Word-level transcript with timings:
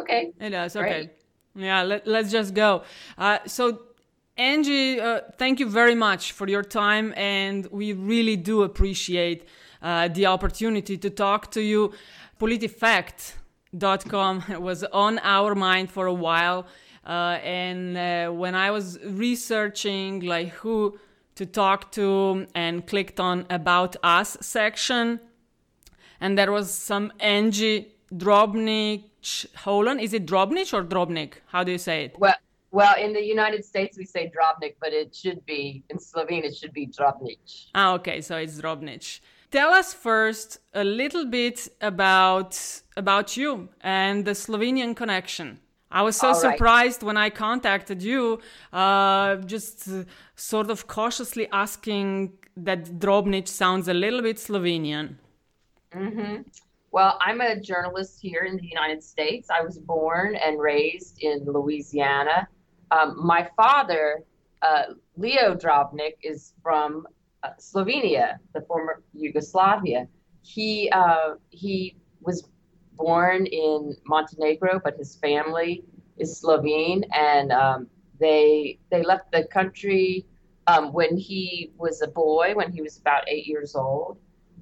Okay. 0.00 0.32
It 0.40 0.50
does. 0.50 0.76
Okay. 0.76 0.88
Great. 0.88 1.10
Yeah. 1.54 1.82
Let, 1.82 2.06
let's 2.06 2.30
just 2.30 2.54
go. 2.54 2.84
Uh, 3.18 3.38
so 3.46 3.80
Angie, 4.40 4.98
uh, 4.98 5.20
thank 5.36 5.60
you 5.60 5.68
very 5.68 5.94
much 5.94 6.32
for 6.32 6.48
your 6.48 6.62
time, 6.62 7.12
and 7.14 7.66
we 7.70 7.92
really 7.92 8.36
do 8.36 8.62
appreciate 8.62 9.46
uh, 9.82 10.08
the 10.08 10.24
opportunity 10.24 10.96
to 10.96 11.10
talk 11.10 11.50
to 11.50 11.60
you. 11.60 11.92
PolitiFact.com 12.40 14.44
was 14.62 14.82
on 14.84 15.18
our 15.22 15.54
mind 15.54 15.90
for 15.90 16.06
a 16.06 16.14
while, 16.14 16.66
uh, 17.06 17.36
and 17.44 17.98
uh, 17.98 18.30
when 18.30 18.54
I 18.54 18.70
was 18.70 18.98
researching 19.04 20.20
like 20.20 20.52
who 20.52 20.98
to 21.34 21.44
talk 21.44 21.92
to 21.92 22.46
and 22.54 22.86
clicked 22.86 23.20
on 23.20 23.44
About 23.50 23.96
Us 24.02 24.38
section, 24.40 25.20
and 26.18 26.38
there 26.38 26.50
was 26.50 26.70
some 26.70 27.12
Angie 27.20 27.92
Drobnic 28.16 29.09
Holan. 29.22 30.00
Is 30.02 30.12
it 30.12 30.26
Drobnik 30.26 30.72
or 30.72 30.84
Drobnik? 30.84 31.34
How 31.46 31.64
do 31.64 31.72
you 31.72 31.78
say 31.78 32.04
it? 32.04 32.18
Well 32.18 32.34
well, 32.72 32.94
in 32.96 33.12
the 33.12 33.22
United 33.22 33.64
States, 33.64 33.98
we 33.98 34.04
say 34.04 34.30
Drobnik, 34.30 34.76
but 34.80 34.92
it 34.92 35.14
should 35.14 35.44
be, 35.44 35.82
in 35.90 35.98
Slovene, 35.98 36.44
it 36.44 36.56
should 36.56 36.72
be 36.72 36.86
Drobnic. 36.86 37.38
Ah, 37.74 37.94
okay, 37.94 38.20
so 38.20 38.36
it's 38.36 38.60
Drobnic. 38.60 39.20
Tell 39.50 39.70
us 39.70 39.92
first 39.92 40.60
a 40.72 40.84
little 40.84 41.26
bit 41.26 41.68
about 41.80 42.56
about 42.96 43.36
you 43.36 43.68
and 43.80 44.24
the 44.24 44.32
Slovenian 44.32 44.94
connection. 44.94 45.58
I 45.90 46.02
was 46.02 46.14
so 46.14 46.28
right. 46.28 46.36
surprised 46.36 47.02
when 47.02 47.16
I 47.16 47.30
contacted 47.30 48.00
you, 48.00 48.38
uh, 48.72 49.36
just 49.38 49.88
uh, 49.88 50.04
sort 50.36 50.70
of 50.70 50.86
cautiously 50.86 51.48
asking 51.50 52.38
that 52.56 53.00
Drobnic 53.00 53.48
sounds 53.48 53.88
a 53.88 53.94
little 53.94 54.22
bit 54.22 54.36
Slovenian. 54.36 55.16
Mm-hmm. 55.92 56.42
Well, 56.92 57.18
I'm 57.20 57.40
a 57.40 57.60
journalist 57.60 58.18
here 58.20 58.42
in 58.42 58.56
the 58.56 58.66
United 58.66 59.02
States. 59.04 59.48
I 59.48 59.62
was 59.62 59.78
born 59.78 60.34
and 60.34 60.58
raised 60.58 61.22
in 61.22 61.44
Louisiana. 61.44 62.48
Um, 62.90 63.14
my 63.24 63.48
father, 63.56 64.24
uh, 64.62 64.94
Leo 65.16 65.54
Drobnic, 65.54 66.18
is 66.22 66.54
from 66.62 67.06
uh, 67.44 67.50
Slovenia, 67.60 68.38
the 68.54 68.62
former 68.62 69.04
Yugoslavia. 69.14 70.08
He 70.42 70.90
uh, 70.90 71.34
he 71.50 71.96
was 72.22 72.48
born 72.94 73.46
in 73.46 73.94
Montenegro, 74.06 74.80
but 74.82 74.96
his 74.96 75.14
family 75.16 75.84
is 76.18 76.38
Slovene, 76.38 77.04
and 77.14 77.52
um, 77.52 77.86
they 78.18 78.80
they 78.90 79.04
left 79.04 79.30
the 79.30 79.44
country 79.44 80.26
um, 80.66 80.92
when 80.92 81.16
he 81.16 81.72
was 81.78 82.02
a 82.02 82.08
boy, 82.08 82.52
when 82.54 82.72
he 82.72 82.82
was 82.82 82.98
about 82.98 83.28
eight 83.28 83.46
years 83.46 83.76
old, 83.76 84.18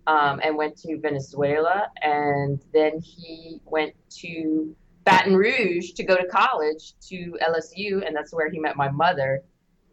um, 0.09 0.41
and 0.43 0.57
went 0.57 0.77
to 0.79 0.99
Venezuela, 0.99 1.89
and 2.03 2.61
then 2.73 2.99
he 2.99 3.61
went 3.67 3.95
to 4.09 4.75
Baton 5.05 5.37
Rouge 5.37 5.93
to 5.93 6.03
go 6.03 6.17
to 6.17 6.27
college 6.27 6.95
to 7.09 7.37
LSU, 7.47 8.05
and 8.07 8.17
that's 8.17 8.33
where 8.33 8.51
he 8.51 8.59
met 8.59 8.75
my 8.75 8.91
mother. 8.91 9.43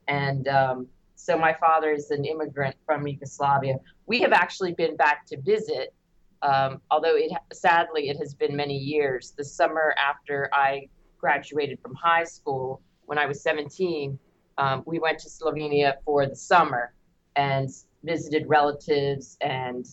And 0.08 0.48
um, 0.48 0.88
so 1.16 1.38
my 1.38 1.54
father 1.54 1.92
is 1.92 2.12
an 2.12 2.24
immigrant 2.24 2.78
from 2.86 3.06
Yugoslavia. 3.06 3.76
We 4.06 4.22
have 4.22 4.32
actually 4.32 4.72
been 4.72 4.96
back 4.96 5.26
to 5.28 5.42
visit, 5.42 5.94
um, 6.42 6.80
although 6.90 7.16
it 7.18 7.32
sadly 7.52 8.08
it 8.10 8.18
has 8.18 8.34
been 8.34 8.56
many 8.56 8.78
years. 8.78 9.34
The 9.38 9.44
summer 9.44 9.96
after 9.98 10.50
I 10.54 10.88
graduated 11.18 11.80
from 11.82 11.94
high 11.94 12.24
school, 12.24 12.82
when 13.06 13.18
I 13.18 13.26
was 13.26 13.42
17, 13.42 14.18
um, 14.58 14.84
we 14.86 14.98
went 14.98 15.20
to 15.20 15.30
Slovenia 15.30 15.96
for 16.06 16.26
the 16.26 16.36
summer 16.36 16.94
and 17.36 17.70
visited 18.06 18.48
relatives 18.48 19.38
and 19.42 19.86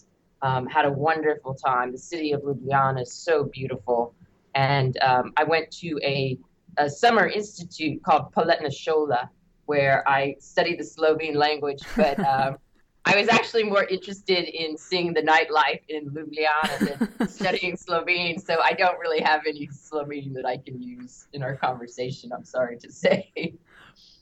um, 0.42 0.66
had 0.66 0.84
a 0.84 0.92
wonderful 0.92 1.54
time. 1.54 1.92
The 1.92 1.98
city 1.98 2.32
of 2.32 2.42
Ljubljana 2.42 3.02
is 3.02 3.12
so 3.12 3.44
beautiful 3.44 4.14
and 4.54 4.98
um, 5.02 5.32
I 5.36 5.44
went 5.44 5.70
to 5.78 5.98
a, 6.02 6.38
a, 6.78 6.90
summer 6.90 7.26
institute 7.26 8.02
called 8.02 8.32
Poletna 8.32 8.68
šola, 8.68 9.28
where 9.66 10.06
I 10.08 10.36
studied 10.40 10.78
the 10.78 10.84
Slovene 10.84 11.34
language, 11.34 11.82
but 11.96 12.18
um, 12.26 12.56
I 13.04 13.16
was 13.16 13.28
actually 13.28 13.64
more 13.64 13.84
interested 13.84 14.44
in 14.44 14.76
seeing 14.76 15.12
the 15.12 15.22
nightlife 15.22 15.80
in 15.88 16.10
Ljubljana 16.10 17.08
than 17.18 17.28
studying 17.28 17.76
Slovene, 17.76 18.38
so 18.38 18.60
I 18.62 18.72
don't 18.72 18.98
really 18.98 19.20
have 19.20 19.42
any 19.46 19.68
Slovene 19.68 20.32
that 20.34 20.46
I 20.46 20.58
can 20.58 20.80
use 20.80 21.26
in 21.32 21.42
our 21.42 21.56
conversation, 21.56 22.32
I'm 22.32 22.44
sorry 22.44 22.78
to 22.78 22.92
say. 22.92 23.32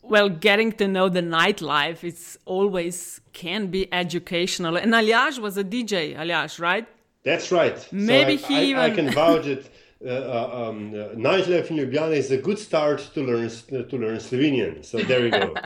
Well, 0.02 0.28
getting 0.28 0.72
to 0.72 0.88
know 0.88 1.08
the 1.08 1.22
nightlife, 1.22 2.02
it's 2.04 2.38
always 2.44 3.20
can 3.32 3.68
be 3.68 3.92
educational. 3.92 4.76
And 4.76 4.92
Aljaž 4.92 5.38
was 5.38 5.56
a 5.56 5.64
DJ, 5.64 6.16
Aljaž, 6.16 6.58
right? 6.58 6.86
That's 7.22 7.52
right. 7.52 7.86
Maybe 7.92 8.38
so 8.38 8.46
I, 8.46 8.48
he 8.48 8.56
I, 8.56 8.62
even... 8.64 8.82
I 8.82 8.90
can 8.94 9.10
vouch 9.10 9.46
it 9.46 9.70
uh, 10.04 10.08
uh, 10.08 10.68
um, 10.68 10.94
uh, 10.94 11.14
nightlife 11.14 11.70
in 11.70 11.76
Ljubljana 11.76 12.16
is 12.16 12.30
a 12.30 12.38
good 12.38 12.58
start 12.58 13.10
to 13.12 13.20
learn 13.22 13.50
to 13.50 13.96
learn 13.98 14.16
Slovenian. 14.16 14.82
So 14.82 14.98
there 14.98 15.22
we 15.22 15.30
go. 15.30 15.54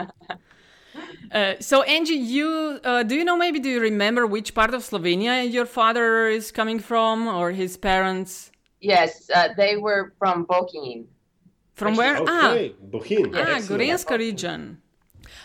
Uh, 1.31 1.55
so 1.59 1.81
Angie, 1.81 2.13
you 2.13 2.79
uh, 2.83 3.03
do 3.03 3.15
you 3.15 3.25
know 3.25 3.35
maybe 3.35 3.59
do 3.59 3.67
you 3.67 3.81
remember 3.81 4.25
which 4.25 4.53
part 4.53 4.73
of 4.73 4.81
Slovenia 4.81 5.51
your 5.51 5.65
father 5.65 6.27
is 6.27 6.51
coming 6.51 6.79
from 6.79 7.27
or 7.27 7.51
his 7.51 7.75
parents? 7.75 8.51
Yes, 8.79 9.29
uh, 9.33 9.49
they 9.57 9.75
were 9.75 10.13
from 10.17 10.45
Bohinj. 10.45 11.05
From 11.75 11.95
where? 11.97 12.17
Okay, 12.17 12.73
ah, 12.73 12.85
Bohinj. 12.89 13.35
Ah, 13.35 13.59
Gorenjska 13.59 14.17
region. 14.17 14.81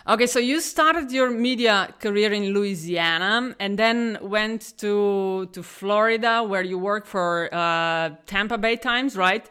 Okay, 0.06 0.26
so 0.26 0.38
you 0.38 0.60
started 0.60 1.10
your 1.10 1.30
media 1.30 1.92
career 2.00 2.32
in 2.32 2.54
Louisiana 2.54 3.54
and 3.58 3.78
then 3.78 4.16
went 4.22 4.78
to 4.78 5.48
to 5.52 5.62
Florida 5.62 6.42
where 6.42 6.62
you 6.62 6.78
work 6.78 7.04
for 7.06 7.52
uh, 7.52 8.10
Tampa 8.26 8.58
Bay 8.58 8.76
Times, 8.76 9.16
right? 9.16 9.50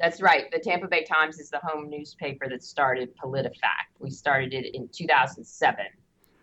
That's 0.00 0.20
right. 0.20 0.50
The 0.50 0.58
Tampa 0.58 0.88
Bay 0.88 1.04
Times 1.04 1.38
is 1.38 1.50
the 1.50 1.58
home 1.58 1.88
newspaper 1.88 2.48
that 2.48 2.62
started 2.62 3.16
PolitiFact. 3.16 3.90
We 4.00 4.10
started 4.10 4.52
it 4.54 4.74
in 4.74 4.88
2007. 4.88 5.86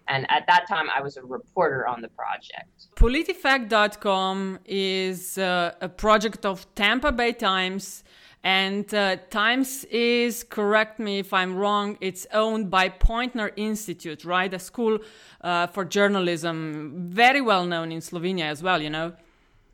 And 0.08 0.26
at 0.30 0.46
that 0.48 0.68
time, 0.68 0.88
I 0.96 1.02
was 1.02 1.18
a 1.18 1.24
reporter 1.24 1.88
on 1.88 2.02
the 2.02 2.10
project. 2.10 2.88
PolitiFact.com 2.96 4.60
is 4.66 5.38
uh, 5.38 5.74
a 5.82 5.90
project 5.90 6.46
of 6.46 6.74
Tampa 6.76 7.12
Bay 7.12 7.34
Times 7.34 8.04
and 8.46 8.94
uh, 8.94 9.18
Times 9.32 9.86
is, 9.86 10.44
correct 10.44 11.00
me 11.00 11.18
if 11.18 11.34
I'm 11.34 11.56
wrong, 11.56 11.98
it's 12.00 12.28
owned 12.32 12.70
by 12.70 12.90
Poynter 12.90 13.52
Institute, 13.56 14.24
right? 14.24 14.54
A 14.54 14.60
school 14.60 15.00
uh, 15.42 15.66
for 15.66 15.84
journalism, 15.84 16.94
very 17.10 17.42
well 17.42 17.66
known 17.66 17.92
in 17.92 18.02
Slovenia 18.02 18.44
as 18.44 18.62
well, 18.62 18.80
you 18.80 18.92
know? 18.92 19.14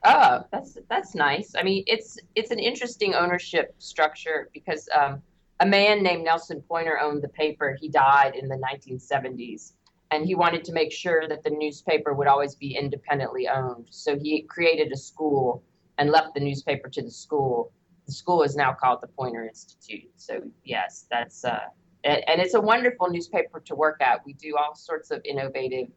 Oh, 0.06 0.46
that's 0.54 0.78
that's 0.90 1.14
nice. 1.14 1.54
I 1.54 1.64
mean, 1.64 1.84
it's 1.86 2.18
it's 2.34 2.50
an 2.50 2.59
interesting 2.59 3.14
ownership 3.14 3.76
structure 3.78 4.50
because 4.54 4.88
um, 4.98 5.22
a 5.59 5.66
man 5.66 6.02
named 6.02 6.24
Nelson 6.24 6.62
Poynter 6.62 6.98
owned 6.98 7.22
the 7.22 7.28
paper. 7.28 7.78
He 7.80 7.90
died 7.90 8.36
in 8.36 8.48
the 8.48 8.56
1970s, 8.56 9.74
and 10.12 10.26
he 10.26 10.34
wanted 10.34 10.64
to 10.64 10.72
make 10.72 10.94
sure 10.94 11.28
that 11.28 11.44
the 11.44 11.50
newspaper 11.50 12.14
would 12.14 12.28
always 12.28 12.56
be 12.56 12.78
independently 12.78 13.50
owned. 13.50 13.88
So 13.90 14.18
he 14.18 14.44
created 14.44 14.94
a 14.94 14.98
school 14.98 15.62
and 15.98 16.09
left 16.09 16.34
the 16.36 16.40
newspaper 16.40 16.88
to 16.88 17.02
the 17.02 17.12
school 17.12 17.71
the 18.11 18.16
school 18.17 18.44
is 18.44 18.55
now 18.55 18.73
called 18.73 18.99
the 19.01 19.07
Poynter 19.07 19.45
Institute. 19.45 20.11
So 20.17 20.41
yes, 20.66 21.05
that's 21.09 21.45
uh, 21.45 21.67
and, 22.03 22.22
and 22.27 22.41
it's 22.41 22.55
a 22.55 22.61
wonderful 22.61 23.09
newspaper 23.09 23.61
to 23.61 23.75
work 23.75 24.01
at. 24.01 24.25
We 24.25 24.33
do 24.33 24.57
all 24.57 24.75
sorts 24.75 25.11
of 25.11 25.22
innovative 25.23 25.88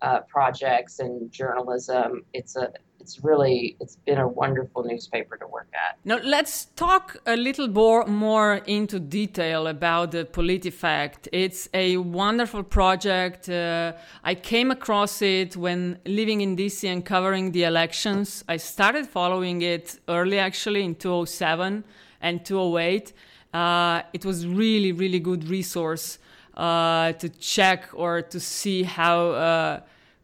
uh, 0.00 0.20
projects 0.28 1.00
and 1.00 1.30
journalism. 1.32 2.22
It's 2.32 2.54
a 2.56 2.72
it's 3.06 3.22
really 3.22 3.76
it's 3.78 3.98
been 4.08 4.18
a 4.18 4.26
wonderful 4.26 4.82
newspaper 4.82 5.36
to 5.36 5.46
work 5.46 5.70
at. 5.84 5.92
Now 6.04 6.18
let's 6.36 6.56
talk 6.86 7.04
a 7.24 7.36
little 7.36 7.68
more 7.68 8.04
more 8.06 8.54
into 8.76 8.98
detail 8.98 9.68
about 9.68 10.10
the 10.10 10.24
PolitiFact. 10.24 11.28
It's 11.44 11.68
a 11.72 11.88
wonderful 11.98 12.64
project. 12.64 13.48
Uh, 13.48 13.92
I 14.24 14.34
came 14.34 14.72
across 14.72 15.22
it 15.22 15.56
when 15.56 15.98
living 16.04 16.40
in 16.40 16.56
DC 16.56 16.80
and 16.92 17.04
covering 17.04 17.52
the 17.52 17.62
elections. 17.62 18.42
I 18.48 18.56
started 18.56 19.06
following 19.06 19.62
it 19.62 20.00
early, 20.08 20.40
actually 20.40 20.82
in 20.82 20.96
2007 20.96 21.84
and 22.20 22.44
2008. 22.44 23.12
Uh, 23.54 24.02
it 24.12 24.24
was 24.24 24.38
really 24.48 24.90
really 24.90 25.20
good 25.20 25.44
resource 25.48 26.18
uh, 26.56 27.12
to 27.12 27.28
check 27.28 27.80
or 27.94 28.22
to 28.22 28.40
see 28.40 28.82
how 28.82 29.18
uh, 29.30 29.80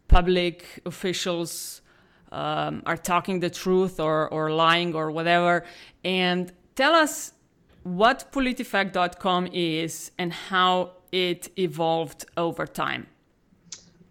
public 0.09 0.81
officials 0.85 1.82
um, 2.33 2.83
are 2.87 2.97
talking 2.97 3.41
the 3.41 3.51
truth 3.51 4.01
or, 4.01 4.29
or 4.29 4.51
lying 4.51 4.95
or 4.95 5.11
whatever. 5.11 5.65
And 6.03 6.53
tell 6.75 6.95
us 6.95 7.33
what 7.85 8.33
PolitiFact.com 8.33 9.49
is 9.53 10.11
and 10.19 10.33
how 10.33 10.93
it 11.13 11.51
evolved 11.59 12.25
over 12.37 12.67
time. 12.67 13.07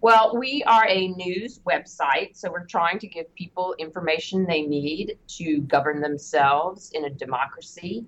Well, 0.02 0.36
we 0.36 0.64
are 0.64 0.88
a 0.88 1.10
news 1.10 1.60
website, 1.60 2.36
so 2.36 2.52
we're 2.52 2.66
trying 2.66 2.98
to 3.00 3.08
give 3.08 3.34
people 3.36 3.76
information 3.78 4.48
they 4.48 4.64
need 4.64 5.18
to 5.40 5.62
govern 5.62 6.02
themselves 6.02 6.92
in 6.94 7.06
a 7.06 7.10
democracy. 7.10 8.06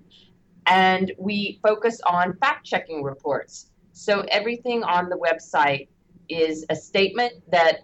And 0.66 1.12
we 1.18 1.60
focus 1.62 2.00
on 2.04 2.36
fact 2.38 2.66
checking 2.66 3.04
reports. 3.04 3.70
So 3.92 4.24
everything 4.28 4.82
on 4.82 5.08
the 5.08 5.16
website 5.16 5.86
is 6.28 6.66
a 6.68 6.74
statement 6.74 7.34
that 7.52 7.82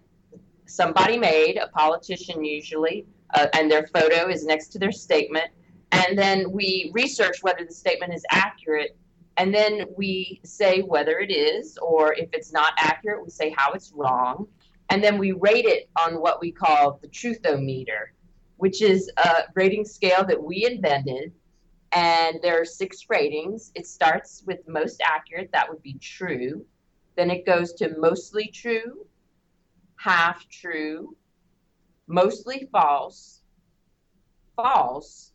somebody 0.70 1.18
made, 1.18 1.56
a 1.56 1.68
politician 1.68 2.44
usually, 2.44 3.06
uh, 3.34 3.46
and 3.54 3.70
their 3.70 3.86
photo 3.88 4.28
is 4.28 4.44
next 4.44 4.68
to 4.68 4.78
their 4.78 4.92
statement. 4.92 5.50
and 5.92 6.16
then 6.16 6.50
we 6.52 6.90
research 6.94 7.42
whether 7.42 7.64
the 7.64 7.74
statement 7.74 8.14
is 8.14 8.24
accurate, 8.30 8.96
and 9.36 9.52
then 9.52 9.84
we 9.96 10.40
say 10.44 10.82
whether 10.82 11.18
it 11.18 11.32
is, 11.32 11.78
or 11.78 12.14
if 12.14 12.28
it's 12.32 12.52
not 12.52 12.72
accurate, 12.76 13.22
we 13.24 13.30
say 13.30 13.52
how 13.56 13.72
it's 13.72 13.92
wrong, 13.92 14.46
and 14.90 15.02
then 15.02 15.18
we 15.18 15.32
rate 15.32 15.64
it 15.64 15.88
on 16.04 16.20
what 16.20 16.40
we 16.40 16.52
call 16.52 16.98
the 17.02 17.08
truthometer, 17.08 18.10
which 18.58 18.82
is 18.82 19.10
a 19.16 19.44
rating 19.54 19.84
scale 19.84 20.24
that 20.26 20.42
we 20.42 20.66
invented. 20.66 21.32
And 21.92 22.38
there 22.42 22.60
are 22.60 22.64
six 22.64 23.06
ratings. 23.08 23.72
It 23.74 23.86
starts 23.86 24.44
with 24.46 24.60
most 24.68 25.02
accurate, 25.04 25.50
that 25.52 25.68
would 25.68 25.82
be 25.82 25.94
true. 25.94 26.64
Then 27.16 27.30
it 27.30 27.44
goes 27.46 27.72
to 27.74 27.96
mostly 27.98 28.46
true, 28.48 29.06
half 30.00 30.48
true, 30.48 31.14
mostly 32.06 32.68
false, 32.72 33.42
false. 34.56 35.32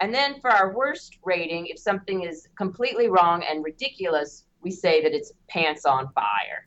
And 0.00 0.12
then 0.12 0.40
for 0.40 0.50
our 0.50 0.74
worst 0.74 1.18
rating, 1.24 1.66
if 1.66 1.78
something 1.78 2.24
is 2.24 2.48
completely 2.56 3.08
wrong 3.08 3.44
and 3.48 3.64
ridiculous, 3.64 4.44
we 4.60 4.72
say 4.72 5.02
that 5.02 5.14
it's 5.14 5.32
pants 5.48 5.84
on 5.84 6.08
fire. 6.12 6.64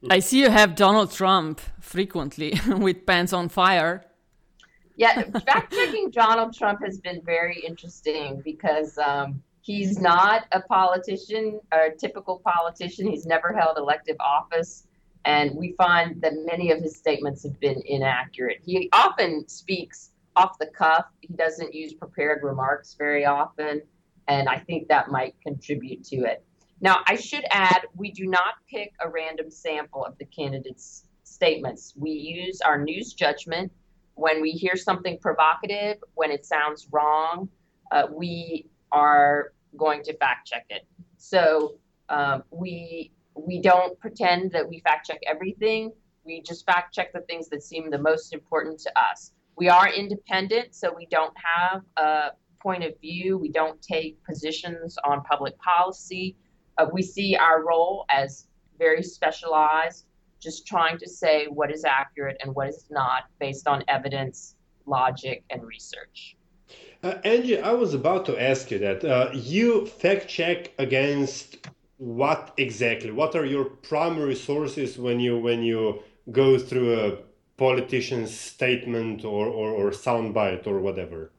I 0.10 0.20
see 0.20 0.40
you 0.40 0.48
have 0.48 0.74
Donald 0.74 1.12
Trump 1.12 1.60
frequently 1.80 2.58
with 2.66 3.04
pants 3.04 3.34
on 3.34 3.50
fire. 3.50 4.06
Yeah, 4.96 5.22
fact 5.46 5.74
checking 5.74 6.10
Donald 6.10 6.56
Trump 6.56 6.82
has 6.82 6.98
been 6.98 7.20
very 7.26 7.60
interesting 7.60 8.40
because 8.42 8.96
um, 8.96 9.42
he's 9.60 10.00
not 10.00 10.46
a 10.52 10.60
politician, 10.62 11.60
a 11.72 11.90
typical 11.90 12.38
politician. 12.38 13.06
He's 13.06 13.26
never 13.26 13.52
held 13.52 13.76
elective 13.76 14.16
office. 14.18 14.86
And 15.24 15.54
we 15.54 15.72
find 15.78 16.20
that 16.22 16.32
many 16.44 16.70
of 16.70 16.80
his 16.80 16.96
statements 16.96 17.42
have 17.44 17.58
been 17.60 17.82
inaccurate. 17.86 18.58
He 18.64 18.88
often 18.92 19.48
speaks 19.48 20.10
off 20.36 20.58
the 20.58 20.66
cuff, 20.66 21.06
he 21.20 21.32
doesn't 21.34 21.72
use 21.72 21.94
prepared 21.94 22.42
remarks 22.42 22.94
very 22.98 23.24
often. 23.24 23.82
And 24.26 24.48
I 24.48 24.58
think 24.58 24.88
that 24.88 25.10
might 25.10 25.34
contribute 25.42 26.04
to 26.06 26.24
it. 26.24 26.44
Now, 26.80 26.98
I 27.06 27.14
should 27.14 27.44
add, 27.50 27.82
we 27.94 28.10
do 28.10 28.26
not 28.26 28.54
pick 28.68 28.92
a 29.00 29.08
random 29.08 29.50
sample 29.50 30.04
of 30.04 30.18
the 30.18 30.24
candidates' 30.24 31.04
statements. 31.22 31.94
We 31.96 32.10
use 32.10 32.60
our 32.60 32.82
news 32.82 33.12
judgment 33.12 33.70
when 34.14 34.40
we 34.40 34.52
hear 34.52 34.76
something 34.76 35.18
provocative, 35.18 35.98
when 36.14 36.30
it 36.30 36.44
sounds 36.44 36.86
wrong, 36.90 37.48
uh, 37.90 38.06
we 38.10 38.66
are 38.92 39.52
going 39.76 40.02
to 40.04 40.16
fact 40.16 40.48
check 40.48 40.66
it. 40.70 40.86
So 41.16 41.78
um, 42.08 42.44
we 42.50 43.12
we 43.34 43.60
don't 43.60 43.98
pretend 43.98 44.52
that 44.52 44.68
we 44.68 44.80
fact 44.80 45.06
check 45.06 45.20
everything. 45.26 45.92
We 46.24 46.40
just 46.40 46.64
fact 46.64 46.94
check 46.94 47.12
the 47.12 47.20
things 47.22 47.48
that 47.48 47.62
seem 47.62 47.90
the 47.90 47.98
most 47.98 48.32
important 48.32 48.80
to 48.80 48.98
us. 48.98 49.32
We 49.56 49.68
are 49.68 49.92
independent, 49.92 50.74
so 50.74 50.92
we 50.96 51.06
don't 51.06 51.34
have 51.36 51.82
a 51.96 52.30
point 52.60 52.82
of 52.82 52.98
view. 53.00 53.38
We 53.38 53.50
don't 53.50 53.80
take 53.82 54.22
positions 54.24 54.96
on 55.04 55.22
public 55.22 55.56
policy. 55.58 56.36
Uh, 56.78 56.86
we 56.92 57.02
see 57.02 57.36
our 57.36 57.64
role 57.64 58.04
as 58.08 58.48
very 58.78 59.02
specialized, 59.02 60.06
just 60.40 60.66
trying 60.66 60.98
to 60.98 61.08
say 61.08 61.46
what 61.46 61.70
is 61.70 61.84
accurate 61.84 62.36
and 62.40 62.54
what 62.54 62.68
is 62.68 62.86
not 62.90 63.24
based 63.38 63.68
on 63.68 63.84
evidence, 63.86 64.56
logic, 64.86 65.44
and 65.50 65.62
research. 65.62 66.36
Uh, 67.02 67.18
Angie, 67.24 67.60
I 67.60 67.72
was 67.72 67.92
about 67.94 68.24
to 68.26 68.42
ask 68.42 68.70
you 68.70 68.78
that. 68.78 69.04
Uh, 69.04 69.30
you 69.32 69.86
fact 69.86 70.26
check 70.26 70.72
against 70.78 71.58
what 71.98 72.52
exactly? 72.56 73.10
What 73.10 73.34
are 73.34 73.44
your 73.44 73.64
primary 73.64 74.34
sources 74.34 74.98
when 74.98 75.20
you 75.20 75.38
when 75.38 75.62
you 75.62 76.02
go 76.30 76.58
through 76.58 77.00
a 77.00 77.18
politician's 77.56 78.36
statement 78.36 79.24
or, 79.24 79.46
or, 79.46 79.70
or 79.70 79.90
soundbite 79.90 80.66
or 80.66 80.80
whatever? 80.80 81.30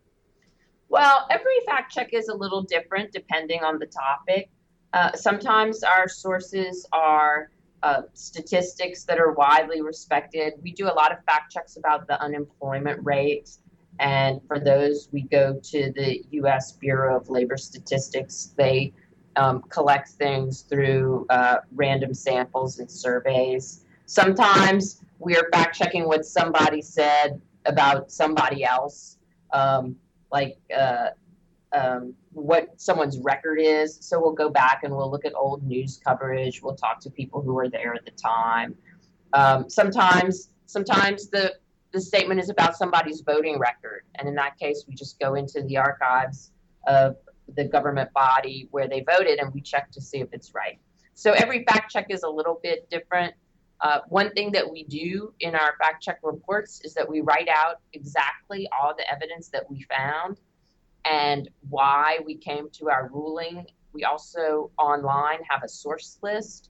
Well, 0.88 1.28
every 1.30 1.60
fact 1.66 1.92
check 1.94 2.14
is 2.14 2.30
a 2.30 2.34
little 2.34 2.62
different 2.62 3.12
depending 3.12 3.64
on 3.64 3.80
the 3.80 3.88
topic. 3.88 4.50
Uh, 4.94 5.12
sometimes 5.14 5.84
our 5.84 6.08
sources 6.08 6.88
are 6.94 7.50
uh, 7.84 8.04
statistics 8.14 9.04
that 9.04 9.20
are 9.20 9.34
widely 9.34 9.82
respected. 9.82 10.54
We 10.62 10.72
do 10.72 10.86
a 10.86 10.94
lot 10.94 11.12
of 11.12 11.24
fact 11.26 11.52
checks 11.52 11.76
about 11.76 12.08
the 12.08 12.20
unemployment 12.22 13.04
rate. 13.04 13.50
And 14.00 14.40
for 14.48 14.60
those, 14.60 15.10
we 15.12 15.24
go 15.24 15.60
to 15.62 15.92
the 15.92 16.24
US 16.32 16.74
Bureau 16.74 17.18
of 17.18 17.30
Labor 17.30 17.58
Statistics. 17.58 18.54
They 18.58 18.94
um, 19.36 19.62
collect 19.64 20.10
things 20.10 20.62
through 20.62 21.26
uh, 21.30 21.58
random 21.74 22.14
samples 22.14 22.80
and 22.80 22.90
surveys. 22.90 23.86
Sometimes 24.06 25.04
we 25.20 25.36
are 25.36 25.48
fact 25.52 25.78
checking 25.78 26.08
what 26.08 26.26
somebody 26.26 26.82
said 26.82 27.42
about 27.66 28.12
somebody 28.12 28.64
else, 28.64 29.18
um, 29.54 29.96
like 30.32 30.58
uh, 30.76 31.10
um, 31.72 32.14
what 32.32 32.70
someone's 32.78 33.20
record 33.20 33.60
is. 33.60 33.98
So 34.02 34.20
we'll 34.20 34.34
go 34.34 34.50
back 34.50 34.82
and 34.84 34.96
we'll 34.96 35.10
look 35.10 35.26
at 35.26 35.34
old 35.34 35.64
news 35.64 36.00
coverage. 36.06 36.62
We'll 36.62 36.76
talk 36.76 37.00
to 37.02 37.10
people 37.10 37.42
who 37.42 37.54
were 37.54 37.70
there 37.70 37.94
at 37.94 38.06
the 38.06 38.12
time. 38.12 38.76
Um, 39.34 39.70
sometimes, 39.70 40.50
sometimes 40.66 41.30
the 41.30 41.56
the 41.92 42.02
statement 42.02 42.42
is 42.42 42.50
about 42.50 42.76
somebody's 42.76 43.22
voting 43.22 43.58
record, 43.58 44.04
and 44.16 44.28
in 44.28 44.36
that 44.36 44.58
case, 44.60 44.84
we 44.86 44.96
just 44.96 45.18
go 45.18 45.36
into 45.36 45.62
the 45.64 45.78
archives 45.78 46.52
of 46.88 47.16
the 47.56 47.64
government 47.64 48.12
body 48.14 48.68
where 48.72 48.88
they 48.88 49.02
voted 49.02 49.40
and 49.40 49.54
we 49.54 49.62
check 49.62 49.92
to 49.92 50.02
see 50.02 50.20
if 50.20 50.30
it's 50.32 50.54
right. 50.54 50.80
So 51.14 51.32
every 51.32 51.64
fact 51.64 51.92
check 51.92 52.08
is 52.10 52.24
a 52.24 52.30
little 52.30 52.60
bit 52.62 52.90
different. 52.90 53.34
Uh, 53.82 54.00
one 54.08 54.32
thing 54.32 54.52
that 54.52 54.70
we 54.70 54.84
do 54.84 55.34
in 55.40 55.56
our 55.56 55.76
fact 55.80 56.04
check 56.04 56.20
reports 56.24 56.82
is 56.84 56.94
that 56.94 57.08
we 57.08 57.22
write 57.22 57.48
out 57.50 57.80
exactly 57.94 58.68
all 58.72 58.96
the 58.96 59.10
evidence 59.12 59.50
that 59.50 59.70
we 59.70 59.86
found 59.96 60.40
and 61.06 61.50
why 61.70 62.20
we 62.26 62.36
came 62.36 62.70
to 62.72 62.90
our 62.90 63.10
ruling. 63.14 63.66
We 63.94 64.04
also 64.04 64.72
online 64.78 65.40
have 65.50 65.64
a 65.64 65.70
source 65.70 66.18
list. 66.22 66.70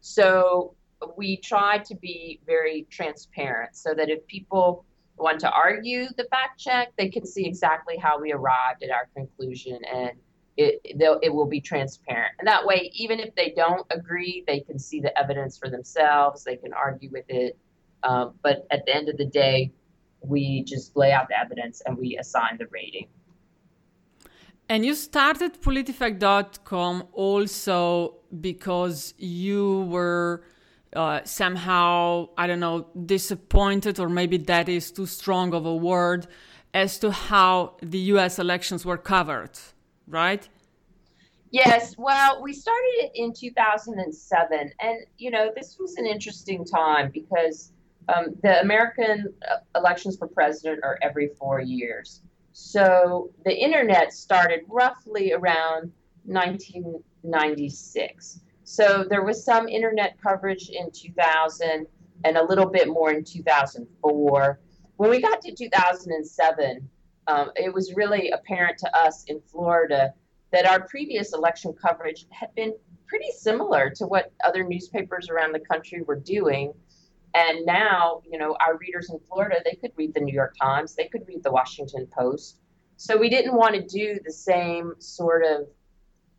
So 0.00 0.74
we 1.16 1.36
try 1.36 1.78
to 1.78 1.94
be 1.94 2.40
very 2.46 2.86
transparent 2.90 3.76
so 3.76 3.94
that 3.94 4.08
if 4.08 4.26
people 4.26 4.84
want 5.16 5.40
to 5.40 5.50
argue 5.50 6.06
the 6.16 6.24
fact 6.24 6.58
check, 6.58 6.92
they 6.98 7.08
can 7.08 7.26
see 7.26 7.46
exactly 7.46 7.96
how 7.96 8.20
we 8.20 8.32
arrived 8.32 8.82
at 8.82 8.90
our 8.90 9.08
conclusion 9.14 9.78
and 9.92 10.12
it, 10.56 10.80
it 10.84 11.34
will 11.34 11.46
be 11.46 11.60
transparent. 11.60 12.32
And 12.38 12.46
that 12.46 12.64
way, 12.64 12.90
even 12.94 13.18
if 13.18 13.34
they 13.34 13.52
don't 13.56 13.86
agree, 13.90 14.44
they 14.46 14.60
can 14.60 14.78
see 14.78 15.00
the 15.00 15.16
evidence 15.18 15.58
for 15.58 15.68
themselves, 15.68 16.44
they 16.44 16.56
can 16.56 16.72
argue 16.72 17.10
with 17.10 17.24
it. 17.28 17.58
Um, 18.04 18.34
but 18.42 18.66
at 18.70 18.86
the 18.86 18.94
end 18.94 19.08
of 19.08 19.16
the 19.16 19.24
day, 19.24 19.72
we 20.20 20.62
just 20.62 20.96
lay 20.96 21.12
out 21.12 21.28
the 21.28 21.38
evidence 21.38 21.82
and 21.84 21.98
we 21.98 22.16
assign 22.18 22.56
the 22.58 22.66
rating. 22.66 23.08
And 24.68 24.86
you 24.86 24.94
started 24.94 25.60
PolitiFact.com 25.60 27.08
also 27.12 28.16
because 28.40 29.14
you 29.18 29.82
were 29.82 30.42
uh, 30.94 31.20
somehow, 31.24 32.28
I 32.36 32.46
don't 32.46 32.60
know, 32.60 32.86
disappointed, 33.06 33.98
or 33.98 34.08
maybe 34.08 34.36
that 34.38 34.68
is 34.68 34.90
too 34.90 35.06
strong 35.06 35.54
of 35.54 35.66
a 35.66 35.74
word, 35.74 36.26
as 36.72 36.98
to 37.00 37.10
how 37.10 37.76
the 37.82 37.98
US 37.98 38.38
elections 38.38 38.84
were 38.84 38.98
covered, 38.98 39.58
right? 40.06 40.48
Yes, 41.50 41.94
well, 41.96 42.42
we 42.42 42.52
started 42.52 42.92
it 42.98 43.12
in 43.14 43.32
2007. 43.32 44.72
And, 44.80 44.98
you 45.18 45.30
know, 45.30 45.50
this 45.54 45.76
was 45.78 45.94
an 45.96 46.06
interesting 46.06 46.64
time 46.64 47.10
because 47.12 47.70
um, 48.08 48.34
the 48.42 48.60
American 48.60 49.32
uh, 49.48 49.58
elections 49.78 50.16
for 50.16 50.26
president 50.26 50.80
are 50.82 50.98
every 51.00 51.28
four 51.38 51.60
years. 51.60 52.22
So 52.52 53.30
the 53.44 53.56
internet 53.56 54.12
started 54.12 54.62
roughly 54.68 55.32
around 55.32 55.92
1996. 56.24 58.40
So 58.64 59.04
there 59.08 59.22
was 59.22 59.44
some 59.44 59.68
internet 59.68 60.16
coverage 60.20 60.70
in 60.70 60.90
2000 60.90 61.86
and 62.24 62.36
a 62.36 62.44
little 62.44 62.66
bit 62.66 62.88
more 62.88 63.12
in 63.12 63.22
2004. 63.22 64.60
When 64.96 65.10
we 65.10 65.20
got 65.20 65.42
to 65.42 65.54
2007, 65.54 66.88
um, 67.26 67.50
it 67.56 67.72
was 67.72 67.94
really 67.94 68.30
apparent 68.30 68.78
to 68.78 68.96
us 68.96 69.24
in 69.24 69.40
Florida 69.40 70.14
that 70.50 70.66
our 70.66 70.86
previous 70.86 71.34
election 71.34 71.74
coverage 71.74 72.26
had 72.30 72.54
been 72.54 72.74
pretty 73.06 73.30
similar 73.36 73.90
to 73.90 74.06
what 74.06 74.32
other 74.44 74.64
newspapers 74.64 75.28
around 75.28 75.52
the 75.52 75.60
country 75.60 76.02
were 76.02 76.18
doing. 76.18 76.72
And 77.34 77.66
now, 77.66 78.22
you 78.30 78.38
know, 78.38 78.56
our 78.60 78.78
readers 78.78 79.10
in 79.10 79.18
Florida, 79.28 79.56
they 79.64 79.74
could 79.74 79.90
read 79.96 80.14
the 80.14 80.20
New 80.20 80.32
York 80.32 80.54
Times, 80.60 80.94
they 80.94 81.08
could 81.08 81.26
read 81.26 81.42
the 81.42 81.50
Washington 81.50 82.06
Post. 82.16 82.60
So 82.96 83.16
we 83.16 83.28
didn't 83.28 83.54
want 83.54 83.74
to 83.74 83.82
do 83.82 84.18
the 84.24 84.32
same 84.32 84.94
sort 85.00 85.44
of 85.44 85.66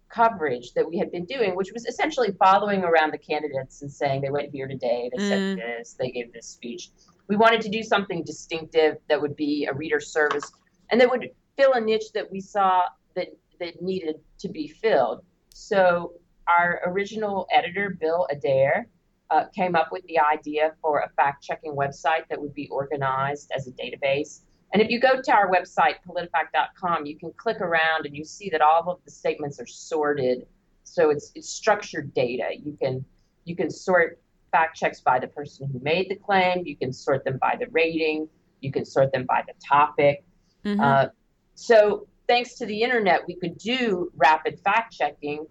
coverage 0.09 0.73
that 0.73 0.87
we 0.87 0.97
had 0.97 1.11
been 1.11 1.25
doing, 1.25 1.55
which 1.55 1.71
was 1.73 1.85
essentially 1.85 2.31
following 2.39 2.83
around 2.83 3.11
the 3.11 3.17
candidates 3.17 3.81
and 3.81 3.91
saying 3.91 4.21
they 4.21 4.29
went 4.29 4.51
here 4.51 4.67
today, 4.67 5.09
they 5.15 5.23
mm. 5.23 5.27
said 5.27 5.57
this, 5.57 5.93
they 5.93 6.11
gave 6.11 6.31
this 6.33 6.47
speech. 6.47 6.89
We 7.27 7.35
wanted 7.35 7.61
to 7.61 7.69
do 7.69 7.83
something 7.83 8.23
distinctive 8.23 8.97
that 9.09 9.21
would 9.21 9.35
be 9.35 9.65
a 9.65 9.73
reader 9.73 9.99
service 9.99 10.51
and 10.91 11.01
that 11.01 11.09
would 11.09 11.31
fill 11.57 11.73
a 11.73 11.81
niche 11.81 12.11
that 12.13 12.31
we 12.31 12.39
saw 12.39 12.83
that 13.15 13.29
that 13.59 13.81
needed 13.81 14.15
to 14.39 14.49
be 14.49 14.67
filled. 14.67 15.23
So 15.49 16.13
our 16.47 16.81
original 16.85 17.47
editor, 17.51 17.97
Bill 17.99 18.27
Adair, 18.29 18.87
uh, 19.29 19.45
came 19.55 19.75
up 19.75 19.91
with 19.91 20.03
the 20.05 20.19
idea 20.19 20.73
for 20.81 20.99
a 20.99 21.09
fact-checking 21.15 21.73
website 21.73 22.27
that 22.29 22.39
would 22.39 22.53
be 22.53 22.67
organized 22.69 23.51
as 23.55 23.67
a 23.67 23.71
database 23.71 24.41
And 24.75 24.81
if 24.81 24.89
you 24.89 24.99
go 24.99 25.21
to 25.21 25.31
our 25.31 25.49
website, 25.49 25.93
politifact.com, 26.05 27.05
you 27.05 27.17
can 27.17 27.31
click 27.37 27.61
around 27.61 28.05
and 28.05 28.13
you 28.13 28.25
see 28.25 28.49
that 28.49 28.59
all 28.59 28.83
of 28.89 28.99
the 29.05 29.09
statements 29.09 29.57
are 29.57 29.65
sorted. 29.65 30.47
So 30.83 31.11
it's, 31.11 31.31
it's 31.33 31.47
structured 31.47 32.13
data. 32.13 32.49
You 32.61 32.77
can 32.77 33.05
you 33.45 33.55
can 33.55 33.69
sort 33.69 34.19
fact 34.51 34.75
checks 34.75 34.99
by 34.99 35.19
the 35.19 35.27
person 35.27 35.69
who 35.71 35.79
made 35.79 36.09
the 36.09 36.17
claim. 36.17 36.65
You 36.65 36.75
can 36.75 36.91
sort 36.91 37.23
them 37.23 37.37
by 37.37 37.55
the 37.57 37.67
rating. 37.67 38.27
You 38.59 38.73
can 38.73 38.83
sort 38.83 39.13
them 39.13 39.25
by 39.25 39.43
the 39.47 39.53
topic. 39.65 40.25
Mm-hmm. 40.65 40.81
Uh, 40.81 41.05
so 41.53 42.05
thanks 42.27 42.55
to 42.55 42.65
the 42.65 42.81
internet, 42.81 43.25
we 43.25 43.35
could 43.35 43.57
do 43.57 44.11
rapid 44.17 44.59
fact 44.59 44.93
checking, 44.93 45.45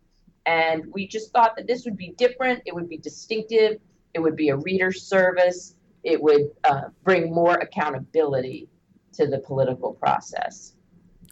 and 0.45 0.85
we 0.93 1.09
just 1.09 1.33
thought 1.33 1.57
that 1.57 1.67
this 1.67 1.87
would 1.87 1.97
be 1.97 2.11
different. 2.19 2.61
It 2.67 2.75
would 2.75 2.91
be 2.91 2.99
distinctive. 2.99 3.81
It 4.13 4.21
would 4.21 4.37
be 4.37 4.51
a 4.51 4.57
reader 4.59 4.93
service. 4.93 5.77
It 6.03 6.23
would 6.23 6.51
uh, 6.65 6.89
bring 7.05 7.33
more 7.33 7.55
accountability 7.55 8.69
to 9.15 9.27
the 9.27 9.39
political 9.39 9.93
process. 9.93 10.75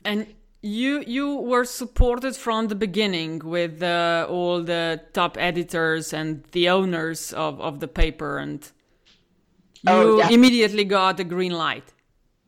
And 0.05 0.27
you 0.63 1.03
you 1.07 1.37
were 1.37 1.65
supported 1.65 2.37
from 2.37 2.69
the 2.69 2.75
beginning 2.75 3.41
with 3.41 3.83
uh, 3.83 4.27
all 4.29 4.63
the 4.63 5.01
top 5.13 5.37
editors 5.39 6.13
and 6.13 6.45
the 6.53 6.69
owners 6.69 7.33
of, 7.33 7.61
of 7.61 7.81
the 7.81 7.89
paper, 7.89 8.39
and 8.39 8.71
you 9.83 9.93
oh, 9.93 10.29
immediately 10.29 10.85
got 10.85 11.17
the 11.17 11.25
green 11.25 11.53
light. 11.53 11.93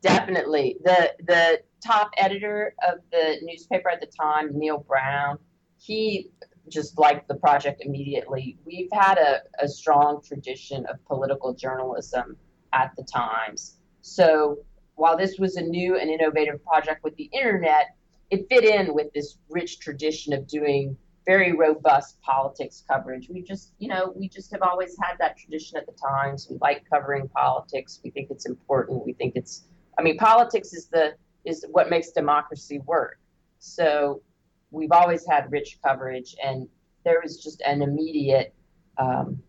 Definitely, 0.00 0.76
the 0.84 1.12
the 1.26 1.60
top 1.84 2.10
editor 2.16 2.74
of 2.88 3.00
the 3.10 3.38
newspaper 3.42 3.90
at 3.90 4.00
the 4.00 4.06
time, 4.06 4.56
Neil 4.58 4.78
Brown, 4.78 5.38
he 5.78 6.30
just 6.68 6.98
liked 6.98 7.28
the 7.28 7.34
project 7.34 7.82
immediately. 7.84 8.56
We've 8.64 8.88
had 8.92 9.18
a, 9.18 9.42
a 9.62 9.68
strong 9.68 10.22
tradition 10.22 10.86
of 10.86 11.04
political 11.04 11.52
journalism 11.52 12.36
at 12.72 12.92
the 12.96 13.04
Times. 13.04 13.76
So 14.00 14.58
while 14.96 15.16
this 15.16 15.38
was 15.38 15.56
a 15.56 15.62
new 15.62 15.96
and 15.98 16.10
innovative 16.10 16.64
project 16.64 17.02
with 17.02 17.16
the 17.16 17.30
internet, 17.32 17.96
it 18.30 18.46
fit 18.48 18.64
in 18.64 18.94
with 18.94 19.12
this 19.12 19.38
rich 19.48 19.80
tradition 19.80 20.32
of 20.32 20.46
doing 20.46 20.96
very 21.26 21.52
robust 21.52 22.20
politics 22.20 22.84
coverage. 22.88 23.28
We 23.28 23.42
just, 23.42 23.72
you 23.78 23.88
know, 23.88 24.12
we 24.14 24.28
just 24.28 24.50
have 24.52 24.62
always 24.62 24.96
had 25.00 25.16
that 25.18 25.36
tradition 25.38 25.78
at 25.78 25.86
the 25.86 25.92
Times. 25.92 26.48
We 26.50 26.58
like 26.60 26.84
covering 26.88 27.28
politics. 27.28 28.00
We 28.04 28.10
think 28.10 28.30
it's 28.30 28.46
important. 28.46 29.04
We 29.04 29.14
think 29.14 29.34
it's, 29.36 29.64
I 29.98 30.02
mean, 30.02 30.18
politics 30.18 30.72
is 30.72 30.86
the 30.86 31.14
is 31.44 31.64
what 31.70 31.90
makes 31.90 32.10
democracy 32.10 32.78
work. 32.80 33.18
So 33.58 34.22
we've 34.70 34.92
always 34.92 35.26
had 35.26 35.50
rich 35.52 35.78
coverage, 35.84 36.34
and 36.42 36.68
there 37.04 37.20
was 37.22 37.42
just 37.42 37.62
an 37.62 37.82
immediate. 37.82 38.54
Um, 38.98 39.42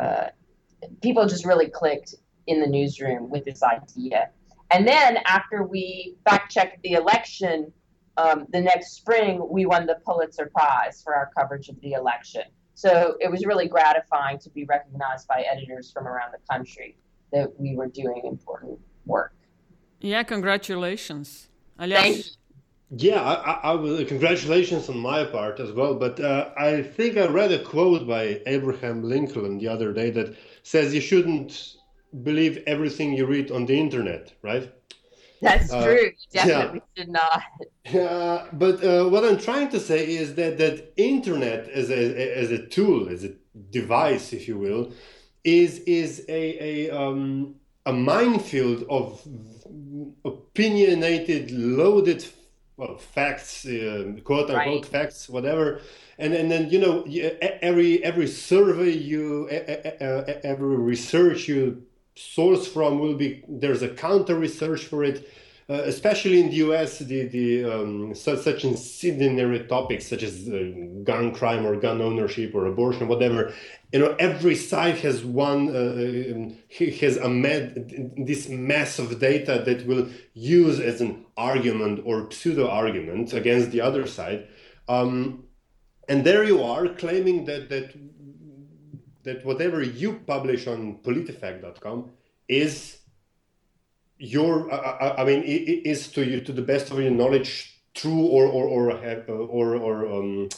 uh, 0.00 0.28
people 1.02 1.26
just 1.26 1.44
really 1.44 1.68
clicked 1.68 2.14
in 2.46 2.60
the 2.60 2.66
newsroom 2.66 3.30
with 3.30 3.44
this 3.44 3.62
idea. 3.62 4.30
And 4.74 4.88
then 4.88 5.18
after 5.24 5.62
we 5.62 6.16
fact 6.28 6.50
checked 6.50 6.82
the 6.82 6.94
election, 6.94 7.72
um, 8.16 8.46
the 8.52 8.60
next 8.60 8.96
spring 8.96 9.40
we 9.48 9.66
won 9.66 9.86
the 9.86 9.98
Pulitzer 10.04 10.50
Prize 10.52 11.00
for 11.00 11.14
our 11.14 11.30
coverage 11.38 11.68
of 11.68 11.80
the 11.80 11.92
election. 11.92 12.42
So 12.74 13.14
it 13.20 13.30
was 13.30 13.46
really 13.46 13.68
gratifying 13.68 14.40
to 14.40 14.50
be 14.50 14.64
recognized 14.64 15.28
by 15.28 15.42
editors 15.42 15.92
from 15.92 16.08
around 16.08 16.32
the 16.32 16.42
country 16.52 16.96
that 17.32 17.48
we 17.56 17.76
were 17.76 17.86
doing 17.86 18.22
important 18.24 18.80
work. 19.06 19.36
Yeah, 20.00 20.24
congratulations. 20.24 21.50
Aljaž. 21.78 22.36
Yeah, 22.96 23.22
I, 23.22 23.34
I, 23.34 24.00
I, 24.00 24.04
congratulations 24.04 24.88
on 24.88 24.98
my 24.98 25.22
part 25.22 25.60
as 25.60 25.70
well. 25.70 25.94
But 25.94 26.18
uh, 26.18 26.50
I 26.56 26.82
think 26.82 27.16
I 27.16 27.26
read 27.26 27.52
a 27.52 27.62
quote 27.62 28.08
by 28.08 28.40
Abraham 28.46 29.04
Lincoln 29.04 29.58
the 29.58 29.68
other 29.68 29.92
day 29.92 30.10
that 30.10 30.34
says 30.64 30.92
you 30.92 31.00
shouldn't 31.00 31.76
believe 32.22 32.62
everything 32.66 33.12
you 33.14 33.26
read 33.26 33.50
on 33.50 33.66
the 33.66 33.78
internet, 33.78 34.32
right? 34.42 34.70
That's 35.40 35.72
uh, 35.72 35.84
true. 35.84 36.10
definitely 36.32 36.80
yeah. 36.96 37.02
should 37.02 37.10
not. 37.10 37.42
Yeah, 37.84 38.46
but 38.52 38.82
uh, 38.82 39.08
what 39.08 39.24
I'm 39.24 39.38
trying 39.38 39.68
to 39.70 39.80
say 39.80 40.08
is 40.08 40.36
that 40.36 40.56
that 40.58 40.94
internet 40.96 41.68
as 41.68 41.90
a 41.90 42.38
as 42.38 42.50
a 42.50 42.66
tool, 42.66 43.08
as 43.08 43.24
a 43.24 43.32
device, 43.70 44.32
if 44.32 44.48
you 44.48 44.56
will, 44.56 44.92
is 45.42 45.80
is 45.80 46.24
a 46.28 46.88
a 46.88 46.96
um, 46.96 47.56
a 47.84 47.92
minefield 47.92 48.84
of 48.88 49.20
opinionated, 50.24 51.50
loaded 51.50 52.24
well, 52.76 52.96
facts, 52.96 53.66
uh, 53.66 54.14
quote 54.24 54.50
unquote 54.50 54.82
right. 54.82 54.86
facts, 54.86 55.28
whatever. 55.28 55.80
And, 56.18 56.32
and 56.32 56.50
then 56.50 56.70
you 56.70 56.78
know 56.78 57.04
every 57.62 58.02
every 58.02 58.28
survey 58.28 58.90
you 58.90 59.48
every 59.48 60.76
research 60.76 61.48
you 61.48 61.84
source 62.16 62.66
from 62.66 62.98
will 62.98 63.14
be 63.14 63.44
there's 63.48 63.82
a 63.82 63.88
counter 63.88 64.36
research 64.36 64.84
for 64.84 65.04
it 65.04 65.26
uh, 65.68 65.80
especially 65.86 66.40
in 66.40 66.50
the 66.50 66.56
US, 66.56 66.98
the, 66.98 67.26
the 67.28 67.64
um, 67.64 68.14
such, 68.14 68.40
such 68.40 68.64
incendiary 68.64 69.60
topics 69.60 70.06
such 70.06 70.22
as 70.22 70.46
uh, 70.46 70.70
gun 71.04 71.32
crime 71.32 71.64
or 71.66 71.74
gun 71.76 72.02
ownership 72.02 72.54
or 72.54 72.66
abortion, 72.66 73.08
whatever, 73.08 73.50
you 73.90 73.98
know, 73.98 74.14
every 74.18 74.54
side 74.54 74.98
has 74.98 75.24
one 75.24 75.74
uh, 75.74 76.34
um, 76.34 76.58
has 77.00 77.16
a 77.16 77.30
med, 77.30 78.12
this 78.14 78.46
mass 78.50 78.98
of 78.98 79.18
data 79.18 79.62
that 79.64 79.86
will 79.86 80.06
use 80.34 80.80
as 80.80 81.00
an 81.00 81.24
argument 81.38 82.02
or 82.04 82.30
pseudo 82.30 82.68
argument 82.68 83.32
against 83.32 83.70
the 83.70 83.80
other 83.80 84.06
side, 84.06 84.46
um, 84.88 85.44
and 86.10 86.24
there 86.26 86.44
you 86.44 86.62
are 86.62 86.88
claiming 86.88 87.46
that 87.46 87.70
that 87.70 87.94
that 89.24 89.44
whatever 89.44 89.82
you 89.82 90.20
publish 90.26 90.66
on 90.66 90.98
politifact.com 90.98 92.10
is 92.48 92.98
your 94.18 94.72
I, 94.72 95.22
I 95.22 95.24
mean 95.24 95.42
is 95.42 96.08
to 96.12 96.24
you 96.24 96.40
to 96.40 96.52
the 96.52 96.62
best 96.62 96.90
of 96.90 97.00
your 97.00 97.10
knowledge 97.10 97.80
true 97.94 98.26
or 98.26 98.46
or 98.46 98.66
or 98.66 98.90
uh, 98.92 99.32
or, 99.32 99.76
or 99.76 100.12
um, 100.12 100.48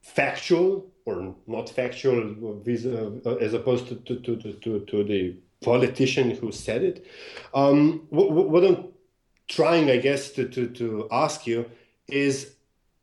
factual 0.00 0.90
or 1.04 1.34
not 1.46 1.68
factual 1.70 2.62
uh, 2.66 3.34
as 3.36 3.54
opposed 3.54 3.88
to 3.88 3.96
to, 3.96 4.16
to, 4.20 4.52
to, 4.52 4.80
to 4.80 5.04
the 5.04 5.36
politician 5.60 6.30
who 6.30 6.52
said 6.52 6.82
it. 6.82 7.06
Um, 7.52 8.06
what, 8.10 8.30
what 8.30 8.64
i'm 8.64 8.88
trying 9.48 9.90
i 9.90 9.96
guess 9.96 10.30
to, 10.32 10.46
to, 10.48 10.68
to 10.68 11.08
ask 11.10 11.46
you 11.46 11.64
is 12.06 12.54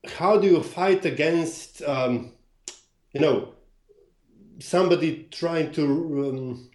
how 0.05 0.37
do 0.37 0.47
you 0.47 0.61
fight 0.61 1.03
against 1.05 1.81
um, 1.83 2.31
you 3.13 3.19
know 3.19 3.54
somebody 4.59 5.27
trying 5.31 5.71
to 5.73 5.83
um, 5.83 6.69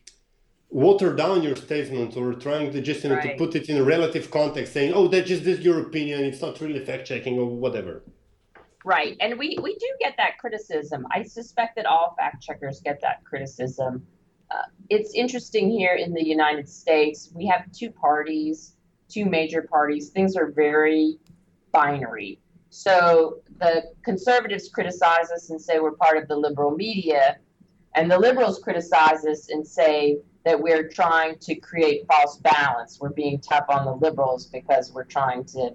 water 0.69 1.15
down 1.15 1.43
your 1.43 1.57
statement 1.57 2.17
or 2.17 2.33
trying 2.35 2.73
to 2.73 2.81
just 2.81 3.03
you 3.03 3.11
know 3.11 3.17
right. 3.17 3.37
to 3.37 3.45
put 3.45 3.55
it 3.57 3.69
in 3.69 3.77
a 3.77 3.83
relative 3.83 4.31
context 4.31 4.73
saying 4.73 4.93
oh 4.95 5.09
that's 5.09 5.29
just 5.29 5.45
this 5.45 5.61
your 5.61 5.81
opinion 5.81 6.25
it's 6.25 6.41
not 6.41 6.61
really 6.61 6.85
fact 6.85 7.07
checking 7.07 7.39
or 7.39 7.47
whatever. 7.47 8.03
Right 8.85 9.17
and 9.21 9.39
we 9.39 9.59
we 9.63 9.75
do 9.75 9.89
get 10.01 10.15
that 10.17 10.39
criticism. 10.39 11.07
I 11.11 11.23
suspect 11.23 11.77
that 11.77 11.87
all 11.87 12.15
fact 12.17 12.43
checkers 12.43 12.81
get 12.81 13.01
that 13.03 13.25
criticism. 13.25 14.07
Uh, 14.51 14.63
it's 14.89 15.15
interesting 15.15 15.71
here 15.71 15.95
in 15.95 16.13
the 16.13 16.25
united 16.25 16.69
states 16.69 17.31
we 17.35 17.47
have 17.47 17.71
two 17.73 17.91
parties 17.91 18.75
two 19.09 19.25
major 19.25 19.63
parties 19.63 20.11
things 20.11 20.37
are 20.37 20.51
very 20.51 21.19
binary. 21.73 22.41
So 22.71 23.41
the 23.59 23.83
conservatives 24.05 24.69
criticize 24.69 25.31
us 25.33 25.51
and 25.51 25.61
say 25.61 25.81
we're 25.81 25.93
part 25.93 26.17
of 26.17 26.29
the 26.29 26.37
liberal 26.37 26.71
media 26.71 27.39
and 27.95 28.11
the 28.11 28.19
liberals 28.19 28.59
criticize 28.59 29.25
us 29.25 29.51
and 29.51 29.67
say 29.67 30.19
that 30.45 30.61
we're 30.61 30.89
trying 30.89 31.39
to 31.39 31.55
create 31.55 32.07
false 32.07 32.39
balance. 32.39 32.99
We're 33.01 33.11
being 33.11 33.41
tough 33.41 33.67
on 33.69 33.85
the 33.85 33.95
liberals 33.95 34.47
because 34.47 34.93
we're 34.93 35.05
trying 35.05 35.45
to 35.47 35.75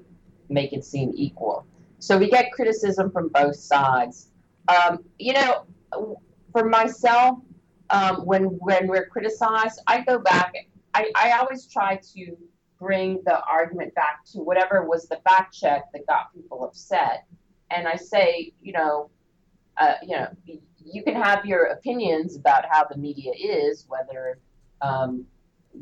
make 0.49 0.73
it 0.73 0.83
seem 0.83 1.11
equal. 1.15 1.65
So 1.99 2.17
we 2.17 2.29
get 2.29 2.51
criticism 2.51 3.11
from 3.11 3.29
both 3.29 3.55
sides. 3.55 4.29
Um, 4.67 5.03
you 5.19 5.33
know, 5.33 5.65
for 6.51 6.65
myself, 6.65 7.39
um, 7.89 8.25
when 8.25 8.43
when 8.43 8.87
we're 8.87 9.07
criticized, 9.07 9.81
I 9.87 10.01
go 10.01 10.17
back. 10.17 10.53
I, 10.93 11.11
I 11.15 11.31
always 11.39 11.67
try 11.67 11.99
to 12.15 12.37
bring 12.79 13.21
the 13.25 13.41
argument 13.43 13.93
back 13.95 14.25
to 14.31 14.39
whatever 14.39 14.85
was 14.85 15.07
the 15.07 15.19
fact 15.27 15.53
check 15.53 15.91
that 15.93 16.07
got 16.07 16.33
people 16.33 16.63
upset, 16.63 17.25
and 17.69 17.87
I 17.87 17.95
say, 17.95 18.53
you 18.61 18.73
know, 18.73 19.09
uh, 19.77 19.95
you 20.01 20.15
know, 20.15 20.27
you 20.85 21.03
can 21.03 21.15
have 21.15 21.45
your 21.45 21.65
opinions 21.65 22.35
about 22.35 22.65
how 22.69 22.85
the 22.85 22.97
media 22.97 23.31
is, 23.37 23.85
whether 23.87 24.39
um, 24.81 25.25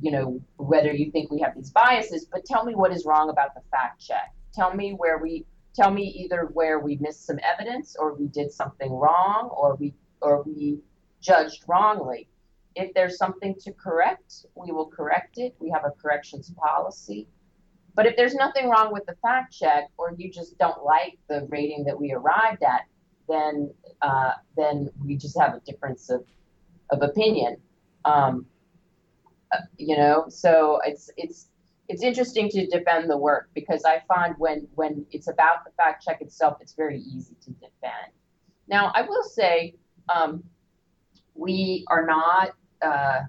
you 0.01 0.12
know, 0.12 0.41
whether 0.57 0.91
you 0.91 1.12
think 1.12 1.31
we 1.31 1.39
have 1.39 1.55
these 1.55 1.69
biases, 1.69 2.25
but 2.25 2.45
tell 2.45 2.63
me 2.65 2.74
what 2.74 2.91
is 2.91 3.05
wrong 3.05 3.29
about 3.29 3.53
the 3.53 3.62
fact 3.69 4.01
check. 4.01 4.33
Tell 4.53 4.74
me 4.74 4.93
where 4.93 5.17
we 5.19 5.45
tell 5.75 5.91
me 5.91 6.03
either 6.03 6.50
where 6.53 6.79
we 6.79 6.98
missed 6.98 7.25
some 7.25 7.39
evidence 7.43 7.95
or 8.00 8.13
we 8.13 8.27
did 8.27 8.51
something 8.51 8.91
wrong 8.91 9.50
or 9.51 9.75
we 9.75 9.93
or 10.22 10.43
we 10.43 10.79
judged 11.22 11.63
wrongly. 11.67 12.27
If 12.75 12.93
there's 12.93 13.17
something 13.17 13.55
to 13.62 13.72
correct, 13.74 14.45
we 14.55 14.72
will 14.72 14.88
correct 14.88 15.38
it. 15.38 15.55
We 15.60 15.69
have 15.69 15.86
a 15.86 15.91
corrections 15.91 16.51
policy. 16.57 17.27
But 17.95 18.07
if 18.07 18.15
there's 18.15 18.33
nothing 18.33 18.69
wrong 18.69 18.91
with 18.91 19.05
the 19.05 19.15
fact 19.22 19.53
check 19.53 19.89
or 19.98 20.15
you 20.17 20.31
just 20.31 20.57
don't 20.57 20.83
like 20.83 21.19
the 21.27 21.45
rating 21.50 21.83
that 21.83 22.00
we 22.00 22.12
arrived 22.12 22.63
at, 22.63 22.81
then 23.27 23.73
uh, 24.01 24.33
then 24.57 24.89
we 25.03 25.15
just 25.15 25.39
have 25.39 25.53
a 25.53 25.59
difference 25.61 26.09
of, 26.09 26.25
of 26.89 27.01
opinion. 27.01 27.57
Um, 28.05 28.45
you 29.77 29.95
know 29.95 30.25
so 30.29 30.79
it's 30.83 31.11
it's 31.15 31.47
it's 31.89 32.01
interesting 32.01 32.49
to 32.49 32.65
defend 32.67 33.09
the 33.09 33.17
work 33.17 33.49
because 33.53 33.83
I 33.85 34.01
find 34.07 34.35
when 34.37 34.67
when 34.75 35.05
it's 35.11 35.27
about 35.27 35.65
the 35.65 35.71
fact 35.77 36.03
check 36.03 36.21
itself, 36.21 36.57
it's 36.61 36.73
very 36.73 36.99
easy 36.99 37.35
to 37.41 37.51
defend. 37.51 38.13
Now, 38.67 38.91
I 38.95 39.01
will 39.01 39.23
say 39.23 39.75
um, 40.13 40.43
we 41.35 41.85
are 41.89 42.05
not, 42.05 42.51
uh, 42.81 43.21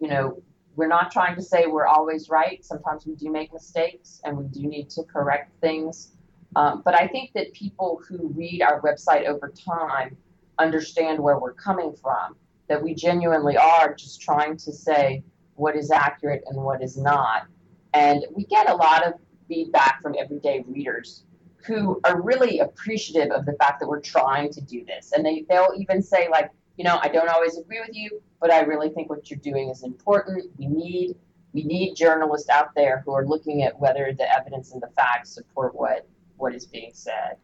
you 0.00 0.08
know, 0.08 0.42
we're 0.76 0.88
not 0.88 1.12
trying 1.12 1.36
to 1.36 1.42
say 1.42 1.66
we're 1.66 1.86
always 1.86 2.28
right. 2.28 2.64
Sometimes 2.64 3.06
we 3.06 3.14
do 3.14 3.30
make 3.30 3.52
mistakes 3.52 4.20
and 4.24 4.36
we 4.36 4.46
do 4.48 4.66
need 4.66 4.90
to 4.90 5.04
correct 5.04 5.52
things. 5.60 6.16
Um, 6.56 6.82
but 6.84 6.94
I 6.94 7.08
think 7.08 7.32
that 7.34 7.52
people 7.52 8.00
who 8.08 8.28
read 8.28 8.62
our 8.62 8.80
website 8.82 9.26
over 9.26 9.52
time 9.52 10.16
understand 10.58 11.18
where 11.18 11.38
we're 11.38 11.54
coming 11.54 11.94
from, 12.00 12.36
that 12.68 12.82
we 12.82 12.94
genuinely 12.94 13.56
are 13.56 13.94
just 13.94 14.20
trying 14.20 14.56
to 14.58 14.72
say 14.72 15.22
what 15.56 15.76
is 15.76 15.90
accurate 15.90 16.42
and 16.46 16.62
what 16.62 16.82
is 16.82 16.96
not. 16.96 17.46
And 17.92 18.24
we 18.34 18.44
get 18.44 18.68
a 18.68 18.74
lot 18.74 19.06
of 19.06 19.14
feedback 19.48 20.00
from 20.02 20.14
everyday 20.18 20.64
readers 20.66 21.24
who 21.66 22.00
are 22.04 22.20
really 22.20 22.60
appreciative 22.60 23.30
of 23.32 23.46
the 23.46 23.54
fact 23.54 23.80
that 23.80 23.88
we're 23.88 24.00
trying 24.00 24.50
to 24.52 24.60
do 24.60 24.84
this. 24.84 25.12
And 25.12 25.24
they, 25.24 25.44
they'll 25.48 25.72
even 25.78 26.02
say, 26.02 26.28
like, 26.28 26.50
you 26.76 26.84
know, 26.84 26.98
I 27.02 27.08
don't 27.08 27.28
always 27.28 27.56
agree 27.56 27.80
with 27.80 27.96
you, 27.96 28.20
but 28.40 28.50
I 28.50 28.60
really 28.60 28.90
think 28.90 29.08
what 29.08 29.30
you're 29.30 29.38
doing 29.38 29.70
is 29.70 29.82
important. 29.82 30.44
We 30.58 30.66
need 30.66 31.16
we 31.52 31.62
need 31.62 31.94
journalists 31.94 32.48
out 32.48 32.74
there 32.74 33.02
who 33.06 33.12
are 33.12 33.24
looking 33.24 33.62
at 33.62 33.78
whether 33.78 34.12
the 34.12 34.28
evidence 34.30 34.72
and 34.72 34.82
the 34.82 34.88
facts 34.96 35.30
support 35.30 35.72
what 35.76 36.04
what 36.36 36.54
is 36.54 36.66
being 36.66 36.90
said. 36.92 37.36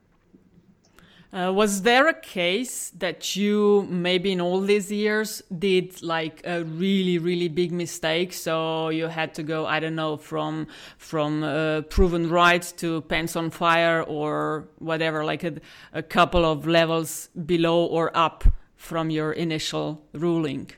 Uh, 1.33 1.53
was 1.53 1.83
there 1.83 2.09
a 2.09 2.21
case 2.21 2.91
that 2.91 3.37
you 3.37 3.87
maybe 3.89 4.33
in 4.33 4.41
all 4.41 4.61
these 4.61 4.91
years 4.91 5.41
did 5.57 6.03
like 6.03 6.43
a 6.45 6.65
really 6.65 7.19
really 7.19 7.47
big 7.47 7.71
mistake 7.71 8.33
so 8.33 8.89
you 8.89 9.07
had 9.07 9.33
to 9.33 9.45
go 9.45 9.65
i 9.65 9.79
don't 9.79 9.95
know 9.95 10.17
from 10.17 10.67
from 10.99 11.45
uh, 11.45 11.83
proven 11.83 12.29
right 12.29 12.75
to 12.77 13.01
pants 13.03 13.37
on 13.37 13.49
fire 13.49 14.03
or 14.03 14.67
whatever 14.81 15.25
like 15.25 15.45
a, 15.45 15.55
a 15.93 16.03
couple 16.03 16.45
of 16.45 16.67
levels 16.67 17.29
below 17.47 17.85
or 17.85 18.11
up 18.17 18.43
from 18.75 19.09
your 19.09 19.31
initial 19.31 20.03
ruling 20.13 20.69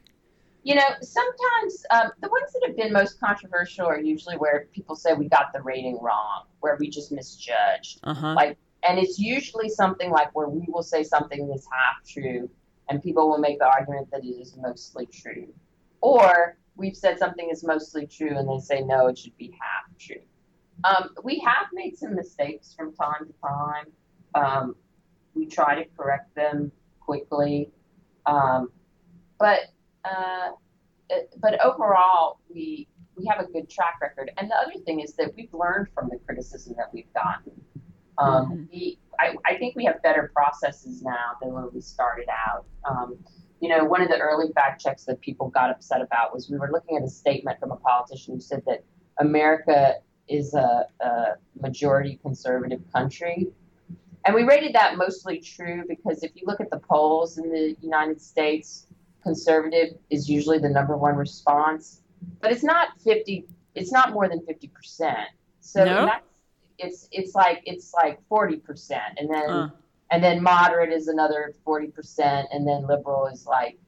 you 0.62 0.74
know 0.74 0.88
sometimes 1.00 1.84
um, 1.90 2.10
the 2.20 2.28
ones 2.28 2.52
that 2.52 2.62
have 2.66 2.76
been 2.76 2.92
most 2.92 3.18
controversial 3.18 3.86
are 3.86 4.00
usually 4.00 4.36
where 4.36 4.68
people 4.72 4.94
say 4.94 5.12
we 5.12 5.28
got 5.28 5.52
the 5.52 5.60
rating 5.62 5.98
wrong 6.00 6.44
where 6.60 6.76
we 6.78 6.88
just 6.88 7.10
misjudged 7.10 8.00
uh-huh. 8.04 8.34
like 8.34 8.56
and 8.84 8.98
it's 8.98 9.18
usually 9.18 9.68
something 9.68 10.10
like 10.10 10.34
where 10.34 10.48
we 10.48 10.64
will 10.68 10.82
say 10.82 11.02
something 11.02 11.52
is 11.54 11.66
half 11.70 12.04
true, 12.06 12.50
and 12.88 13.02
people 13.02 13.28
will 13.28 13.38
make 13.38 13.58
the 13.58 13.66
argument 13.66 14.10
that 14.10 14.24
it 14.24 14.28
is 14.28 14.56
mostly 14.56 15.06
true. 15.06 15.48
Or 16.00 16.56
we've 16.74 16.96
said 16.96 17.18
something 17.18 17.48
is 17.50 17.62
mostly 17.62 18.06
true, 18.06 18.36
and 18.36 18.48
they 18.48 18.58
say, 18.58 18.82
no, 18.82 19.06
it 19.06 19.18
should 19.18 19.36
be 19.36 19.56
half 19.60 19.96
true. 19.98 20.22
Um, 20.84 21.10
we 21.22 21.38
have 21.40 21.66
made 21.72 21.96
some 21.96 22.14
mistakes 22.14 22.74
from 22.76 22.92
time 22.94 23.26
to 23.26 23.34
time. 23.40 23.86
Um, 24.34 24.76
we 25.34 25.46
try 25.46 25.76
to 25.76 25.88
correct 25.96 26.34
them 26.34 26.72
quickly. 27.00 27.70
Um, 28.26 28.70
but 29.38 29.60
uh, 30.04 30.50
but 31.40 31.62
overall, 31.64 32.40
we 32.48 32.88
we 33.16 33.26
have 33.26 33.40
a 33.40 33.50
good 33.50 33.68
track 33.68 33.98
record. 34.00 34.30
And 34.38 34.50
the 34.50 34.54
other 34.54 34.78
thing 34.84 35.00
is 35.00 35.14
that 35.14 35.34
we've 35.36 35.52
learned 35.52 35.88
from 35.94 36.08
the 36.08 36.18
criticism 36.24 36.74
that 36.78 36.88
we've 36.92 37.12
gotten. 37.12 37.52
Um, 38.18 38.28
mm-hmm. 38.28 38.64
we, 38.72 38.98
I, 39.18 39.34
I, 39.46 39.56
think 39.56 39.74
we 39.74 39.84
have 39.84 40.02
better 40.02 40.30
processes 40.34 41.02
now 41.02 41.32
than 41.40 41.52
when 41.52 41.68
we 41.72 41.80
started 41.80 42.28
out. 42.30 42.66
Um, 42.88 43.18
you 43.60 43.68
know, 43.68 43.84
one 43.84 44.02
of 44.02 44.08
the 44.08 44.18
early 44.18 44.52
fact 44.52 44.82
checks 44.82 45.04
that 45.04 45.20
people 45.20 45.48
got 45.48 45.70
upset 45.70 46.02
about 46.02 46.34
was 46.34 46.50
we 46.50 46.58
were 46.58 46.70
looking 46.70 46.96
at 46.96 47.02
a 47.02 47.08
statement 47.08 47.58
from 47.58 47.70
a 47.70 47.76
politician 47.76 48.34
who 48.34 48.40
said 48.40 48.62
that 48.66 48.84
America 49.18 49.96
is 50.28 50.54
a, 50.54 50.86
a 51.00 51.24
majority 51.60 52.18
conservative 52.22 52.80
country. 52.92 53.48
And 54.24 54.34
we 54.34 54.42
rated 54.42 54.74
that 54.74 54.96
mostly 54.96 55.40
true 55.40 55.84
because 55.88 56.22
if 56.22 56.32
you 56.34 56.42
look 56.46 56.60
at 56.60 56.70
the 56.70 56.78
polls 56.78 57.38
in 57.38 57.50
the 57.50 57.76
United 57.80 58.20
States, 58.20 58.86
conservative 59.22 59.96
is 60.10 60.28
usually 60.28 60.58
the 60.58 60.68
number 60.68 60.96
one 60.96 61.16
response, 61.16 62.02
but 62.40 62.52
it's 62.52 62.64
not 62.64 63.00
50, 63.02 63.46
it's 63.74 63.92
not 63.92 64.12
more 64.12 64.28
than 64.28 64.40
50%. 64.40 65.24
So 65.60 65.84
no? 65.84 66.06
that's 66.06 66.26
it's 66.82 67.08
it's 67.12 67.34
like 67.34 67.62
it's 67.64 67.92
like 67.94 68.18
forty 68.28 68.56
percent, 68.56 69.16
and 69.16 69.30
then 69.30 69.50
uh. 69.50 69.70
and 70.10 70.22
then 70.22 70.42
moderate 70.42 70.92
is 70.92 71.08
another 71.08 71.54
forty 71.64 71.88
percent, 71.88 72.48
and 72.52 72.66
then 72.66 72.86
liberal 72.86 73.26
is 73.26 73.46
like, 73.46 73.78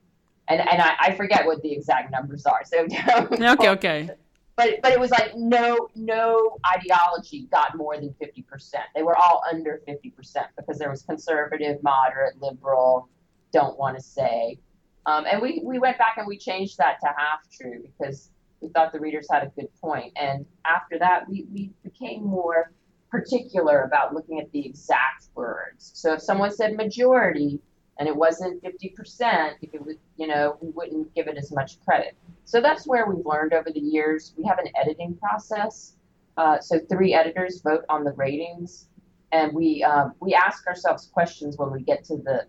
and 0.49 0.61
and 0.61 0.81
I, 0.81 0.94
I 1.01 1.14
forget 1.14 1.44
what 1.44 1.62
the 1.62 1.73
exact 1.73 2.11
numbers 2.11 2.47
are. 2.47 2.62
So 2.64 2.87
okay, 3.33 3.68
okay. 3.70 4.11
But 4.57 4.81
but 4.83 4.92
it 4.92 5.01
was 5.01 5.11
like 5.11 5.33
no 5.37 5.88
no 5.97 6.59
ideology 6.77 7.49
got 7.51 7.77
more 7.77 7.97
than 7.97 8.14
fifty 8.20 8.42
percent. 8.42 8.85
They 8.94 9.03
were 9.03 9.16
all 9.16 9.42
under 9.51 9.83
fifty 9.85 10.11
percent 10.11 10.47
because 10.57 10.79
there 10.79 10.90
was 10.90 11.03
conservative, 11.03 11.83
moderate, 11.83 12.40
liberal, 12.40 13.09
don't 13.53 13.77
want 13.79 13.97
to 13.97 14.03
say, 14.03 14.59
um, 15.06 15.24
and 15.30 15.40
we 15.40 15.60
we 15.64 15.78
went 15.78 15.98
back 15.98 16.14
and 16.16 16.26
we 16.26 16.38
changed 16.38 16.78
that 16.78 16.98
to 17.00 17.06
half 17.06 17.40
true 17.50 17.82
because 17.82 18.30
we 18.64 18.70
thought 18.70 18.92
the 18.92 19.00
readers 19.00 19.26
had 19.30 19.42
a 19.42 19.48
good 19.60 19.68
point. 19.80 20.12
And 20.16 20.46
after 20.64 20.98
that, 20.98 21.28
we, 21.28 21.46
we 21.52 21.70
became 21.82 22.24
more 22.24 22.72
particular 23.10 23.82
about 23.82 24.14
looking 24.14 24.40
at 24.40 24.50
the 24.52 24.66
exact 24.66 25.26
words. 25.34 25.92
So 25.94 26.14
if 26.14 26.22
someone 26.22 26.50
said 26.50 26.74
majority 26.74 27.60
and 27.98 28.08
it 28.08 28.16
wasn't 28.16 28.62
50%, 28.64 29.52
if 29.62 29.74
it 29.74 29.84
was, 29.84 29.96
you 30.16 30.26
know, 30.26 30.56
we 30.60 30.70
wouldn't 30.70 31.14
give 31.14 31.28
it 31.28 31.36
as 31.36 31.52
much 31.52 31.78
credit. 31.84 32.16
So 32.44 32.60
that's 32.60 32.86
where 32.86 33.06
we've 33.06 33.24
learned 33.24 33.52
over 33.52 33.70
the 33.70 33.80
years. 33.80 34.34
We 34.36 34.44
have 34.44 34.58
an 34.58 34.68
editing 34.74 35.16
process. 35.16 35.94
Uh, 36.36 36.58
so 36.58 36.80
three 36.90 37.14
editors 37.14 37.60
vote 37.62 37.84
on 37.88 38.02
the 38.02 38.12
ratings, 38.12 38.88
and 39.30 39.52
we 39.52 39.84
um, 39.84 40.14
we 40.18 40.34
ask 40.34 40.66
ourselves 40.66 41.06
questions 41.06 41.56
when 41.56 41.70
we 41.70 41.82
get 41.82 42.02
to 42.06 42.16
the 42.16 42.46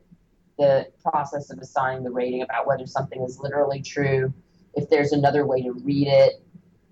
the 0.58 0.88
process 1.02 1.50
of 1.50 1.60
assigning 1.60 2.04
the 2.04 2.12
rating 2.12 2.42
about 2.42 2.68
whether 2.68 2.86
something 2.86 3.22
is 3.22 3.40
literally 3.40 3.82
true, 3.82 4.34
if 4.74 4.90
there's 4.90 5.12
another 5.12 5.46
way 5.46 5.62
to 5.62 5.72
read 5.72 6.08
it, 6.08 6.42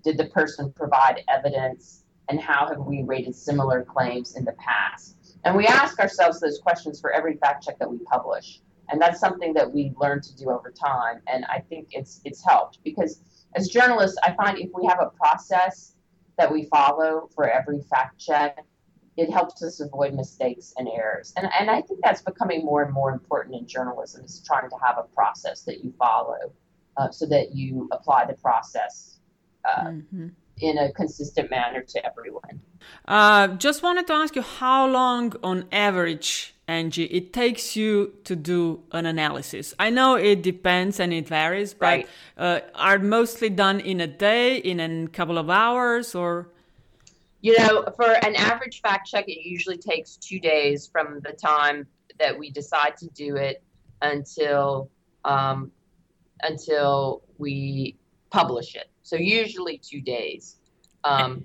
did 0.02 0.18
the 0.18 0.26
person 0.26 0.72
provide 0.72 1.22
evidence, 1.28 2.04
and 2.28 2.40
how 2.40 2.66
have 2.68 2.78
we 2.78 3.02
rated 3.02 3.34
similar 3.34 3.82
claims 3.82 4.36
in 4.36 4.44
the 4.44 4.52
past? 4.52 5.16
And 5.44 5.56
we 5.56 5.66
ask 5.66 5.98
ourselves 5.98 6.40
those 6.40 6.58
questions 6.58 7.00
for 7.00 7.12
every 7.12 7.36
fact 7.36 7.64
check 7.64 7.78
that 7.78 7.90
we 7.90 7.98
publish. 7.98 8.60
And 8.90 9.00
that's 9.00 9.20
something 9.20 9.54
that 9.54 9.70
we 9.70 9.92
learn 10.00 10.20
to 10.22 10.36
do 10.36 10.50
over 10.50 10.70
time. 10.70 11.20
And 11.26 11.44
I 11.46 11.60
think 11.60 11.88
it's 11.92 12.20
it's 12.24 12.44
helped 12.44 12.80
because 12.84 13.20
as 13.54 13.68
journalists, 13.68 14.18
I 14.22 14.32
find 14.32 14.58
if 14.58 14.70
we 14.74 14.86
have 14.86 15.00
a 15.00 15.10
process 15.10 15.94
that 16.38 16.52
we 16.52 16.64
follow 16.66 17.28
for 17.34 17.48
every 17.48 17.80
fact 17.82 18.18
check, 18.18 18.58
it 19.16 19.30
helps 19.30 19.62
us 19.62 19.80
avoid 19.80 20.14
mistakes 20.14 20.74
and 20.76 20.88
errors. 20.88 21.32
And, 21.36 21.48
and 21.58 21.70
I 21.70 21.82
think 21.82 22.00
that's 22.02 22.22
becoming 22.22 22.64
more 22.64 22.82
and 22.82 22.92
more 22.92 23.12
important 23.12 23.54
in 23.54 23.66
journalism 23.66 24.24
is 24.24 24.42
trying 24.44 24.68
to 24.68 24.76
have 24.84 24.98
a 24.98 25.04
process 25.14 25.62
that 25.62 25.84
you 25.84 25.92
follow 25.98 26.52
uh, 26.96 27.10
so 27.10 27.26
that 27.26 27.54
you 27.54 27.88
apply 27.92 28.26
the 28.26 28.34
process 28.34 29.18
uh, 29.64 29.84
mm-hmm. 29.84 30.28
in 30.58 30.78
a 30.78 30.92
consistent 30.92 31.50
manner 31.50 31.82
to 31.82 32.04
everyone. 32.04 32.60
Uh, 33.06 33.48
just 33.48 33.82
wanted 33.82 34.06
to 34.08 34.12
ask 34.12 34.34
you 34.34 34.42
how 34.42 34.86
long 34.86 35.32
on 35.42 35.66
average, 35.70 36.54
Angie, 36.66 37.04
it 37.04 37.32
takes 37.32 37.76
you 37.76 38.14
to 38.24 38.34
do 38.34 38.82
an 38.92 39.06
analysis. 39.06 39.74
I 39.78 39.90
know 39.90 40.16
it 40.16 40.42
depends 40.42 40.98
and 40.98 41.12
it 41.12 41.28
varies, 41.28 41.72
but 41.72 41.86
right. 41.86 42.08
Uh, 42.36 42.60
are 42.74 42.98
mostly 42.98 43.48
done 43.48 43.78
in 43.78 44.00
a 44.00 44.08
day, 44.08 44.56
in 44.56 44.80
a 44.80 45.08
couple 45.08 45.38
of 45.38 45.48
hours, 45.48 46.16
or? 46.16 46.48
You 47.44 47.58
know, 47.58 47.84
for 47.94 48.10
an 48.24 48.34
average 48.36 48.80
fact 48.80 49.06
check, 49.06 49.28
it 49.28 49.46
usually 49.46 49.76
takes 49.76 50.16
two 50.16 50.40
days 50.40 50.86
from 50.86 51.20
the 51.20 51.32
time 51.32 51.86
that 52.18 52.38
we 52.38 52.48
decide 52.50 52.96
to 52.96 53.06
do 53.08 53.36
it 53.36 53.62
until 54.00 54.88
um, 55.26 55.70
until 56.42 57.22
we 57.36 57.98
publish 58.30 58.74
it. 58.76 58.88
So 59.02 59.16
usually 59.16 59.76
two 59.76 60.00
days. 60.00 60.56
Um, 61.04 61.44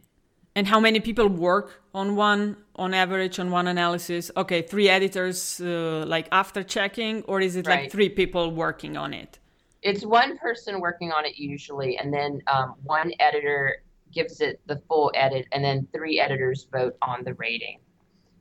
and 0.56 0.66
how 0.66 0.80
many 0.80 1.02
people 1.02 1.28
work 1.28 1.84
on 1.94 2.16
one, 2.16 2.56
on 2.78 2.94
average, 2.94 3.38
on 3.38 3.52
one 3.52 3.68
analysis? 3.68 4.32
Okay, 4.38 4.62
three 4.62 4.88
editors, 4.88 5.60
uh, 5.60 6.06
like 6.08 6.30
after 6.32 6.64
checking, 6.64 7.24
or 7.24 7.42
is 7.42 7.58
it 7.58 7.68
right. 7.68 7.82
like 7.82 7.92
three 7.92 8.08
people 8.08 8.52
working 8.52 8.96
on 8.96 9.14
it? 9.14 9.40
It's 9.82 10.06
one 10.06 10.38
person 10.38 10.80
working 10.80 11.12
on 11.12 11.26
it 11.26 11.38
usually, 11.38 11.98
and 11.98 12.14
then 12.14 12.42
um, 12.48 12.76
one 12.84 13.12
editor 13.20 13.84
gives 14.12 14.42
it 14.42 14.60
the 14.68 14.82
full 14.88 15.12
edit, 15.16 15.48
and 15.52 15.64
then 15.64 15.88
three 15.94 16.20
editors 16.20 16.68
vote 16.72 16.96
on 17.02 17.24
the 17.24 17.34
rating. 17.36 17.80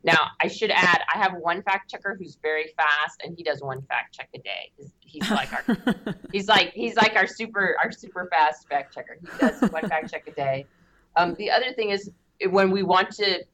Now, 0.04 0.28
I 0.40 0.48
should 0.48 0.70
add, 0.70 1.02
I 1.12 1.18
have 1.18 1.34
one 1.34 1.62
fact 1.62 1.90
checker 1.90 2.16
who's 2.18 2.38
very 2.40 2.72
fast, 2.76 3.20
and 3.24 3.34
he 3.36 3.42
does 3.42 3.60
one 3.60 3.82
fact 3.82 4.14
check 4.14 4.28
a 4.34 4.38
day. 4.38 4.72
He's 5.00 5.30
like 5.30 5.52
our, 5.52 6.14
he's 6.32 6.48
like 6.48 6.72
he's 6.72 6.96
like 6.96 7.16
our 7.16 7.26
super 7.26 7.76
our 7.82 7.90
super 7.90 8.28
fast 8.30 8.68
fact 8.68 8.94
checker. 8.94 9.18
He 9.20 9.38
does 9.38 9.60
one 9.70 9.88
fact 9.88 10.10
check 10.10 10.28
a 10.28 10.32
day. 10.32 10.66
Um, 11.16 11.34
the 11.34 11.50
other 11.50 11.72
thing 11.72 11.90
is 11.90 12.10
when 12.46 12.70
we 12.70 12.82
want 12.82 13.10
to 13.16 13.44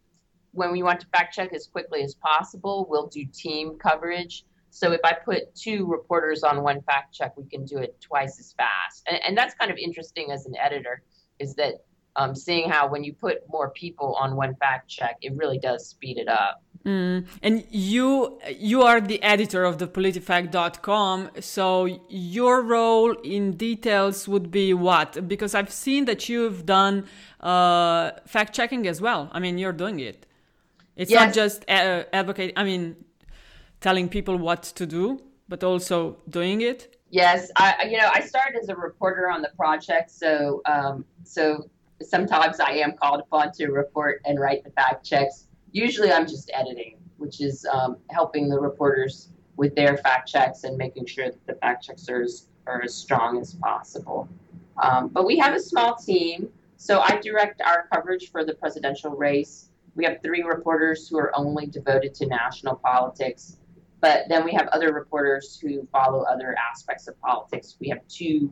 when 0.52 0.70
we 0.70 0.82
want 0.82 1.00
to 1.00 1.06
fact 1.08 1.34
check 1.34 1.52
as 1.52 1.66
quickly 1.66 2.02
as 2.02 2.14
possible, 2.14 2.86
we'll 2.88 3.08
do 3.08 3.24
team 3.24 3.76
coverage. 3.78 4.44
So 4.70 4.92
if 4.92 5.00
I 5.04 5.12
put 5.12 5.54
two 5.54 5.86
reporters 5.86 6.42
on 6.42 6.62
one 6.62 6.82
fact 6.82 7.14
check, 7.14 7.36
we 7.36 7.44
can 7.44 7.64
do 7.64 7.78
it 7.78 8.00
twice 8.00 8.38
as 8.40 8.52
fast. 8.52 9.04
And, 9.08 9.20
and 9.24 9.36
that's 9.38 9.54
kind 9.54 9.70
of 9.70 9.76
interesting 9.76 10.30
as 10.30 10.46
an 10.46 10.56
editor, 10.56 11.02
is 11.38 11.54
that 11.54 11.84
um, 12.16 12.34
seeing 12.34 12.68
how 12.68 12.88
when 12.88 13.04
you 13.04 13.12
put 13.12 13.48
more 13.48 13.70
people 13.70 14.14
on 14.14 14.36
one 14.36 14.54
fact 14.56 14.88
check, 14.88 15.16
it 15.20 15.34
really 15.36 15.58
does 15.58 15.86
speed 15.86 16.18
it 16.18 16.28
up. 16.28 16.62
Mm. 16.84 17.26
And 17.42 17.64
you 17.70 18.38
you 18.58 18.82
are 18.82 19.00
the 19.00 19.22
editor 19.22 19.64
of 19.64 19.78
the 19.78 19.86
politifact.com, 19.86 21.30
so 21.40 21.98
your 22.10 22.60
role 22.62 23.12
in 23.22 23.52
details 23.56 24.28
would 24.28 24.50
be 24.50 24.74
what? 24.74 25.26
Because 25.26 25.54
I've 25.54 25.72
seen 25.72 26.04
that 26.04 26.28
you've 26.28 26.66
done 26.66 27.06
uh, 27.40 28.10
fact 28.26 28.54
checking 28.54 28.86
as 28.86 29.00
well. 29.00 29.30
I 29.32 29.40
mean, 29.40 29.56
you're 29.56 29.72
doing 29.72 29.98
it. 29.98 30.26
It's 30.94 31.10
yes. 31.10 31.20
not 31.20 31.34
just 31.34 31.64
uh, 31.70 32.04
advocate. 32.12 32.52
I 32.54 32.64
mean, 32.64 32.96
telling 33.80 34.10
people 34.10 34.36
what 34.36 34.62
to 34.62 34.84
do, 34.84 35.22
but 35.48 35.64
also 35.64 36.18
doing 36.28 36.60
it. 36.60 36.94
Yes, 37.08 37.50
I 37.56 37.84
you 37.90 37.96
know 37.96 38.10
I 38.12 38.20
started 38.20 38.58
as 38.60 38.68
a 38.68 38.76
reporter 38.76 39.30
on 39.30 39.40
the 39.40 39.52
project, 39.56 40.10
so 40.10 40.60
um, 40.66 41.04
so 41.22 41.70
sometimes 42.02 42.60
I 42.60 42.72
am 42.72 42.92
called 42.92 43.20
upon 43.20 43.52
to 43.52 43.68
report 43.68 44.20
and 44.24 44.38
write 44.38 44.64
the 44.64 44.70
fact 44.70 45.04
checks. 45.04 45.46
Usually 45.72 46.12
I'm 46.12 46.26
just 46.26 46.50
editing, 46.52 46.98
which 47.18 47.40
is 47.40 47.66
um, 47.72 47.96
helping 48.10 48.48
the 48.48 48.58
reporters 48.58 49.28
with 49.56 49.74
their 49.74 49.96
fact 49.98 50.28
checks 50.28 50.64
and 50.64 50.76
making 50.76 51.06
sure 51.06 51.26
that 51.26 51.46
the 51.46 51.54
fact 51.54 51.84
checks 51.84 52.08
are 52.08 52.22
as, 52.22 52.48
are 52.66 52.82
as 52.82 52.94
strong 52.94 53.40
as 53.40 53.54
possible. 53.54 54.28
Um, 54.82 55.08
but 55.08 55.24
we 55.24 55.38
have 55.38 55.54
a 55.54 55.60
small 55.60 55.94
team, 55.94 56.48
so 56.76 57.00
I 57.00 57.20
direct 57.20 57.60
our 57.62 57.88
coverage 57.92 58.30
for 58.30 58.44
the 58.44 58.54
presidential 58.54 59.12
race. 59.12 59.70
We 59.94 60.04
have 60.04 60.20
three 60.22 60.42
reporters 60.42 61.08
who 61.08 61.18
are 61.18 61.34
only 61.36 61.66
devoted 61.66 62.14
to 62.16 62.26
national 62.26 62.76
politics, 62.76 63.58
but 64.00 64.24
then 64.28 64.44
we 64.44 64.52
have 64.52 64.66
other 64.68 64.92
reporters 64.92 65.58
who 65.60 65.86
follow 65.92 66.22
other 66.24 66.56
aspects 66.70 67.06
of 67.06 67.18
politics. 67.20 67.76
We 67.80 67.88
have 67.88 68.00
two 68.08 68.50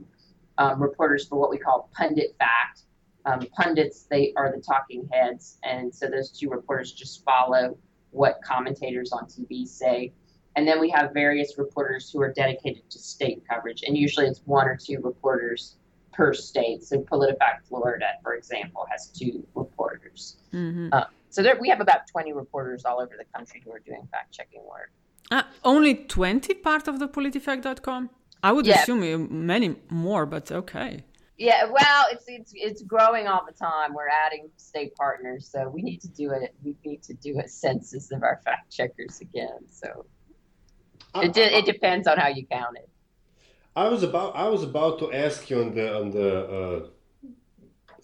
um, 0.59 0.81
reporters 0.81 1.27
for 1.27 1.37
what 1.37 1.51
we 1.51 1.59
call 1.59 1.91
PunditFact, 1.99 2.85
um, 3.25 3.47
pundits, 3.57 4.07
they 4.11 4.33
are 4.37 4.53
the 4.55 4.61
talking 4.61 5.09
heads. 5.13 5.59
And 5.63 5.95
so 5.95 6.09
those 6.09 6.31
two 6.31 6.49
reporters 6.49 6.93
just 6.93 7.25
follow 7.25 7.77
what 8.11 8.41
commentators 8.45 9.13
on 9.13 9.27
TV 9.27 9.67
say. 9.67 10.13
And 10.57 10.69
then 10.69 10.81
we 10.81 10.91
have 10.91 11.13
various 11.15 11.57
reporters 11.57 12.11
who 12.11 12.21
are 12.21 12.33
dedicated 12.33 12.89
to 12.91 12.99
state 12.99 13.43
coverage. 13.49 13.83
And 13.87 13.97
usually 13.97 14.27
it's 14.27 14.43
one 14.45 14.69
or 14.69 14.77
two 14.77 14.99
reporters 15.01 15.77
per 16.13 16.35
state. 16.35 16.85
So 16.85 16.99
PolitiFact 17.01 17.67
Florida, 17.69 18.07
for 18.23 18.35
example, 18.35 18.87
has 18.91 19.07
two 19.09 19.47
reporters. 19.55 20.37
Mm-hmm. 20.53 20.89
Uh, 20.93 21.05
so 21.31 21.43
there, 21.43 21.59
we 21.59 21.71
have 21.71 21.81
about 21.81 22.07
20 22.09 22.35
reporters 22.35 22.85
all 22.85 23.01
over 23.01 23.15
the 23.17 23.25
country 23.35 23.63
who 23.65 23.73
are 23.73 23.79
doing 23.79 24.07
fact 24.11 24.33
checking 24.33 24.63
work. 24.69 24.91
Uh, 25.31 25.45
only 25.65 25.95
20 25.95 26.53
part 26.55 26.87
of 26.89 26.99
the 26.99 27.09
politifact.com? 27.09 28.11
I 28.43 28.53
would 28.53 28.67
yeah. 28.67 28.83
assume 28.83 29.47
many 29.47 29.77
more, 29.89 30.27
but 30.27 30.53
okay. 30.53 31.05
Yeah, 31.43 31.65
well, 31.65 32.05
it's 32.13 32.27
it's 32.29 32.53
it's 32.55 32.83
growing 32.83 33.27
all 33.27 33.45
the 33.45 33.53
time. 33.53 33.95
We're 33.95 34.15
adding 34.27 34.49
state 34.59 34.95
partners, 34.95 35.51
so 35.51 35.69
we 35.69 35.83
need 35.83 36.01
to 36.03 36.09
do 36.09 36.31
it. 36.31 36.55
We 36.63 36.77
need 36.85 37.03
to 37.03 37.15
do 37.15 37.41
a 37.41 37.49
census 37.49 38.13
of 38.13 38.23
our 38.23 38.41
fact 38.45 38.71
checkers 38.71 39.21
again. 39.21 39.59
So 39.67 40.07
it 41.17 41.37
it 41.37 41.65
depends 41.65 42.07
on 42.07 42.17
how 42.17 42.29
you 42.29 42.47
count 42.47 42.77
it. 42.77 42.89
I 43.75 43.89
was 43.89 44.05
about 44.05 44.37
I 44.37 44.47
was 44.51 44.63
about 44.63 45.01
to 45.01 45.13
ask 45.13 45.51
you 45.51 45.61
on 45.63 45.75
the 45.75 45.87
on 46.01 46.11
the 46.13 46.31
uh, 46.59 46.87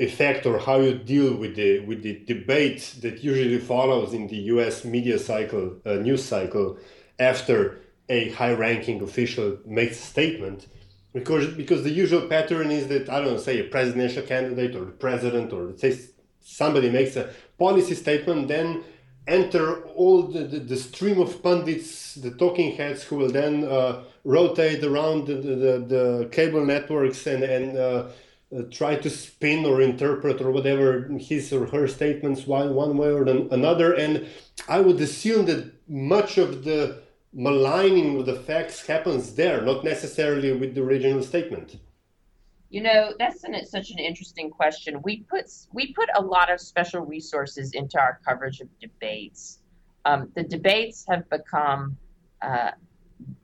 effect 0.01 0.44
or 0.44 0.59
how 0.59 0.81
you 0.81 0.98
deal 0.98 1.37
with 1.37 1.55
the 1.55 1.79
with 1.87 2.03
the 2.03 2.14
debate 2.27 2.96
that 3.03 3.22
usually 3.22 3.61
follows 3.61 4.14
in 4.14 4.27
the 4.27 4.40
U.S. 4.55 4.85
media 4.85 5.16
cycle 5.16 5.77
uh, 5.87 5.92
news 6.07 6.24
cycle 6.24 6.77
after 7.20 7.79
a 8.09 8.31
high-ranking 8.31 9.01
official 9.01 9.59
makes 9.64 9.96
a 10.01 10.07
statement 10.14 10.66
because 11.12 11.49
because 11.55 11.83
the 11.85 11.90
usual 11.90 12.23
pattern 12.29 12.71
is 12.71 12.88
that 12.88 13.09
I 13.09 13.21
don't 13.21 13.33
know, 13.33 13.38
say 13.38 13.61
a 13.61 13.64
presidential 13.64 14.23
candidate 14.23 14.77
or 14.77 14.85
the 14.85 14.92
president 14.92 15.53
or 15.53 15.77
say 15.77 15.99
somebody 16.40 16.90
makes 16.90 17.16
a 17.16 17.31
policy 17.59 17.94
statement, 17.94 18.49
then 18.49 18.85
enter 19.27 19.83
all 19.88 20.23
the, 20.23 20.44
the, 20.44 20.59
the 20.59 20.77
stream 20.77 21.21
of 21.21 21.42
pundits, 21.42 22.14
the 22.14 22.31
talking 22.31 22.75
heads, 22.77 23.03
who 23.03 23.16
will 23.16 23.31
then 23.31 23.64
uh, 23.64 24.03
rotate 24.25 24.83
around 24.83 25.27
the, 25.27 25.35
the, 25.35 25.85
the, 25.94 26.29
cable 26.33 26.64
networks 26.64 27.27
and 27.27 27.42
and 27.42 27.77
uh, 27.77 28.09
uh, 28.57 28.62
try 28.71 28.94
to 28.97 29.11
spin 29.11 29.66
or 29.66 29.83
interpret 29.83 30.40
or 30.40 30.51
whatever 30.51 31.07
his 31.18 31.53
or 31.53 31.66
her 31.66 31.87
statements 31.87 32.47
one 32.47 32.75
one 32.75 32.97
way 32.97 33.09
or 33.09 33.25
another. 33.25 33.92
And 33.92 34.27
I 34.68 34.81
would 34.81 35.01
assume 35.01 35.44
that 35.47 35.71
much 35.88 36.38
of 36.38 36.64
the 36.64 37.03
maligning 37.33 38.19
of 38.19 38.27
the 38.27 38.35
facts 38.35 38.87
happens 38.87 39.35
there, 39.35 39.61
not 39.61 39.85
necessarily 39.85 40.53
with 40.53 40.75
the 40.75 40.83
original 40.83 41.23
statement. 41.23 41.77
You 42.71 42.83
know, 42.83 43.14
that's 43.19 43.45
an, 43.45 43.55
such 43.64 43.91
an 43.91 43.99
interesting 43.99 44.51
question. 44.51 45.01
We 45.03 45.23
put 45.23 45.51
we 45.73 45.93
put 45.95 46.09
a 46.17 46.23
lot 46.23 46.53
of 46.53 46.61
special 46.61 47.01
resources 47.01 47.73
into 47.73 47.99
our 47.99 48.21
coverage 48.27 48.61
of 48.61 48.69
debates. 48.79 49.61
Um, 50.05 50.31
the 50.35 50.43
debates 50.43 51.05
have 51.09 51.29
become 51.31 51.97
uh, 52.43 52.73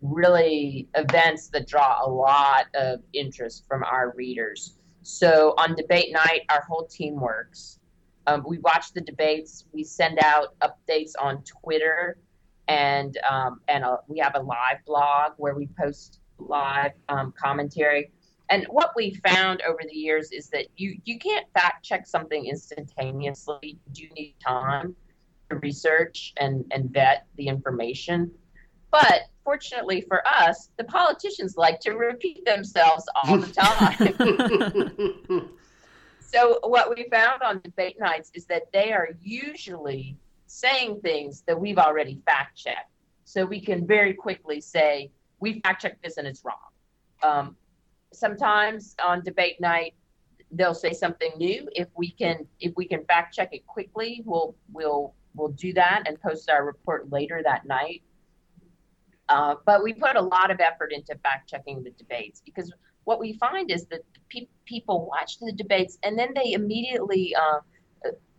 really 0.03 0.89
events 0.95 1.49
that 1.49 1.67
draw 1.67 2.05
a 2.05 2.09
lot 2.09 2.67
of 2.75 3.01
interest 3.13 3.65
from 3.67 3.83
our 3.85 4.13
readers. 4.15 4.75
So 5.03 5.55
on 5.59 5.75
debate 5.75 6.13
night, 6.13 6.43
our 6.51 6.63
whole 6.63 6.87
team 6.87 7.17
works. 7.17 7.79
Um, 8.27 8.45
we 8.47 8.59
watch 8.59 8.93
the 8.93 9.03
debates. 9.03 9.65
We 9.73 9.85
send 9.85 10.19
out 10.23 10.55
updates 10.61 11.13
on 11.19 11.43
Twitter 11.45 12.19
and 12.69 13.19
um, 13.29 13.61
and 13.69 13.85
a, 13.85 13.99
we 14.09 14.19
have 14.19 14.35
a 14.35 14.41
live 14.41 14.85
blog 14.87 15.33
where 15.37 15.55
we 15.55 15.69
post 15.79 16.21
live 16.39 16.93
um, 17.09 17.33
commentary. 17.41 18.11
And 18.51 18.67
what 18.69 18.93
we 18.95 19.15
found 19.27 19.63
over 19.63 19.81
the 19.89 19.97
years 19.97 20.31
is 20.33 20.49
that 20.49 20.67
you 20.77 20.99
you 21.05 21.19
can't 21.19 21.47
fact 21.55 21.85
check 21.85 22.07
something 22.07 22.47
instantaneously. 22.47 23.79
You 23.95 24.09
need 24.11 24.35
time 24.45 24.95
to 25.51 25.57
research 25.57 26.35
and 26.37 26.65
and 26.71 26.91
vet 26.91 27.27
the 27.37 27.49
information. 27.49 28.31
But 28.91 29.23
fortunately 29.45 30.03
for 30.03 30.23
us, 30.27 30.71
the 30.77 30.85
politicians 30.85 31.57
like 31.57 31.81
to 31.81 31.93
repeat 31.93 32.45
themselves 32.45 33.05
all 33.15 33.39
the 33.39 33.53
time. 33.53 34.09
so 36.21 36.61
what 36.63 36.95
we 36.95 37.09
found 37.11 37.43
on 37.43 37.61
debate 37.61 37.99
nights 37.99 38.31
is 38.35 38.47
that 38.47 38.71
they 38.73 38.93
are 38.93 39.09
usually 39.21 40.17
saying 40.55 41.01
things 41.01 41.43
that 41.49 41.59
we've 41.59 41.79
already 41.79 42.21
fact 42.25 42.57
checked. 42.57 42.91
So 43.25 43.45
we 43.45 43.61
can 43.61 43.87
very 43.87 44.15
quickly 44.15 44.61
say, 44.61 45.11
we 45.41 45.61
fact 45.61 45.83
checked 45.83 46.03
this 46.03 46.17
and 46.17 46.29
it's 46.29 46.45
wrong. 46.45 46.71
Um, 47.23 47.57
sometimes 48.13 48.95
on 49.05 49.23
debate 49.25 49.61
night, 49.61 49.95
they'll 50.53 50.75
say 50.75 50.93
something 50.93 51.33
new. 51.37 51.69
If 51.73 51.89
we 51.97 52.11
can, 52.11 52.47
if 52.61 52.73
we 52.77 52.87
can 52.87 53.05
fact 53.07 53.35
check 53.35 53.53
it 53.53 53.67
quickly, 53.67 54.23
we'll 54.25 54.55
we'll 54.73 55.15
we'll 55.35 55.49
do 55.49 55.73
that 55.73 56.05
and 56.07 56.21
post 56.21 56.49
our 56.49 56.65
report 56.65 57.11
later 57.11 57.43
that 57.43 57.67
night. 57.67 58.03
Uh, 59.29 59.57
but 59.67 59.83
we 59.83 59.93
put 59.93 60.15
a 60.15 60.21
lot 60.21 60.53
of 60.53 60.61
effort 60.61 60.93
into 60.93 61.17
fact 61.25 61.49
checking 61.49 61.83
the 61.83 61.91
debates 61.91 62.43
because 62.45 62.73
what 63.05 63.19
we 63.19 63.33
find 63.33 63.71
is 63.71 63.87
that 63.87 64.03
pe- 64.29 64.47
people 64.67 65.07
watch 65.07 65.39
the 65.41 65.53
debates 65.53 65.99
and 66.05 66.17
then 66.17 66.29
they 66.35 66.53
immediately 66.53 67.35
uh, 67.35 67.59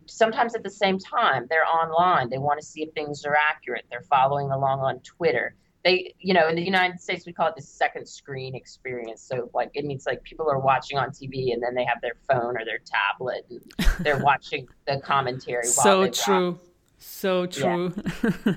sometimes 0.07 0.55
at 0.55 0.63
the 0.63 0.69
same 0.69 0.99
time 0.99 1.47
they're 1.49 1.65
online. 1.65 2.29
They 2.29 2.37
want 2.37 2.59
to 2.59 2.65
see 2.65 2.83
if 2.83 2.93
things 2.93 3.25
are 3.25 3.35
accurate. 3.35 3.85
They're 3.89 4.01
following 4.01 4.51
along 4.51 4.79
on 4.79 4.99
twitter. 4.99 5.55
They 5.83 6.15
you 6.19 6.33
know 6.33 6.47
in 6.47 6.55
the 6.55 6.63
united 6.63 6.99
states 6.99 7.25
we 7.25 7.33
call 7.33 7.47
it 7.47 7.55
the 7.55 7.61
second 7.61 8.07
screen 8.07 8.55
experience. 8.55 9.21
So 9.21 9.49
like 9.53 9.71
it 9.73 9.85
means 9.85 10.05
like 10.05 10.23
people 10.23 10.49
are 10.49 10.59
watching 10.59 10.97
on 10.97 11.09
tv 11.09 11.53
and 11.53 11.61
then 11.61 11.75
they 11.75 11.85
have 11.85 12.01
their 12.01 12.15
phone 12.29 12.57
or 12.57 12.65
their 12.65 12.79
tablet 12.85 13.45
and 13.49 13.61
they're 14.05 14.23
watching 14.23 14.67
the 14.87 14.99
commentary 15.01 15.67
while 15.75 15.83
so 15.83 16.07
true. 16.07 16.59
so 16.97 17.45
true. 17.45 17.93
Yeah. 18.23 18.53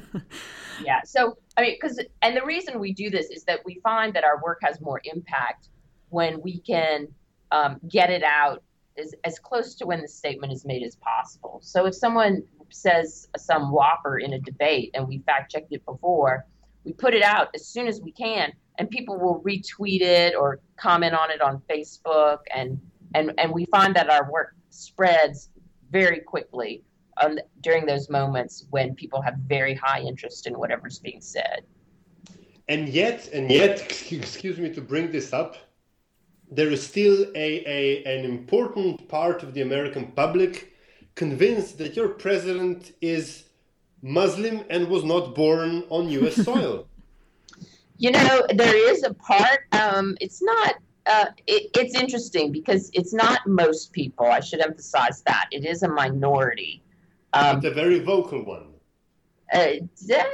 yeah 0.84 1.00
so 1.04 1.36
i 1.56 1.62
mean 1.62 1.76
because 1.80 2.00
and 2.22 2.36
the 2.36 2.44
reason 2.44 2.78
we 2.78 2.92
do 2.92 3.10
this 3.10 3.30
is 3.30 3.44
that 3.44 3.60
we 3.64 3.80
find 3.82 4.14
that 4.14 4.24
our 4.24 4.40
work 4.42 4.60
has 4.62 4.80
more 4.80 5.00
impact 5.04 5.68
when 6.10 6.40
we 6.40 6.60
can 6.60 7.08
um, 7.50 7.80
get 7.88 8.10
it 8.10 8.22
out 8.22 8.62
as, 8.98 9.14
as 9.24 9.38
close 9.38 9.74
to 9.76 9.86
when 9.86 10.00
the 10.00 10.08
statement 10.08 10.52
is 10.52 10.64
made 10.64 10.82
as 10.82 10.96
possible. 10.96 11.60
So 11.62 11.86
if 11.86 11.94
someone 11.94 12.42
says 12.70 13.28
some 13.36 13.70
whopper 13.70 14.18
in 14.18 14.34
a 14.34 14.38
debate 14.38 14.90
and 14.94 15.06
we 15.08 15.18
fact 15.18 15.52
checked 15.52 15.72
it 15.72 15.84
before, 15.84 16.46
we 16.84 16.92
put 16.92 17.14
it 17.14 17.22
out 17.22 17.48
as 17.54 17.66
soon 17.66 17.86
as 17.86 18.00
we 18.00 18.12
can, 18.12 18.52
and 18.78 18.88
people 18.88 19.18
will 19.18 19.42
retweet 19.42 20.00
it 20.00 20.34
or 20.34 20.60
comment 20.76 21.14
on 21.14 21.30
it 21.30 21.40
on 21.40 21.60
Facebook, 21.68 22.38
and 22.54 22.80
and 23.14 23.32
and 23.38 23.52
we 23.52 23.66
find 23.66 23.94
that 23.96 24.08
our 24.08 24.30
work 24.30 24.54
spreads 24.70 25.50
very 25.90 26.20
quickly 26.20 26.82
um, 27.20 27.38
during 27.60 27.84
those 27.84 28.08
moments 28.08 28.66
when 28.70 28.94
people 28.94 29.20
have 29.20 29.34
very 29.46 29.74
high 29.74 30.00
interest 30.00 30.46
in 30.46 30.58
whatever's 30.58 30.98
being 30.98 31.20
said. 31.20 31.62
And 32.68 32.88
yet, 32.88 33.28
and 33.32 33.50
yet, 33.50 33.80
excuse 34.12 34.58
me 34.58 34.70
to 34.74 34.80
bring 34.80 35.10
this 35.10 35.32
up, 35.32 35.56
there 36.50 36.70
is 36.70 36.86
still 36.86 37.26
a, 37.34 37.64
a, 37.66 38.04
an 38.04 38.24
important 38.24 39.08
part 39.08 39.42
of 39.42 39.54
the 39.54 39.62
American 39.62 40.12
public 40.12 40.72
convinced 41.14 41.78
that 41.78 41.96
your 41.96 42.08
president 42.08 42.92
is 43.00 43.44
Muslim 44.02 44.64
and 44.70 44.88
was 44.88 45.04
not 45.04 45.34
born 45.34 45.84
on 45.90 46.08
U.S. 46.08 46.36
soil. 46.44 46.86
you 47.98 48.10
know, 48.12 48.46
there 48.54 48.90
is 48.90 49.02
a 49.02 49.12
part. 49.14 49.60
Um, 49.72 50.16
it's 50.20 50.42
not 50.42 50.76
uh, 51.08 51.26
it, 51.46 51.70
it's 51.74 51.94
interesting 51.94 52.52
because 52.52 52.90
it's 52.92 53.14
not 53.14 53.46
most 53.46 53.92
people. 53.92 54.26
I 54.26 54.40
should 54.40 54.60
emphasize 54.60 55.22
that 55.22 55.48
it 55.50 55.64
is 55.64 55.82
a 55.82 55.88
minority. 55.88 56.82
Um, 57.32 57.60
but 57.60 57.72
a 57.72 57.74
very 57.74 57.98
vocal 58.00 58.44
one. 58.44 58.66
Uh, 59.52 59.86
yeah, 60.04 60.24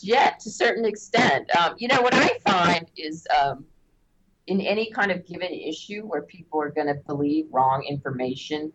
yeah, 0.00 0.30
to 0.30 0.48
a 0.48 0.52
certain 0.52 0.84
extent. 0.84 1.48
Um, 1.56 1.74
you 1.78 1.88
know 1.88 2.02
what 2.02 2.14
I 2.14 2.38
find 2.46 2.90
is 2.96 3.26
um, 3.40 3.64
in 4.48 4.62
any 4.62 4.90
kind 4.90 5.10
of 5.10 5.26
given 5.26 5.52
issue 5.52 6.02
where 6.02 6.22
people 6.22 6.60
are 6.60 6.70
going 6.70 6.86
to 6.86 6.94
believe 7.06 7.46
wrong 7.50 7.84
information, 7.88 8.72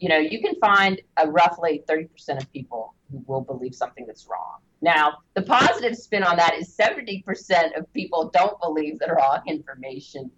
you 0.00 0.08
know, 0.08 0.18
you 0.18 0.40
can 0.40 0.56
find 0.56 1.00
a 1.16 1.30
roughly 1.30 1.84
30% 1.88 2.08
of 2.42 2.52
people 2.52 2.94
who 3.10 3.22
will 3.26 3.40
believe 3.40 3.74
something 3.74 4.06
that's 4.06 4.26
wrong. 4.28 4.58
Now, 4.82 5.18
the 5.34 5.42
positive 5.42 5.96
spin 5.96 6.24
on 6.24 6.36
that 6.36 6.54
is 6.54 6.76
70% 6.76 7.78
of 7.78 7.90
people 7.92 8.30
don't 8.34 8.60
believe 8.60 8.98
the 8.98 9.14
wrong 9.16 9.40
information. 9.46 10.30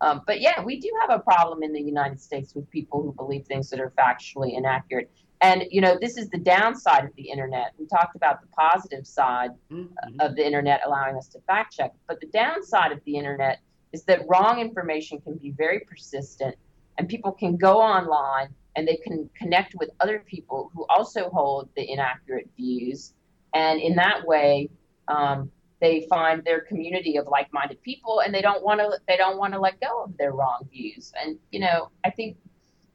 Um, 0.00 0.22
but 0.26 0.40
yeah, 0.40 0.62
we 0.62 0.80
do 0.80 0.90
have 1.00 1.10
a 1.10 1.22
problem 1.22 1.62
in 1.62 1.72
the 1.72 1.80
United 1.80 2.20
States 2.20 2.54
with 2.54 2.68
people 2.70 3.02
who 3.02 3.12
believe 3.12 3.46
things 3.46 3.70
that 3.70 3.80
are 3.80 3.92
factually 3.96 4.58
inaccurate. 4.58 5.10
And 5.40 5.64
you 5.70 5.80
know, 5.80 5.96
this 6.00 6.16
is 6.16 6.28
the 6.28 6.38
downside 6.38 7.04
of 7.04 7.14
the 7.16 7.30
internet. 7.30 7.72
We 7.78 7.86
talked 7.86 8.16
about 8.16 8.40
the 8.40 8.48
positive 8.48 9.06
side 9.06 9.50
mm-hmm. 9.70 10.20
of 10.20 10.34
the 10.34 10.44
internet 10.44 10.80
allowing 10.84 11.16
us 11.16 11.28
to 11.28 11.40
fact 11.46 11.76
check, 11.76 11.92
but 12.08 12.20
the 12.20 12.26
downside 12.26 12.92
of 12.92 13.00
the 13.04 13.16
internet 13.16 13.60
is 13.94 14.02
that 14.04 14.26
wrong 14.28 14.58
information 14.58 15.20
can 15.20 15.36
be 15.36 15.52
very 15.52 15.80
persistent, 15.80 16.56
and 16.98 17.08
people 17.08 17.32
can 17.32 17.56
go 17.56 17.80
online 17.80 18.48
and 18.76 18.88
they 18.88 18.96
can 18.96 19.30
connect 19.36 19.76
with 19.76 19.88
other 20.00 20.18
people 20.26 20.70
who 20.74 20.84
also 20.88 21.30
hold 21.30 21.68
the 21.76 21.84
inaccurate 21.90 22.48
views, 22.56 23.14
and 23.54 23.80
in 23.80 23.94
that 23.94 24.26
way, 24.26 24.68
um, 25.06 25.48
they 25.80 26.06
find 26.10 26.42
their 26.44 26.60
community 26.60 27.16
of 27.16 27.28
like-minded 27.28 27.80
people, 27.82 28.20
and 28.20 28.34
they 28.34 28.42
don't 28.42 28.64
want 28.64 28.80
to 28.80 28.98
they 29.06 29.16
don't 29.16 29.38
want 29.38 29.52
to 29.52 29.60
let 29.60 29.80
go 29.80 30.04
of 30.04 30.16
their 30.16 30.32
wrong 30.32 30.66
views. 30.72 31.12
And 31.20 31.38
you 31.52 31.60
know, 31.60 31.90
I 32.04 32.10
think 32.10 32.36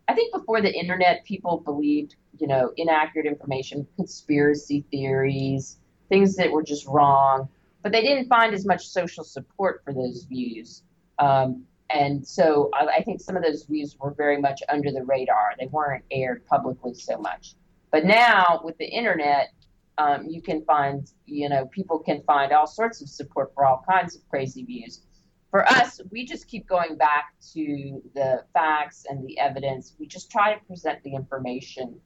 I 0.09 0.13
think 0.13 0.33
before 0.33 0.61
the 0.61 0.73
internet, 0.73 1.23
people 1.23 1.61
believed 1.71 2.15
you 2.37 2.47
know 2.47 2.73
inaccurate 2.75 3.25
information, 3.25 3.87
conspiracy 3.95 4.83
theories, 4.91 5.77
things 6.09 6.35
that 6.35 6.51
were 6.51 6.63
just 6.63 6.85
wrong, 6.87 7.47
but 7.83 7.93
they 7.93 8.01
didn't 8.01 8.27
find 8.27 8.53
as 8.53 8.65
much 8.65 8.87
social 8.87 9.23
support 9.23 9.81
for 9.85 9.93
those 9.93 10.23
views. 10.23 10.83
Um, 11.19 11.63
and 11.89 12.25
so 12.25 12.69
I, 12.73 12.85
I, 12.97 13.03
think 13.03 13.19
some 13.19 13.35
of 13.35 13.43
those 13.43 13.65
views 13.65 13.97
were 13.99 14.13
very 14.13 14.39
much 14.39 14.61
under 14.69 14.91
the 14.91 15.03
radar. 15.03 15.55
They 15.59 15.67
weren't 15.67 16.03
aired 16.11 16.45
publicly 16.45 16.93
so 16.93 17.17
much. 17.17 17.55
But 17.91 18.05
now 18.05 18.61
with 18.63 18.77
the 18.77 18.85
internet, 18.85 19.49
um, 19.97 20.27
you 20.29 20.41
can 20.41 20.63
find, 20.63 21.11
you 21.25 21.49
know, 21.49 21.65
people 21.65 21.99
can 21.99 22.21
find 22.23 22.53
all 22.53 22.67
sorts 22.67 23.01
of 23.01 23.09
support 23.09 23.53
for 23.53 23.65
all 23.65 23.83
kinds 23.89 24.15
of 24.15 24.21
crazy 24.29 24.63
views. 24.63 25.01
For 25.51 25.67
us, 25.67 25.99
we 26.11 26.25
just 26.25 26.47
keep 26.47 26.67
going 26.67 26.95
back 26.95 27.33
to 27.53 28.01
the 28.13 28.43
facts 28.53 29.05
and 29.09 29.27
the 29.27 29.37
evidence. 29.39 29.95
We 29.99 30.05
just 30.07 30.31
try 30.31 30.53
to 30.53 30.63
present 30.65 31.03
the 31.03 31.15
information 31.15 31.99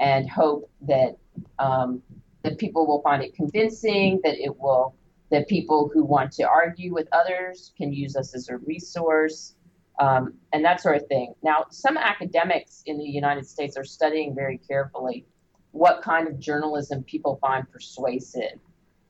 and 0.00 0.28
hope 0.28 0.70
that 0.82 1.16
um, 1.58 2.02
that 2.42 2.58
people 2.58 2.86
will 2.86 3.02
find 3.02 3.22
it 3.22 3.34
convincing, 3.34 4.20
that 4.24 4.36
it 4.38 4.58
will 4.58 4.94
that 5.30 5.48
people 5.48 5.90
who 5.92 6.04
want 6.04 6.32
to 6.32 6.44
argue 6.44 6.92
with 6.94 7.08
others 7.12 7.72
can 7.76 7.92
use 7.92 8.16
us 8.16 8.34
as 8.34 8.48
a 8.48 8.58
resource, 8.58 9.54
um, 9.98 10.34
and 10.52 10.64
that 10.64 10.80
sort 10.80 10.96
of 10.96 11.06
thing. 11.08 11.34
Now, 11.42 11.66
some 11.70 11.96
academics 11.96 12.82
in 12.86 12.98
the 12.98 13.08
United 13.08 13.46
States 13.46 13.76
are 13.76 13.84
studying 13.84 14.34
very 14.34 14.58
carefully 14.58 15.26
what 15.72 16.02
kind 16.02 16.28
of 16.28 16.38
journalism 16.38 17.02
people 17.04 17.38
find 17.40 17.70
persuasive. 17.70 18.58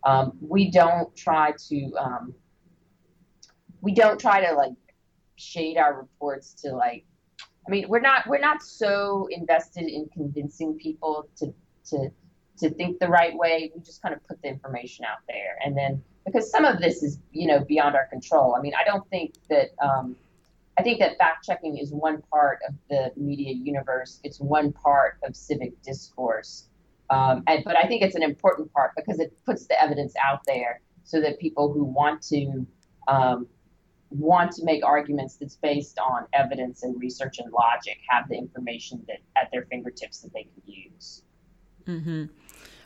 Um, 0.05 0.33
we 0.41 0.71
don't 0.71 1.15
try 1.17 1.53
to 1.69 1.93
um, 1.99 2.35
we 3.81 3.93
don't 3.93 4.21
try 4.21 4.45
to 4.45 4.55
like 4.55 4.73
shade 5.37 5.77
our 5.77 5.99
reports 5.99 6.55
to 6.63 6.73
like 6.73 7.05
I 7.67 7.71
mean 7.71 7.87
we're 7.89 8.01
not 8.01 8.27
we're 8.27 8.39
not 8.39 8.63
so 8.63 9.29
invested 9.31 9.85
in 9.85 10.09
convincing 10.13 10.79
people 10.79 11.29
to 11.39 11.53
to 11.91 12.11
to 12.59 12.71
think 12.71 12.99
the 12.99 13.09
right 13.09 13.37
way. 13.37 13.71
We 13.75 13.83
just 13.83 14.03
kind 14.03 14.15
of 14.15 14.27
put 14.27 14.41
the 14.43 14.49
information 14.49 15.05
out 15.05 15.19
there, 15.29 15.59
and 15.65 15.77
then 15.77 16.03
because 16.25 16.51
some 16.51 16.65
of 16.65 16.81
this 16.81 17.03
is 17.03 17.19
you 17.33 17.47
know 17.47 17.65
beyond 17.65 17.97
our 17.97 18.07
control. 18.07 18.55
I 18.57 18.61
mean, 18.61 18.73
I 18.79 18.85
don't 18.85 19.09
think 19.11 19.35
that. 19.49 19.71
Um, 19.83 20.17
I 20.79 20.83
think 20.83 20.99
that 20.99 21.17
fact 21.17 21.47
checking 21.47 21.79
is 21.79 21.91
one 21.91 22.21
part 22.31 22.59
of 22.69 22.75
the 22.91 23.11
media 23.17 23.55
universe. 23.55 24.21
It's 24.23 24.39
one 24.39 24.73
part 24.73 25.17
of 25.23 25.35
civic 25.35 25.81
discourse, 25.83 26.69
um, 27.09 27.45
and, 27.47 27.65
but 27.65 27.79
I 27.79 27.87
think 27.87 28.03
it's 28.03 28.15
an 28.15 28.23
important 28.23 28.71
part 28.75 28.93
because 28.95 29.19
it 29.19 29.33
puts 29.47 29.67
the 29.67 29.83
evidence 29.83 30.13
out 30.23 30.41
there 30.47 30.83
so 31.05 31.21
that 31.23 31.39
people 31.39 31.73
who 31.73 31.85
want 31.85 32.21
to 32.25 32.67
um, 33.09 33.47
want 34.11 34.53
to 34.53 34.65
make 34.65 34.85
arguments 34.85 35.37
that's 35.37 35.57
based 35.57 35.99
on 35.99 36.27
evidence 36.33 36.83
and 36.83 37.01
research 37.01 37.39
and 37.39 37.53
logic 37.53 37.99
have 38.09 38.29
the 38.29 38.37
information 38.37 39.05
that 39.09 39.19
at 39.37 39.51
their 39.51 39.63
fingertips 39.71 40.21
that 40.21 40.33
they 40.33 40.43
can 40.43 40.63
use. 40.67 41.23
Mm-hmm. 41.87 42.25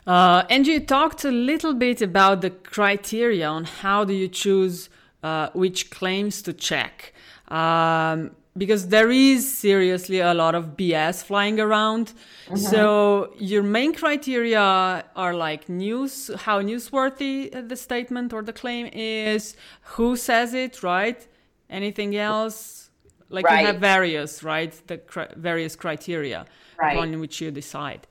Uh, 0.07 0.43
and 0.49 0.65
you 0.65 0.79
talked 0.79 1.23
a 1.23 1.31
little 1.31 1.73
bit 1.73 2.01
about 2.01 2.41
the 2.41 2.49
criteria 2.49 3.47
on 3.47 3.65
how 3.65 4.03
do 4.03 4.13
you 4.13 4.27
choose 4.27 4.89
uh, 5.23 5.49
which 5.53 5.91
claims 5.91 6.41
to 6.41 6.53
check. 6.53 7.13
Um, 7.47 8.31
because 8.57 8.89
there 8.89 9.09
is 9.11 9.49
seriously 9.51 10.19
a 10.19 10.33
lot 10.33 10.55
of 10.55 10.75
BS 10.75 11.23
flying 11.23 11.59
around. 11.59 12.13
Mm-hmm. 12.47 12.57
So 12.57 13.33
your 13.37 13.63
main 13.63 13.93
criteria 13.93 15.05
are 15.15 15.33
like 15.33 15.69
news, 15.69 16.29
how 16.35 16.61
newsworthy 16.61 17.67
the 17.69 17.75
statement 17.75 18.33
or 18.33 18.41
the 18.41 18.53
claim 18.53 18.89
is, 18.91 19.55
who 19.95 20.15
says 20.17 20.53
it, 20.53 20.83
right? 20.83 21.25
Anything 21.69 22.17
else? 22.17 22.89
Like 23.29 23.45
right. 23.45 23.61
you 23.61 23.67
have 23.67 23.77
various, 23.77 24.43
right? 24.43 24.73
The 24.87 24.97
cr- 24.97 25.33
various 25.37 25.77
criteria 25.77 26.45
right. 26.77 26.97
on 26.97 27.19
which 27.21 27.39
you 27.39 27.51
decide. 27.51 28.05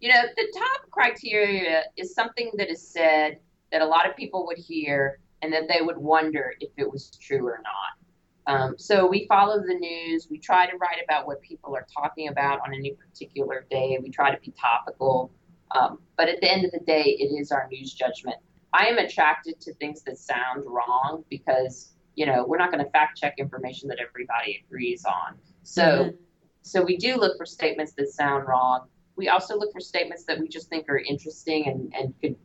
You 0.00 0.08
know, 0.08 0.22
the 0.36 0.52
top 0.58 0.90
criteria 0.90 1.84
is 1.96 2.14
something 2.14 2.50
that 2.56 2.70
is 2.70 2.86
said 2.86 3.38
that 3.70 3.82
a 3.82 3.86
lot 3.86 4.08
of 4.08 4.16
people 4.16 4.46
would 4.46 4.58
hear 4.58 5.20
and 5.42 5.52
that 5.52 5.68
they 5.68 5.82
would 5.82 5.98
wonder 5.98 6.54
if 6.60 6.70
it 6.76 6.90
was 6.90 7.10
true 7.20 7.46
or 7.46 7.62
not. 7.62 8.00
Um, 8.46 8.74
so 8.78 9.06
we 9.06 9.26
follow 9.28 9.60
the 9.60 9.74
news. 9.74 10.26
We 10.30 10.38
try 10.38 10.66
to 10.66 10.76
write 10.76 10.98
about 11.04 11.26
what 11.26 11.40
people 11.42 11.74
are 11.76 11.86
talking 11.94 12.28
about 12.28 12.60
on 12.60 12.74
any 12.74 12.92
particular 12.94 13.66
day. 13.70 13.98
We 14.02 14.10
try 14.10 14.34
to 14.34 14.40
be 14.40 14.52
topical. 14.60 15.30
Um, 15.70 15.98
but 16.16 16.28
at 16.28 16.40
the 16.40 16.50
end 16.50 16.64
of 16.64 16.72
the 16.72 16.80
day, 16.80 17.16
it 17.18 17.26
is 17.26 17.52
our 17.52 17.68
news 17.70 17.92
judgment. 17.92 18.36
I 18.72 18.86
am 18.86 18.98
attracted 18.98 19.60
to 19.62 19.74
things 19.74 20.02
that 20.02 20.18
sound 20.18 20.64
wrong 20.66 21.24
because, 21.28 21.92
you 22.14 22.26
know, 22.26 22.44
we're 22.46 22.58
not 22.58 22.72
going 22.72 22.84
to 22.84 22.90
fact 22.90 23.18
check 23.18 23.34
information 23.38 23.88
that 23.88 23.98
everybody 24.00 24.64
agrees 24.64 25.04
on. 25.04 25.36
So, 25.62 25.82
mm-hmm. 25.82 26.16
so 26.62 26.82
we 26.82 26.96
do 26.96 27.16
look 27.16 27.36
for 27.36 27.46
statements 27.46 27.92
that 27.92 28.08
sound 28.08 28.48
wrong. 28.48 28.86
We 29.20 29.28
also 29.28 29.54
look 29.58 29.70
for 29.70 29.80
statements 29.80 30.24
that 30.24 30.40
we 30.40 30.48
just 30.48 30.70
think 30.70 30.88
are 30.88 30.96
interesting 30.96 31.68
and, 31.68 31.92
and 31.94 32.14
could 32.22 32.36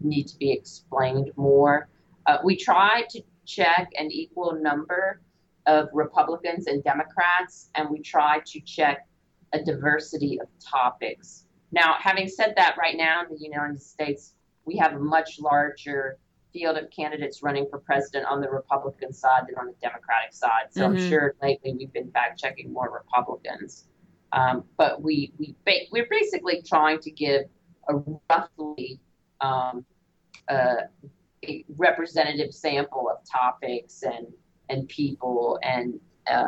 need 0.00 0.28
to 0.28 0.38
be 0.38 0.50
explained 0.50 1.30
more. 1.36 1.90
Uh, 2.24 2.38
we 2.42 2.56
try 2.56 3.02
to 3.10 3.20
check 3.44 3.90
an 3.98 4.10
equal 4.10 4.54
number 4.54 5.20
of 5.66 5.90
Republicans 5.92 6.68
and 6.68 6.82
Democrats, 6.82 7.68
and 7.74 7.90
we 7.90 8.00
try 8.00 8.40
to 8.46 8.60
check 8.60 9.06
a 9.52 9.62
diversity 9.62 10.40
of 10.40 10.48
topics. 10.58 11.44
Now, 11.70 11.96
having 12.00 12.28
said 12.28 12.54
that, 12.56 12.76
right 12.78 12.96
now 12.96 13.24
in 13.24 13.28
the 13.36 13.38
United 13.38 13.82
States, 13.82 14.32
we 14.64 14.78
have 14.78 14.94
a 14.94 14.98
much 14.98 15.38
larger 15.38 16.16
field 16.54 16.78
of 16.78 16.88
candidates 16.90 17.42
running 17.42 17.66
for 17.68 17.78
president 17.78 18.24
on 18.24 18.40
the 18.40 18.48
Republican 18.48 19.12
side 19.12 19.42
than 19.48 19.58
on 19.58 19.66
the 19.66 19.76
Democratic 19.82 20.32
side. 20.32 20.68
So 20.70 20.80
mm-hmm. 20.80 20.96
I'm 20.96 21.10
sure 21.10 21.34
lately 21.42 21.74
we've 21.78 21.92
been 21.92 22.10
fact 22.10 22.40
checking 22.40 22.72
more 22.72 22.90
Republicans. 22.90 23.84
Um, 24.32 24.64
but 24.76 25.02
we, 25.02 25.32
we 25.38 25.54
ba- 25.66 25.86
we're 25.90 26.08
basically 26.08 26.62
trying 26.66 27.00
to 27.00 27.10
give 27.10 27.42
a 27.88 27.94
roughly 28.30 29.00
um, 29.40 29.84
uh, 30.48 30.82
a 31.44 31.64
representative 31.76 32.54
sample 32.54 33.10
of 33.10 33.18
topics 33.28 34.02
and 34.02 34.26
and 34.68 34.88
people 34.88 35.58
and 35.62 35.98
uh, 36.30 36.46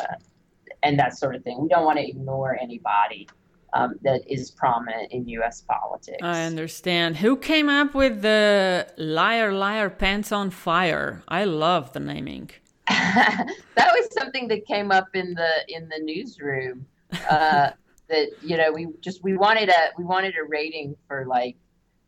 and 0.82 0.98
that 0.98 1.18
sort 1.18 1.34
of 1.34 1.42
thing. 1.42 1.60
We 1.60 1.68
don't 1.68 1.84
want 1.84 1.98
to 1.98 2.08
ignore 2.08 2.56
anybody 2.60 3.28
um, 3.74 3.96
that 4.02 4.22
is 4.26 4.50
prominent 4.50 5.12
in 5.12 5.28
U.S. 5.28 5.62
politics. 5.62 6.18
I 6.22 6.44
understand. 6.44 7.16
Who 7.16 7.36
came 7.36 7.68
up 7.68 7.94
with 7.94 8.22
the 8.22 8.86
liar, 8.96 9.52
liar, 9.52 9.90
pants 9.90 10.30
on 10.32 10.50
fire? 10.50 11.22
I 11.28 11.44
love 11.44 11.92
the 11.92 12.00
naming. 12.00 12.50
that 12.88 13.48
was 13.76 14.08
something 14.12 14.48
that 14.48 14.66
came 14.66 14.92
up 14.92 15.08
in 15.14 15.34
the 15.34 15.50
in 15.68 15.88
the 15.88 16.00
newsroom. 16.02 16.86
Uh, 17.28 17.70
that 18.08 18.28
you 18.42 18.56
know, 18.56 18.72
we 18.72 18.88
just 19.00 19.22
we 19.22 19.36
wanted 19.36 19.68
a 19.68 19.90
we 19.98 20.04
wanted 20.04 20.34
a 20.36 20.44
rating 20.48 20.94
for 21.08 21.26
like 21.26 21.56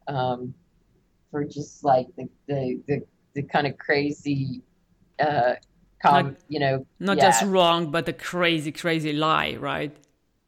um, 0.08 0.54
for 1.30 1.44
just 1.44 1.84
like 1.84 2.06
the 2.16 2.28
the 2.46 2.80
the, 2.86 3.02
the 3.34 3.42
kind 3.42 3.66
of 3.66 3.76
crazy 3.78 4.62
uh, 5.18 5.54
not, 6.04 6.34
you 6.48 6.60
know, 6.60 6.86
not 7.00 7.16
yeah. 7.16 7.24
just 7.24 7.44
wrong, 7.44 7.90
but 7.90 8.08
a 8.08 8.12
crazy, 8.12 8.72
crazy 8.72 9.12
lie, 9.12 9.56
right? 9.56 9.96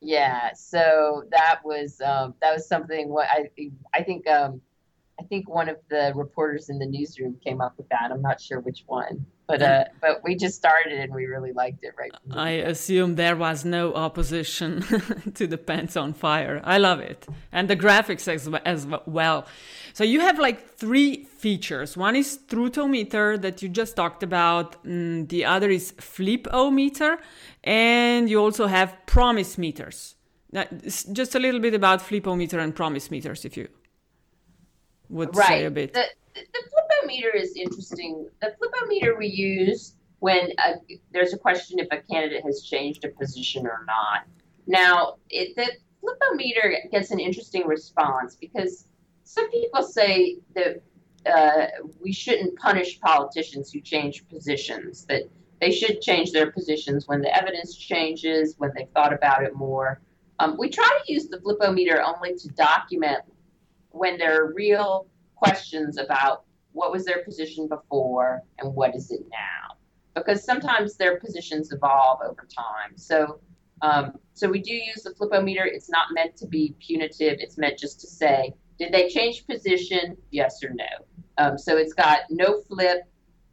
Yeah. 0.00 0.52
So 0.54 1.24
that 1.30 1.60
was 1.64 2.00
um, 2.00 2.34
that 2.40 2.52
was 2.52 2.68
something. 2.68 3.08
What 3.08 3.28
I 3.28 3.50
I 3.94 4.02
think 4.02 4.28
um, 4.28 4.60
I 5.18 5.24
think 5.24 5.48
one 5.48 5.68
of 5.68 5.76
the 5.90 6.12
reporters 6.14 6.68
in 6.68 6.78
the 6.78 6.86
newsroom 6.86 7.36
came 7.44 7.60
up 7.60 7.74
with 7.76 7.88
that. 7.88 8.10
I'm 8.12 8.22
not 8.22 8.40
sure 8.40 8.60
which 8.60 8.84
one, 8.86 9.24
but 9.48 9.62
uh, 9.62 9.84
but 10.02 10.22
we 10.22 10.36
just 10.36 10.56
started 10.56 10.92
and 10.92 11.12
we 11.12 11.24
really 11.24 11.52
liked 11.52 11.82
it. 11.82 11.94
Right. 11.98 12.12
I 12.30 12.50
assume 12.50 13.14
there 13.14 13.34
was 13.34 13.64
no 13.64 13.94
opposition 13.94 14.82
to 15.34 15.46
the 15.46 15.56
pants 15.56 15.96
on 15.96 16.12
fire. 16.12 16.60
I 16.64 16.76
love 16.76 17.00
it, 17.00 17.26
and 17.50 17.68
the 17.68 17.76
graphics 17.76 18.28
as, 18.28 18.46
as 18.66 18.86
well. 19.06 19.46
So 19.94 20.04
you 20.04 20.20
have 20.20 20.38
like 20.38 20.76
three 20.76 21.24
features. 21.24 21.96
One 21.96 22.14
is 22.14 22.38
truthometer 22.46 23.40
that 23.40 23.62
you 23.62 23.70
just 23.70 23.96
talked 23.96 24.22
about. 24.22 24.84
Mm, 24.84 25.28
the 25.30 25.46
other 25.46 25.70
is 25.70 25.92
flip-o-meter, 25.98 27.18
and 27.64 28.28
you 28.28 28.38
also 28.40 28.66
have 28.66 28.94
promise 29.06 29.56
meters. 29.56 30.14
Now, 30.52 30.66
just 31.12 31.34
a 31.34 31.38
little 31.38 31.60
bit 31.60 31.72
about 31.72 32.02
flip-o-meter 32.02 32.58
and 32.58 32.76
promise 32.76 33.10
meters, 33.10 33.46
if 33.46 33.56
you 33.56 33.68
would 35.08 35.34
right. 35.34 35.48
say 35.48 35.64
a 35.64 35.70
bit. 35.70 35.94
The, 35.94 36.04
the 36.34 36.77
flip-o-meter 36.98 37.34
is 37.34 37.56
interesting. 37.56 38.28
The 38.40 38.54
flip-o-meter 38.58 39.16
we 39.16 39.26
use 39.28 39.94
when 40.20 40.50
a, 40.58 40.74
there's 41.12 41.32
a 41.32 41.38
question 41.38 41.78
if 41.78 41.88
a 41.90 41.98
candidate 42.12 42.44
has 42.44 42.62
changed 42.62 43.04
a 43.04 43.08
position 43.08 43.66
or 43.66 43.84
not. 43.86 44.26
Now, 44.66 45.16
it, 45.30 45.54
the 45.56 45.70
flip-o-meter 46.00 46.76
gets 46.90 47.10
an 47.10 47.20
interesting 47.20 47.66
response 47.66 48.34
because 48.34 48.86
some 49.24 49.50
people 49.50 49.82
say 49.82 50.38
that 50.54 50.82
uh, 51.26 51.66
we 52.00 52.12
shouldn't 52.12 52.58
punish 52.58 53.00
politicians 53.00 53.72
who 53.72 53.80
change 53.80 54.26
positions, 54.28 55.04
that 55.06 55.22
they 55.60 55.70
should 55.70 56.00
change 56.00 56.32
their 56.32 56.50
positions 56.50 57.06
when 57.06 57.20
the 57.20 57.34
evidence 57.36 57.76
changes, 57.76 58.54
when 58.58 58.70
they've 58.76 58.90
thought 58.90 59.12
about 59.12 59.42
it 59.42 59.54
more. 59.54 60.00
Um, 60.38 60.56
we 60.58 60.68
try 60.68 60.86
to 60.86 61.12
use 61.12 61.28
the 61.28 61.38
flipometer 61.38 62.02
only 62.02 62.36
to 62.36 62.48
document 62.48 63.20
when 63.90 64.18
there 64.18 64.40
are 64.40 64.52
real 64.52 65.06
questions 65.34 65.98
about 65.98 66.44
what 66.72 66.92
was 66.92 67.04
their 67.04 67.24
position 67.24 67.68
before 67.68 68.42
and 68.58 68.74
what 68.74 68.94
is 68.94 69.10
it 69.10 69.20
now, 69.30 69.76
because 70.14 70.44
sometimes 70.44 70.96
their 70.96 71.18
positions 71.18 71.72
evolve 71.72 72.20
over 72.22 72.46
time. 72.54 72.96
So, 72.96 73.40
um, 73.82 74.12
so 74.34 74.48
we 74.48 74.60
do 74.60 74.74
use 74.74 75.02
the 75.02 75.10
flipometer. 75.10 75.66
It's 75.66 75.90
not 75.90 76.08
meant 76.12 76.36
to 76.36 76.46
be 76.46 76.74
punitive. 76.78 77.38
It's 77.40 77.58
meant 77.58 77.78
just 77.78 78.00
to 78.00 78.06
say, 78.06 78.52
did 78.78 78.92
they 78.92 79.08
change 79.08 79.46
position? 79.46 80.16
Yes 80.30 80.62
or 80.62 80.70
no. 80.70 80.84
Um, 81.38 81.58
so 81.58 81.76
it's 81.76 81.92
got 81.92 82.20
no 82.30 82.60
flip, 82.62 83.02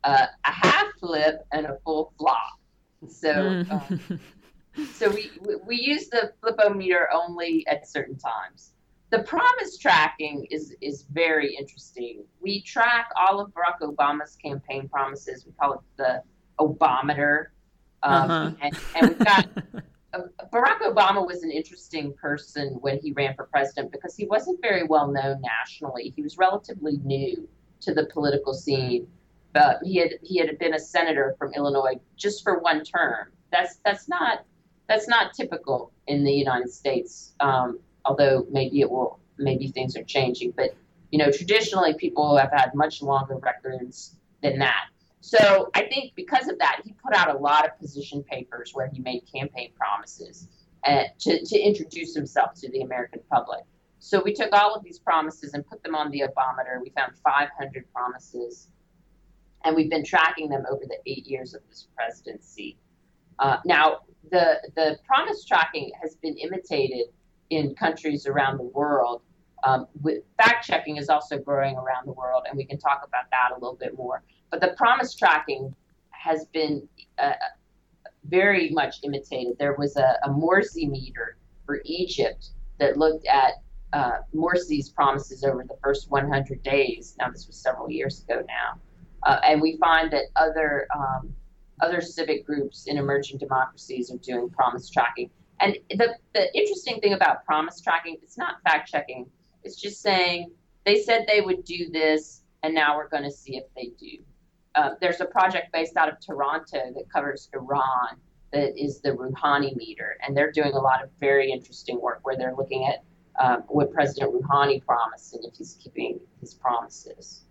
uh, 0.04 0.28
a 0.43 0.51
half 0.51 0.88
flip, 0.99 1.45
and 1.51 1.65
a 1.65 1.78
full 1.84 2.13
flop. 2.17 2.60
So. 3.08 3.63
Um, 3.69 4.19
so 4.93 5.10
we, 5.10 5.32
we 5.65 5.78
use 5.78 6.10
the 6.10 6.34
flipometer 6.43 7.06
only 7.13 7.65
at 7.67 7.88
certain 7.88 8.17
times. 8.17 8.73
The 9.15 9.23
promise 9.23 9.78
tracking 9.78 10.45
is 10.51 10.75
is 10.82 11.04
very 11.04 11.56
interesting. 11.56 12.25
We 12.41 12.62
track 12.63 13.08
all 13.15 13.39
of 13.39 13.49
Barack 13.51 13.80
Obama's 13.82 14.36
campaign 14.36 14.89
promises. 14.89 15.45
We 15.45 15.54
call 15.54 15.75
it 15.75 15.80
the 15.95 16.21
Obameter, 16.60 17.45
um, 18.04 18.30
uh-huh. 18.30 18.51
and, 18.62 18.80
and 18.95 19.10
we've 19.10 19.19
got. 19.19 19.47
Barack 20.54 20.80
Obama 20.82 21.25
was 21.25 21.43
an 21.43 21.51
interesting 21.51 22.13
person 22.13 22.78
when 22.82 22.99
he 22.99 23.12
ran 23.13 23.36
for 23.36 23.45
president 23.45 23.91
because 23.91 24.15
he 24.15 24.25
wasn't 24.25 24.62
very 24.62 24.86
well 24.86 25.10
known 25.10 25.41
nationally. 25.41 26.13
He 26.15 26.21
was 26.21 26.38
relatively 26.38 26.97
new 27.04 27.47
to 27.82 27.93
the 27.93 28.06
political 28.08 28.54
scene, 28.54 29.08
but 29.54 29.80
he 29.84 29.95
had 29.95 30.12
he 30.23 30.39
had 30.39 30.58
been 30.60 30.73
a 30.73 30.80
senator 30.80 31.36
from 31.38 31.54
Illinois 31.54 31.99
just 32.17 32.43
for 32.43 32.60
one 32.60 32.84
term. 32.84 33.28
That's 33.49 33.78
that's 33.86 34.10
not 34.10 34.45
that's 34.88 35.08
not 35.08 35.34
typical 35.34 35.93
in 36.08 36.25
the 36.25 36.34
United 36.34 36.69
States. 36.69 37.34
Um, 37.39 37.80
although 38.05 38.45
maybe 38.49 38.81
it 38.81 38.89
will, 38.89 39.19
maybe 39.37 39.67
things 39.67 39.97
are 39.97 40.03
changing. 40.03 40.51
But 40.55 40.75
you 41.11 41.19
know, 41.19 41.31
traditionally 41.31 41.93
people 41.93 42.37
have 42.37 42.51
had 42.51 42.73
much 42.73 43.01
longer 43.01 43.37
records 43.37 44.15
than 44.41 44.59
that. 44.59 44.85
So 45.21 45.69
I 45.73 45.83
think 45.83 46.13
because 46.15 46.47
of 46.47 46.59
that, 46.59 46.81
he 46.83 46.93
put 46.93 47.15
out 47.15 47.33
a 47.33 47.37
lot 47.37 47.65
of 47.65 47.77
position 47.79 48.23
papers 48.23 48.71
where 48.73 48.87
he 48.87 48.99
made 48.99 49.23
campaign 49.33 49.71
promises 49.75 50.47
uh, 50.85 51.05
to, 51.19 51.43
to 51.43 51.59
introduce 51.59 52.13
himself 52.13 52.53
to 52.55 52.69
the 52.71 52.81
American 52.81 53.21
public. 53.31 53.61
So 53.97 54.21
we 54.21 54.33
took 54.33 54.53
all 54.53 54.75
of 54.75 54.83
these 54.83 54.99
promises 54.99 55.55
and 55.55 55.65
put 55.65 55.81
them 55.81 55.95
on 55.95 56.11
the 56.11 56.21
Obameter. 56.21 56.79
We 56.79 56.91
found 56.91 57.13
500 57.23 57.91
promises, 57.91 58.67
and 59.63 59.75
we've 59.75 59.89
been 59.89 60.05
tracking 60.05 60.47
them 60.47 60.63
over 60.69 60.83
the 60.85 60.97
eight 61.07 61.25
years 61.25 61.55
of 61.55 61.61
this 61.69 61.87
presidency. 61.95 62.77
Uh, 63.39 63.57
now, 63.65 64.01
the 64.31 64.59
the 64.75 64.99
promise 65.07 65.43
tracking 65.43 65.91
has 66.01 66.15
been 66.17 66.37
imitated 66.37 67.07
in 67.49 67.75
countries 67.75 68.25
around 68.27 68.58
the 68.58 68.63
world. 68.63 69.21
Um, 69.63 69.88
with, 70.01 70.23
fact 70.38 70.65
checking 70.65 70.97
is 70.97 71.10
also 71.10 71.38
growing 71.39 71.75
around 71.75 72.05
the 72.05 72.12
world, 72.12 72.43
and 72.47 72.58
we 72.58 72.65
can 72.65 72.77
talk 72.77 73.01
about 73.08 73.25
that 73.31 73.51
a 73.51 73.55
little 73.55 73.77
bit 73.79 73.97
more. 73.97 74.23
But 74.51 74.62
the 74.62 74.75
promise 74.77 75.15
tracking 75.15 75.73
has 76.12 76.45
been 76.53 76.88
uh, 77.17 77.34
very 78.27 78.69
much 78.71 78.97
imitated. 79.03 79.58
There 79.58 79.75
was 79.77 79.97
a, 79.97 80.17
a 80.23 80.29
Morsi 80.29 80.89
meter 80.89 81.38
for 81.65 81.81
Egypt 81.86 82.49
that 82.79 82.97
looked 82.97 83.25
at 83.25 83.53
uh, 83.93 84.17
Morsi's 84.34 84.89
promises 84.89 85.43
over 85.43 85.63
the 85.67 85.77
first 85.81 86.12
100 86.12 86.62
days. 86.63 87.15
Now, 87.19 87.29
this 87.29 87.47
was 87.47 87.55
several 87.55 87.89
years 87.89 88.23
ago 88.23 88.43
now. 88.47 88.81
Uh, 89.23 89.39
and 89.43 89.62
we 89.62 89.77
find 89.77 90.12
that 90.12 90.25
other 90.36 90.88
um, 90.95 91.34
other 91.81 91.99
civic 91.99 92.45
groups 92.45 92.88
in 92.88 92.97
emerging 92.97 93.38
democracies 93.38 94.12
are 94.12 94.17
doing 94.17 94.49
promise 94.49 94.89
tracking. 94.89 95.29
And 95.59 95.77
the, 95.89 96.15
the 96.33 96.55
interesting 96.57 96.99
thing 96.99 97.13
about 97.13 97.45
promise 97.45 97.81
tracking, 97.81 98.17
it's 98.21 98.37
not 98.37 98.61
fact 98.63 98.89
checking. 98.89 99.25
It's 99.63 99.79
just 99.79 100.01
saying 100.01 100.51
they 100.85 101.01
said 101.01 101.25
they 101.27 101.41
would 101.41 101.63
do 101.63 101.89
this, 101.91 102.41
and 102.63 102.73
now 102.73 102.95
we're 102.95 103.09
going 103.09 103.23
to 103.23 103.31
see 103.31 103.57
if 103.57 103.65
they 103.75 103.91
do. 103.99 104.23
Uh, 104.75 104.91
there's 104.99 105.21
a 105.21 105.25
project 105.25 105.71
based 105.71 105.95
out 105.95 106.09
of 106.09 106.19
Toronto 106.19 106.91
that 106.93 107.09
covers 107.11 107.49
Iran 107.53 108.17
that 108.51 108.77
is 108.77 108.99
the 108.99 109.11
Rouhani 109.11 109.75
meter, 109.75 110.17
and 110.21 110.35
they're 110.35 110.51
doing 110.51 110.73
a 110.73 110.79
lot 110.79 111.03
of 111.03 111.09
very 111.19 111.51
interesting 111.51 111.99
work 112.01 112.19
where 112.23 112.37
they're 112.37 112.55
looking 112.55 112.87
at 112.87 113.03
um, 113.37 113.63
what 113.67 113.91
President 113.91 114.33
Rouhani 114.33 114.85
promised 114.85 115.33
and 115.33 115.45
if 115.45 115.55
he's 115.55 115.77
keeping 115.81 116.19
his 116.39 116.53
promises. 116.53 117.41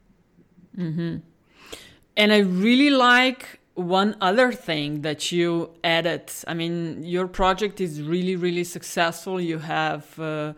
Mm-hmm. 0.77 1.19
And 2.17 2.33
I 2.33 2.39
really 2.39 2.91
like 2.91 3.61
one 3.75 4.17
other 4.21 4.53
thing 4.53 5.03
that 5.03 5.33
you 5.33 5.71
added. 5.83 6.31
I 6.47 6.55
mean 6.55 7.03
your 7.03 7.27
project 7.27 7.81
is 7.81 8.03
really 8.03 8.37
really 8.37 8.65
successful. 8.65 9.41
You 9.41 9.59
have 9.59 10.19
uh, 10.19 10.53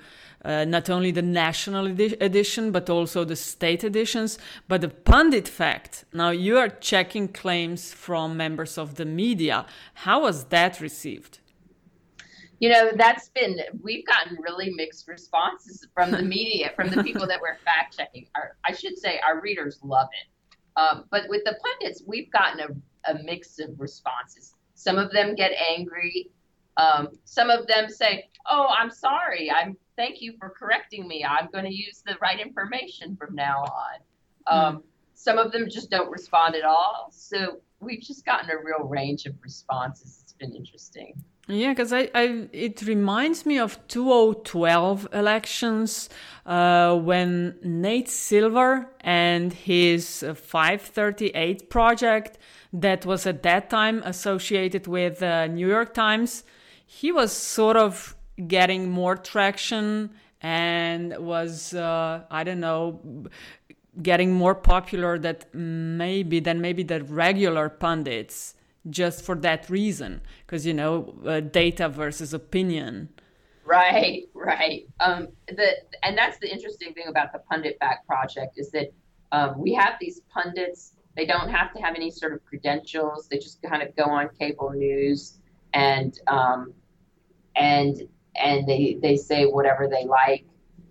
uh, 0.45 0.65
not 0.65 0.91
only 0.91 1.11
the 1.11 1.23
national 1.23 1.89
edi- 1.89 2.17
edition 2.21 2.73
but 2.73 2.91
also 2.91 3.25
the 3.25 3.37
state 3.37 3.85
editions. 3.85 4.39
But 4.69 4.83
the 4.83 4.89
PunditFact 4.89 6.05
now 6.13 6.31
you 6.31 6.59
are 6.59 6.69
checking 6.69 7.29
claims 7.29 7.93
from 7.93 8.37
members 8.37 8.77
of 8.77 8.97
the 8.97 9.07
media. 9.07 9.67
How 9.95 10.23
was 10.23 10.45
that 10.47 10.81
received? 10.81 11.39
You 12.61 12.71
know 12.71 12.91
that's 12.97 13.31
been 13.31 13.61
we've 13.83 14.07
gotten 14.07 14.37
really 14.43 14.73
mixed 14.75 15.09
responses 15.09 15.87
from 15.95 16.11
the 16.11 16.23
media 16.23 16.73
from 16.77 16.91
the 16.91 17.03
people 17.03 17.27
that 17.27 17.41
we're 17.41 17.59
fact 17.65 17.99
checking 17.99 18.27
i 18.65 18.73
should 18.73 18.99
say 18.99 19.21
our 19.27 19.41
readers 19.41 19.79
love 19.83 20.09
it. 20.21 20.29
Um, 20.79 21.05
but 21.11 21.23
with 21.29 21.43
the 21.45 21.57
pundits 21.65 22.03
we've 22.07 22.31
gotten 22.31 22.61
a 22.61 22.69
a 23.09 23.23
mix 23.23 23.59
of 23.59 23.79
responses. 23.79 24.55
Some 24.75 24.99
of 24.99 25.11
them 25.13 25.35
get 25.35 25.53
angry. 25.77 26.31
Um, 26.77 27.09
some 27.25 27.51
of 27.51 27.67
them 27.67 27.89
say, 27.89 28.29
"Oh, 28.51 28.67
I'm 28.79 28.91
sorry. 28.91 29.51
I'm 29.51 29.77
thank 29.97 30.21
you 30.21 30.35
for 30.39 30.51
correcting 30.51 31.09
me. 31.09 31.25
I'm 31.25 31.49
going 31.51 31.65
to 31.65 31.75
use 31.75 32.03
the 32.05 32.17
right 32.21 32.39
information 32.39 33.17
from 33.17 33.35
now 33.35 33.65
on." 33.65 33.97
Um, 34.47 34.85
Some 35.15 35.39
of 35.39 35.51
them 35.51 35.69
just 35.71 35.91
don't 35.91 36.11
respond 36.11 36.55
at 36.55 36.65
all. 36.65 37.09
So 37.11 37.61
we've 37.81 38.03
just 38.03 38.25
gotten 38.27 38.51
a 38.51 38.59
real 38.59 38.87
range 38.87 39.25
of 39.25 39.35
responses. 39.43 40.21
It's 40.23 40.35
been 40.35 40.55
interesting. 40.55 41.15
Yeah, 41.49 41.71
because 41.71 41.93
I, 41.93 42.11
I, 42.15 42.49
it 42.53 42.83
reminds 42.83 43.47
me 43.47 43.59
of 43.59 43.79
2012 43.87 45.09
elections 45.13 46.11
uh, 46.45 46.97
when 46.97 47.57
Nate 47.63 48.09
Silver 48.09 48.91
and 49.01 49.53
his 49.53 50.25
538 50.35 51.71
project 51.71 52.39
that 52.73 53.07
was 53.07 53.27
at 53.27 53.43
that 53.43 53.71
time 53.71 54.03
associated 54.05 54.87
with 54.87 55.23
uh, 55.23 55.47
New 55.47 55.69
York 55.69 55.95
Times, 55.95 56.45
he 56.87 57.13
was 57.13 57.33
sort 57.33 57.77
of 57.77 58.17
getting 58.47 58.91
more 58.91 59.17
traction 59.17 60.11
and 60.41 61.17
was 61.19 61.75
uh, 61.75 62.23
I 62.31 62.45
don't 62.45 62.61
know 62.61 63.01
getting 64.03 64.33
more 64.33 64.55
popular 64.55 65.19
that 65.19 65.53
maybe 65.55 66.39
than 66.41 66.61
maybe 66.61 66.83
the 66.83 67.03
regular 67.05 67.69
pundits 67.71 68.55
just 68.91 69.25
for 69.25 69.35
that 69.37 69.69
reason. 69.71 70.21
Because 70.45 70.67
you 70.67 70.75
know 70.75 71.15
uh, 71.27 71.41
data 71.41 71.89
versus 71.89 72.35
opinion. 72.35 73.09
Right 73.65 74.25
right. 74.35 74.87
Um 75.01 75.29
the 75.49 75.77
and 76.03 76.17
that's 76.17 76.39
the 76.39 76.53
interesting 76.53 76.93
thing 76.95 77.09
about 77.09 77.33
the 77.33 77.41
PunditFact 77.51 78.07
project 78.07 78.59
is 78.59 78.71
that 78.71 78.93
um, 79.33 79.59
we 79.59 79.75
have 79.75 79.95
these 80.01 80.21
pundits 80.33 80.93
they 81.17 81.27
don't 81.27 81.49
have 81.49 81.73
to 81.75 81.81
have 81.81 81.95
any 81.95 82.11
sort 82.11 82.33
of 82.35 82.45
credentials. 82.45 83.29
They 83.29 83.39
just 83.39 83.63
kind 83.63 83.83
of 83.83 83.97
go 83.97 84.05
on 84.05 84.29
cable 84.39 84.71
news 84.71 85.39
and 85.73 86.19
um, 86.27 86.73
and 87.57 88.03
and 88.35 88.67
they 88.69 88.99
they 89.03 89.17
say 89.17 89.45
whatever 89.45 89.89
they 89.89 90.05
like. 90.05 90.45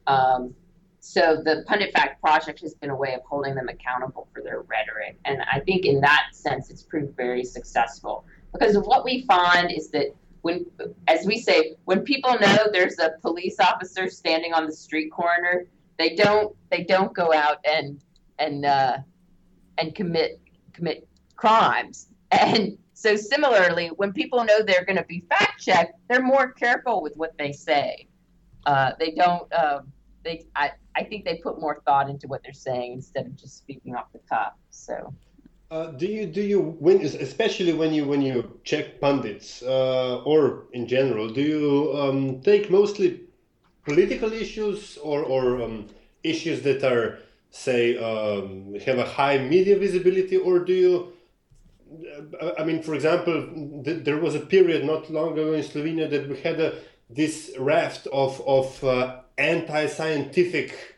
Um, 0.08 0.56
so 1.00 1.40
the 1.44 1.64
PunditFact 1.70 2.20
Project 2.20 2.62
has 2.62 2.74
been 2.74 2.90
a 2.90 2.96
way 2.96 3.14
of 3.14 3.22
holding 3.30 3.54
them 3.54 3.70
accountable 3.70 4.28
for 4.34 4.42
their 4.42 4.62
rhetoric. 4.62 5.20
And 5.26 5.44
I 5.52 5.60
think 5.60 5.86
in 5.86 6.02
that 6.02 6.30
sense, 6.32 6.72
it's 6.72 6.82
proved 6.82 7.16
very 7.16 7.44
successful. 7.44 8.26
Because 8.52 8.76
what 8.80 9.06
we 9.06 9.24
find 9.28 9.72
is 9.72 9.90
that 9.92 10.16
when, 10.42 10.66
as 11.08 11.28
we 11.28 11.40
say, 11.40 11.76
when 11.86 12.02
people 12.02 12.36
know 12.40 12.70
there's 12.72 12.98
a 12.98 13.14
police 13.22 13.60
officer 13.60 14.10
standing 14.10 14.54
on 14.54 14.66
the 14.66 14.72
street 14.72 15.12
corner, 15.12 15.68
they 15.98 16.16
don't 16.16 16.56
they 16.72 16.84
don't 16.84 17.14
go 17.14 17.32
out 17.32 17.58
and 17.66 18.02
and 18.40 18.66
uh, 18.66 18.98
and 19.78 19.96
commit 19.96 20.40
commit 20.74 21.08
crimes. 21.36 22.08
And 22.32 22.78
so 22.94 23.16
similarly, 23.16 23.88
when 23.96 24.14
people 24.14 24.44
know 24.44 24.62
they're 24.64 24.86
going 24.86 24.98
to 24.98 25.04
be 25.04 25.24
fact 25.30 25.62
checked, 25.62 25.94
they're 26.10 26.22
more 26.22 26.52
careful 26.52 27.02
with 27.02 27.16
what 27.16 27.38
they 27.38 27.52
say. 27.52 28.08
Uh, 28.66 28.92
they 29.00 29.12
don't. 29.12 29.52
Um, 29.54 29.92
they 30.24 30.46
I, 30.56 30.72
I 30.96 31.04
think 31.04 31.26
they 31.26 31.36
put 31.36 31.60
more 31.60 31.82
thought 31.86 32.10
into 32.10 32.28
what 32.28 32.42
they're 32.44 32.54
saying 32.54 32.94
instead 32.94 33.28
of 33.28 33.36
just 33.36 33.58
speaking 33.58 33.96
off 33.96 34.12
the 34.12 34.20
cuff. 34.30 34.54
So. 34.72 35.14
Uh, 35.72 35.88
do 35.88 36.06
you 36.06 36.28
do 36.28 36.42
you 36.42 36.62
when 36.80 37.02
especially 37.02 37.74
when 37.74 37.92
you 37.92 38.06
when 38.06 38.22
you 38.22 38.60
check 38.64 39.02
pundits 39.02 39.64
uh, 39.64 40.22
or 40.24 40.66
in 40.74 40.88
general 40.88 41.28
do 41.28 41.42
you 41.42 41.92
um, 42.00 42.40
take 42.42 42.70
mostly 42.70 43.22
political 43.84 44.32
issues 44.32 44.98
or 44.98 45.24
or 45.24 45.62
um, 45.64 45.88
issues 46.24 46.62
that 46.62 46.84
are 46.84 47.20
say 47.56 47.98
um, 47.98 48.76
have 48.86 48.98
a 48.98 49.06
high 49.06 49.38
media 49.38 49.78
visibility 49.78 50.38
or 50.38 50.60
do 50.60 50.74
you 50.74 50.92
I 52.60 52.64
mean 52.64 52.82
for 52.84 52.94
example 52.94 53.36
th- 53.86 54.04
there 54.04 54.18
was 54.18 54.36
a 54.36 54.40
period 54.40 54.84
not 54.84 55.10
long 55.10 55.34
ago 55.34 55.54
in 55.54 55.64
Slovenia 55.64 56.10
that 56.10 56.28
we 56.28 56.38
had 56.40 56.60
a, 56.60 56.76
this 57.10 57.52
raft 57.58 58.08
of 58.08 58.42
of 58.46 58.84
uh, 58.84 59.22
anti-scientific 59.38 60.96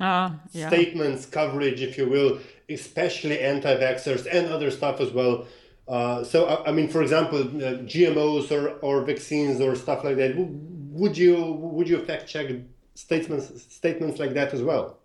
uh, 0.00 0.30
yeah. 0.52 0.68
statements 0.68 1.26
coverage, 1.26 1.82
if 1.82 1.98
you 1.98 2.08
will, 2.08 2.38
especially 2.68 3.38
anti-vaxxers 3.40 4.26
and 4.32 4.48
other 4.48 4.70
stuff 4.70 5.00
as 5.00 5.10
well. 5.10 5.46
Uh, 5.86 6.24
so, 6.24 6.46
I, 6.46 6.68
I, 6.68 6.72
mean, 6.72 6.88
for 6.88 7.02
example, 7.02 7.40
uh, 7.40 7.82
GMOs 7.82 8.50
or, 8.50 8.70
or 8.78 9.02
vaccines 9.02 9.60
or 9.60 9.74
stuff 9.74 10.04
like 10.04 10.16
that. 10.16 10.36
Would 10.36 11.16
you 11.16 11.36
would 11.52 11.88
you 11.88 11.98
fact 12.04 12.28
check 12.28 12.50
statements 12.94 13.62
statements 13.72 14.18
like 14.18 14.34
that 14.34 14.52
as 14.52 14.62
well? 14.62 14.99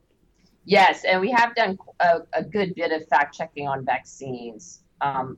Yes, 0.66 1.04
and 1.06 1.22
we 1.22 1.30
have 1.32 1.56
done 1.56 1.78
a, 2.00 2.22
a 2.34 2.44
good 2.44 2.74
bit 2.76 2.92
of 2.92 3.08
fact 3.08 3.36
checking 3.36 3.68
on 3.68 3.86
vaccines. 3.86 4.82
Um, 5.02 5.38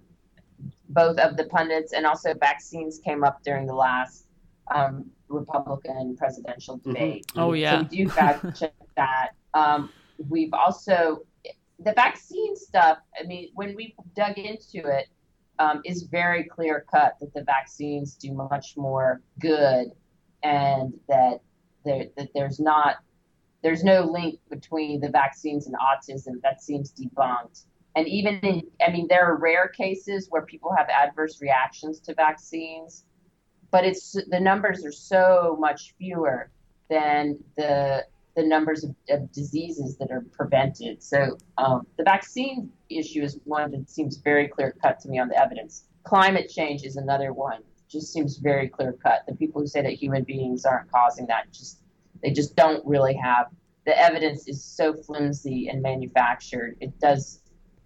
both 0.89 1.17
of 1.19 1.35
the 1.35 1.45
pundits 1.45 1.93
and 1.93 2.05
also 2.05 2.33
vaccines 2.33 2.99
came 3.03 3.23
up 3.23 3.43
during 3.43 3.67
the 3.67 3.73
last 3.73 4.27
um, 4.73 5.05
Republican 5.27 6.15
presidential 6.17 6.77
mm-hmm. 6.77 6.93
debate. 6.93 7.27
Mm-hmm. 7.27 7.39
Oh 7.39 7.53
yeah, 7.53 7.79
so 7.79 7.87
we 7.89 7.97
do 7.97 8.09
fact 8.09 8.59
check 8.59 8.73
that. 8.95 9.29
Um, 9.53 9.91
we've 10.29 10.53
also 10.53 11.23
the 11.79 11.93
vaccine 11.93 12.55
stuff. 12.55 12.99
I 13.19 13.25
mean, 13.25 13.49
when 13.53 13.75
we 13.75 13.95
dug 14.15 14.37
into 14.37 14.87
it, 14.87 15.07
um, 15.59 15.81
is 15.85 16.03
very 16.03 16.43
clear 16.43 16.85
cut 16.89 17.17
that 17.19 17.33
the 17.33 17.43
vaccines 17.43 18.15
do 18.15 18.31
much 18.31 18.77
more 18.77 19.21
good, 19.39 19.91
and 20.43 20.93
that 21.09 21.41
there 21.83 22.05
that 22.15 22.29
there's 22.33 22.59
not 22.59 22.97
there's 23.67 23.83
no 23.83 24.01
link 24.01 24.39
between 24.49 25.01
the 25.01 25.09
vaccines 25.09 25.67
and 25.67 25.75
autism. 25.75 26.41
That 26.41 26.61
seems 26.61 26.93
debunked. 26.93 27.65
And 27.95 28.07
even 28.07 28.35
in, 28.39 28.61
I 28.85 28.91
mean, 28.91 29.07
there 29.09 29.25
are 29.25 29.35
rare 29.37 29.67
cases 29.67 30.27
where 30.29 30.43
people 30.43 30.71
have 30.77 30.87
adverse 30.89 31.41
reactions 31.41 31.99
to 32.01 32.13
vaccines 32.13 33.03
but 33.71 33.85
it's 33.85 34.17
the 34.29 34.39
numbers 34.39 34.85
are 34.85 34.91
so 34.91 35.57
much 35.59 35.93
fewer 35.97 36.49
than 36.89 37.37
the 37.55 38.05
the 38.35 38.43
numbers 38.43 38.83
of, 38.83 38.95
of 39.09 39.31
diseases 39.31 39.97
that 39.97 40.11
are 40.11 40.23
prevented. 40.31 41.01
So 41.01 41.37
um, 41.57 41.87
the 41.97 42.03
vaccine 42.03 42.69
issue 42.87 43.23
is 43.23 43.39
one 43.45 43.71
that 43.71 43.89
seems 43.89 44.17
very 44.17 44.47
clear 44.47 44.75
cut 44.79 44.99
to 45.01 45.09
me 45.09 45.17
on 45.17 45.27
the 45.27 45.41
evidence. 45.41 45.85
Climate 46.03 46.47
change 46.47 46.83
is 46.83 46.97
another 46.97 47.33
one. 47.33 47.63
Just 47.89 48.13
seems 48.13 48.37
very 48.37 48.69
clear 48.69 48.93
cut. 48.93 49.23
The 49.27 49.33
people 49.35 49.61
who 49.61 49.67
say 49.67 49.81
that 49.81 49.93
human 49.93 50.23
beings 50.23 50.65
aren't 50.65 50.91
causing 50.91 51.25
that 51.27 51.51
just 51.51 51.81
they 52.21 52.31
just 52.31 52.55
don't 52.55 52.85
really 52.85 53.13
have 53.13 53.47
the 53.87 53.97
evidence 53.97 54.49
is 54.49 54.63
so 54.63 54.93
flimsy 54.93 55.69
and 55.69 55.81
manufactured. 55.81 56.75
It 56.81 56.99
does. 56.99 57.41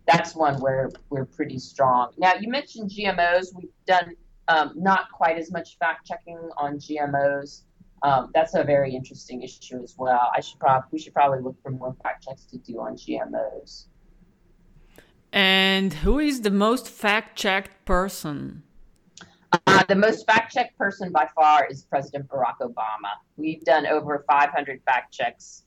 That's 0.08 0.36
one 0.36 0.60
where 0.60 0.90
we're 1.12 1.26
pretty 1.26 1.60
strong. 1.60 2.12
Now 2.18 2.34
you 2.42 2.50
mentioned 2.50 2.90
GMOs. 2.90 3.54
We've 3.56 3.70
done 3.86 4.16
um, 4.48 4.74
not 4.76 5.12
quite 5.14 5.38
as 5.38 5.52
much 5.52 5.78
fact 5.78 6.08
checking 6.08 6.40
on 6.58 6.80
GMOs. 6.80 7.62
Um, 8.02 8.32
that's 8.34 8.56
a 8.56 8.64
very 8.64 8.96
interesting 8.96 9.44
issue 9.44 9.80
as 9.84 9.94
well. 9.96 10.32
I 10.36 10.42
should 10.42 10.60
probably 10.60 10.88
we 10.92 11.00
should 11.00 11.14
probably 11.14 11.40
look 11.40 11.62
for 11.62 11.70
more 11.70 11.96
fact 12.02 12.26
checks 12.26 12.46
to 12.46 12.58
do 12.58 12.80
on 12.80 12.96
GMOs. 12.96 13.86
And 15.32 15.94
who 15.94 16.18
is 16.18 16.42
the 16.42 16.50
most 16.50 16.90
fact 16.90 17.38
checked 17.38 17.86
person? 17.86 18.64
Uh, 19.68 19.84
the 19.84 19.96
most 19.96 20.26
fact 20.26 20.54
checked 20.54 20.78
person 20.78 21.12
by 21.12 21.28
far 21.36 21.68
is 21.68 21.84
President 21.84 22.28
Barack 22.30 22.60
Obama. 22.62 23.12
We've 23.36 23.64
done 23.64 23.86
over 23.86 24.24
500 24.28 24.82
fact 24.86 25.14
checks 25.14 25.64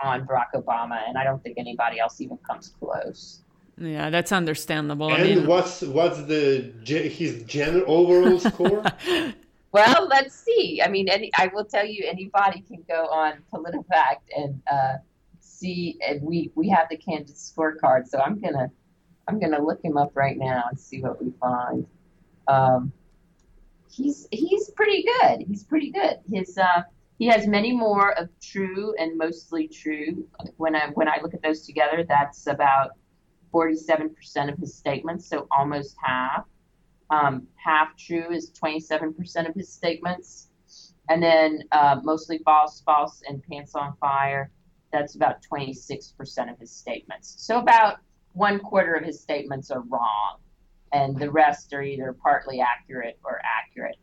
on 0.00 0.26
Barack 0.26 0.52
Obama, 0.54 1.00
and 1.08 1.16
I 1.16 1.24
don't 1.24 1.42
think 1.42 1.56
anybody 1.58 1.98
else 1.98 2.20
even 2.20 2.36
comes 2.38 2.74
close. 2.78 3.42
Yeah, 3.78 4.10
that's 4.10 4.32
understandable. 4.32 5.12
And 5.12 5.22
I 5.22 5.26
mean, 5.26 5.46
what's 5.46 5.82
what's 5.82 6.22
the 6.24 6.72
his 6.84 7.42
general 7.44 7.84
overall 7.88 8.38
score? 8.38 8.84
well, 9.72 10.06
let's 10.08 10.34
see. 10.34 10.82
I 10.84 10.88
mean, 10.88 11.08
any 11.08 11.30
I 11.38 11.48
will 11.54 11.64
tell 11.64 11.86
you, 11.86 12.04
anybody 12.06 12.60
can 12.60 12.84
go 12.88 13.06
on 13.06 13.42
PolitiFact 13.52 14.36
and 14.36 14.60
uh, 14.70 14.96
see. 15.40 15.98
And 16.06 16.20
we 16.22 16.50
we 16.54 16.68
have 16.68 16.88
the 16.90 16.98
candidate 16.98 17.36
scorecard, 17.36 18.06
so 18.06 18.20
I'm 18.20 18.40
gonna 18.40 18.70
I'm 19.26 19.40
gonna 19.40 19.62
look 19.62 19.82
him 19.82 19.96
up 19.96 20.12
right 20.14 20.36
now 20.36 20.64
and 20.68 20.78
see 20.78 21.00
what 21.00 21.22
we 21.22 21.32
find. 21.40 21.86
Um, 22.48 22.92
he's 23.92 24.26
he's 24.30 24.70
pretty 24.70 25.04
good. 25.04 25.44
He's 25.46 25.64
pretty 25.64 25.90
good. 25.90 26.18
His 26.30 26.58
uh, 26.58 26.82
he 27.18 27.26
has 27.26 27.46
many 27.46 27.72
more 27.72 28.18
of 28.18 28.28
true 28.40 28.94
and 28.98 29.16
mostly 29.16 29.68
true. 29.68 30.26
When 30.56 30.74
I 30.74 30.88
when 30.94 31.08
I 31.08 31.18
look 31.22 31.34
at 31.34 31.42
those 31.42 31.66
together, 31.66 32.04
that's 32.08 32.46
about 32.46 32.92
47% 33.52 34.52
of 34.52 34.58
his 34.58 34.74
statements, 34.74 35.28
so 35.28 35.46
almost 35.50 35.96
half. 36.02 36.46
Um, 37.10 37.46
half 37.56 37.96
true 37.98 38.32
is 38.32 38.50
27% 38.52 39.48
of 39.48 39.54
his 39.54 39.70
statements. 39.70 40.48
And 41.10 41.22
then 41.22 41.64
uh, 41.72 42.00
mostly 42.02 42.38
false, 42.38 42.80
false, 42.80 43.22
and 43.28 43.42
pants 43.42 43.74
on 43.74 43.94
fire, 44.00 44.50
that's 44.92 45.14
about 45.14 45.42
26% 45.42 46.50
of 46.50 46.58
his 46.58 46.70
statements. 46.70 47.34
So 47.38 47.58
about 47.58 47.98
one 48.32 48.58
quarter 48.60 48.94
of 48.94 49.04
his 49.04 49.20
statements 49.20 49.70
are 49.70 49.82
wrong, 49.82 50.38
and 50.92 51.18
the 51.18 51.30
rest 51.30 51.72
are 51.72 51.82
either 51.82 52.12
partly 52.22 52.60
accurate 52.60 53.18
or 53.24 53.40
accurate. 53.44 53.96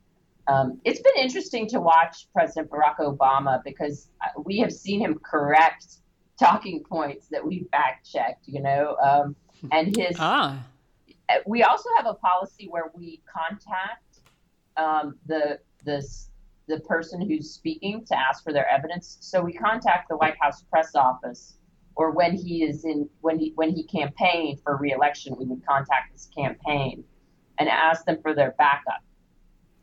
Um, 0.47 0.81
it's 0.83 0.99
been 0.99 1.13
interesting 1.17 1.67
to 1.69 1.79
watch 1.79 2.27
President 2.33 2.71
Barack 2.71 2.97
Obama 2.99 3.63
because 3.63 4.09
uh, 4.21 4.41
we 4.43 4.57
have 4.59 4.73
seen 4.73 4.99
him 4.99 5.19
correct 5.19 5.97
talking 6.39 6.83
points 6.83 7.27
that 7.27 7.45
we 7.45 7.67
fact 7.71 8.09
checked, 8.09 8.47
you 8.47 8.61
know. 8.61 8.95
Um, 9.01 9.35
and 9.71 9.95
his. 9.95 10.15
Ah. 10.19 10.65
We 11.45 11.61
also 11.61 11.87
have 11.97 12.07
a 12.07 12.15
policy 12.15 12.67
where 12.67 12.91
we 12.95 13.21
contact 13.31 14.21
um, 14.77 15.15
the 15.27 15.59
the 15.85 16.03
the 16.67 16.79
person 16.81 17.21
who's 17.21 17.51
speaking 17.51 18.03
to 18.05 18.17
ask 18.17 18.43
for 18.43 18.51
their 18.51 18.67
evidence. 18.67 19.17
So 19.19 19.39
we 19.41 19.53
contact 19.53 20.09
the 20.09 20.17
White 20.17 20.37
House 20.41 20.63
press 20.63 20.95
office, 20.95 21.58
or 21.99 22.11
when 22.11 22.33
he 22.33 22.63
is 22.63 22.85
in 22.85 23.09
when 23.19 23.37
he 23.37 23.51
when 23.55 23.71
he 23.71 23.83
campaigned 23.83 24.57
for 24.63 24.77
reelection, 24.77 25.35
we 25.37 25.43
would 25.45 25.61
contact 25.65 26.13
his 26.13 26.29
campaign 26.33 27.03
and 27.59 27.67
ask 27.67 28.05
them 28.05 28.17
for 28.21 28.33
their 28.33 28.55
backup. 28.57 29.03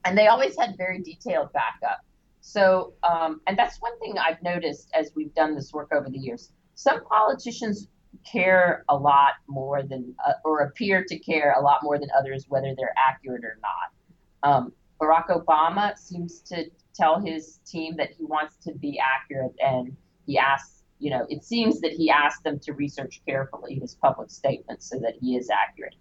And 0.07 0.17
they 0.17 0.27
always 0.29 0.57
had 0.59 0.79
very 0.79 1.03
detailed 1.03 1.53
backup. 1.53 2.01
So, 2.41 2.95
um, 3.03 3.43
and 3.47 3.59
that's 3.59 3.77
one 3.83 3.99
thing 3.99 4.17
I've 4.17 4.43
noticed 4.43 4.89
as 4.95 5.13
we've 5.15 5.35
done 5.35 5.55
this 5.55 5.75
work 5.75 5.93
over 5.93 6.09
the 6.09 6.17
years. 6.17 6.53
Some 6.75 7.05
politicians 7.05 7.89
care 8.25 8.85
a 8.89 8.97
lot 8.97 9.33
more 9.47 9.83
than, 9.83 10.15
uh, 10.27 10.33
or 10.43 10.61
appear 10.61 11.05
to 11.05 11.19
care 11.19 11.55
a 11.59 11.61
lot 11.61 11.81
more 11.83 11.99
than 11.99 12.09
others, 12.19 12.47
whether 12.49 12.73
they're 12.79 12.95
accurate 12.97 13.45
or 13.45 13.59
not. 13.61 14.51
Um, 14.51 14.73
Barack 15.03 15.29
Obama 15.29 15.99
seems 15.99 16.41
to 16.43 16.71
tell 16.95 17.21
his 17.21 17.59
team 17.67 17.95
that 17.97 18.11
he 18.17 18.25
wants 18.25 18.57
to 18.65 18.73
be 18.73 18.99
accurate, 18.99 19.55
and 19.61 19.95
he 20.25 20.39
asks, 20.39 20.76
you 20.99 21.11
know, 21.11 21.27
it 21.29 21.45
seems 21.45 21.81
that 21.81 21.93
he 21.93 22.11
asked 22.11 22.43
them 22.45 22.59
to 22.61 22.73
research 22.73 23.21
carefully 23.27 23.75
his 23.75 23.95
public 23.95 24.31
statements 24.31 24.89
so 24.89 24.99
that 25.01 25.15
he 25.21 25.37
is 25.37 25.51
accurate. 25.51 25.95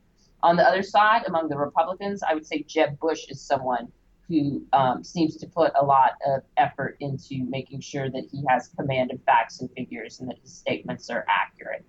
On 0.43 0.56
the 0.56 0.64
other 0.64 0.84
side, 0.84 1.24
among 1.28 1.50
the 1.50 1.58
Republicans, 1.58 2.24
I 2.24 2.34
would 2.34 2.46
say 2.46 2.64
Jeb 2.64 3.00
Bush 3.00 3.26
is 3.30 3.41
someone 3.41 3.91
who 4.28 4.66
um, 4.74 5.04
seems 5.04 5.38
to 5.38 5.48
put 5.48 5.72
a 5.76 5.84
lot 5.84 6.12
of 6.26 6.41
effort 6.58 6.98
into 7.00 7.43
making 7.46 7.80
sure 7.80 8.10
that 8.10 8.26
he 8.32 8.43
has 8.48 8.70
command 8.70 9.12
of 9.12 9.22
facts 9.24 9.62
and 9.62 9.70
figures 9.72 10.20
and 10.20 10.30
that 10.30 10.38
his 10.39 10.54
statements 10.54 11.10
are 11.10 11.26
accurate. 11.30 11.86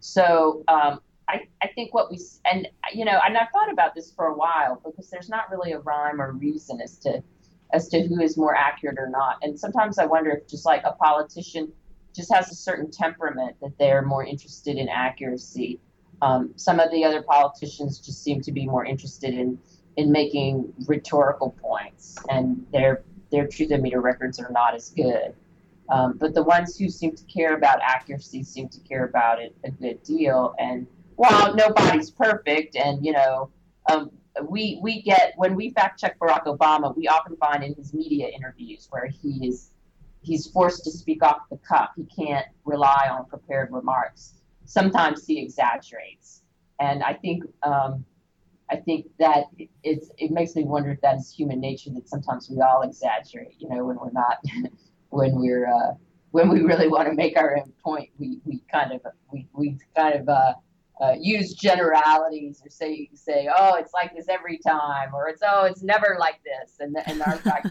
So 0.00 0.64
um, 0.68 1.00
I, 1.28 1.46
I 1.62 1.68
think 1.74 1.94
what 1.94 2.10
we 2.10 2.18
and 2.50 2.68
you 2.92 3.04
know 3.04 3.18
and 3.24 3.36
I've 3.36 3.50
thought 3.50 3.72
about 3.72 3.94
this 3.94 4.12
for 4.12 4.26
a 4.26 4.34
while 4.34 4.80
because 4.84 5.10
there's 5.10 5.28
not 5.28 5.50
really 5.50 5.72
a 5.72 5.80
rhyme 5.80 6.20
or 6.20 6.32
reason 6.32 6.80
as 6.80 6.98
to 6.98 7.22
as 7.72 7.88
to 7.88 8.06
who 8.06 8.20
is 8.20 8.36
more 8.36 8.54
accurate 8.54 8.98
or 8.98 9.08
not. 9.08 9.38
And 9.42 9.58
sometimes 9.58 9.98
I 9.98 10.06
wonder 10.06 10.30
if 10.30 10.48
just 10.48 10.64
like 10.64 10.82
a 10.84 10.92
politician 10.92 11.72
just 12.16 12.32
has 12.32 12.50
a 12.50 12.54
certain 12.54 12.90
temperament 12.90 13.56
that 13.60 13.76
they're 13.78 14.02
more 14.02 14.24
interested 14.24 14.76
in 14.76 14.88
accuracy. 14.88 15.78
Um, 16.22 16.52
some 16.56 16.80
of 16.80 16.90
the 16.90 17.04
other 17.04 17.22
politicians 17.22 17.98
just 17.98 18.24
seem 18.24 18.40
to 18.40 18.52
be 18.52 18.66
more 18.66 18.84
interested 18.84 19.34
in 19.34 19.58
in 19.96 20.12
making 20.12 20.72
rhetorical 20.86 21.56
points, 21.62 22.16
and 22.28 22.66
their 22.72 23.04
their 23.30 23.46
truthometer 23.46 24.02
records 24.02 24.38
are 24.38 24.50
not 24.50 24.74
as 24.74 24.90
good. 24.90 25.34
Um, 25.88 26.16
but 26.18 26.34
the 26.34 26.42
ones 26.42 26.76
who 26.76 26.88
seem 26.88 27.14
to 27.14 27.24
care 27.24 27.54
about 27.54 27.78
accuracy 27.80 28.42
seem 28.42 28.68
to 28.70 28.80
care 28.80 29.04
about 29.04 29.40
it 29.40 29.54
a 29.64 29.70
good 29.70 30.02
deal. 30.02 30.54
And 30.58 30.86
while 31.14 31.54
nobody's 31.54 32.10
perfect, 32.10 32.76
and 32.76 33.04
you 33.04 33.12
know, 33.12 33.50
um, 33.90 34.10
we 34.48 34.78
we 34.82 35.02
get 35.02 35.34
when 35.36 35.54
we 35.54 35.70
fact 35.70 36.00
check 36.00 36.18
Barack 36.18 36.44
Obama, 36.44 36.96
we 36.96 37.08
often 37.08 37.36
find 37.36 37.62
in 37.62 37.74
his 37.74 37.94
media 37.94 38.28
interviews 38.28 38.88
where 38.90 39.06
he 39.06 39.48
is 39.48 39.70
he's 40.26 40.48
forced 40.48 40.82
to 40.84 40.90
speak 40.90 41.22
off 41.22 41.48
the 41.50 41.58
cuff. 41.58 41.90
He 41.96 42.04
can't 42.04 42.46
rely 42.64 43.08
on 43.10 43.26
prepared 43.26 43.70
remarks. 43.70 44.34
Sometimes 44.64 45.24
he 45.24 45.40
exaggerates, 45.40 46.42
and 46.80 47.02
I 47.02 47.14
think 47.14 47.44
um, 47.62 48.04
I 48.68 48.76
think 48.76 49.06
that 49.20 49.44
it's 49.84 50.10
it 50.18 50.32
makes 50.32 50.56
me 50.56 50.64
wonder 50.64 50.90
if 50.90 51.00
that 51.02 51.16
is 51.16 51.32
human 51.32 51.60
nature 51.60 51.90
that 51.94 52.08
sometimes 52.08 52.50
we 52.50 52.60
all 52.60 52.82
exaggerate. 52.82 53.54
You 53.58 53.68
know, 53.68 53.84
when 53.84 53.96
we're 53.96 54.10
not 54.10 54.38
when 55.10 55.38
we're 55.38 55.68
uh, 55.68 55.94
when 56.32 56.48
we 56.48 56.62
really 56.62 56.88
want 56.88 57.08
to 57.08 57.14
make 57.14 57.38
our 57.38 57.56
own 57.56 57.72
point, 57.84 58.10
we, 58.18 58.40
we 58.44 58.60
kind 58.70 58.92
of 58.92 59.00
we, 59.32 59.46
we 59.52 59.78
kind 59.94 60.16
of 60.16 60.28
uh, 60.28 60.54
uh, 61.00 61.14
use 61.20 61.54
generalities 61.54 62.60
or 62.64 62.70
say 62.70 63.08
say 63.14 63.48
oh 63.54 63.74
it's 63.74 63.92
like 63.92 64.16
this 64.16 64.28
every 64.28 64.58
time 64.58 65.14
or 65.14 65.28
it's 65.28 65.42
oh 65.46 65.64
it's 65.64 65.82
never 65.82 66.16
like 66.18 66.40
this 66.42 66.76
and 66.80 66.96
and 67.06 67.22
our 67.22 67.36
fact 67.48 67.68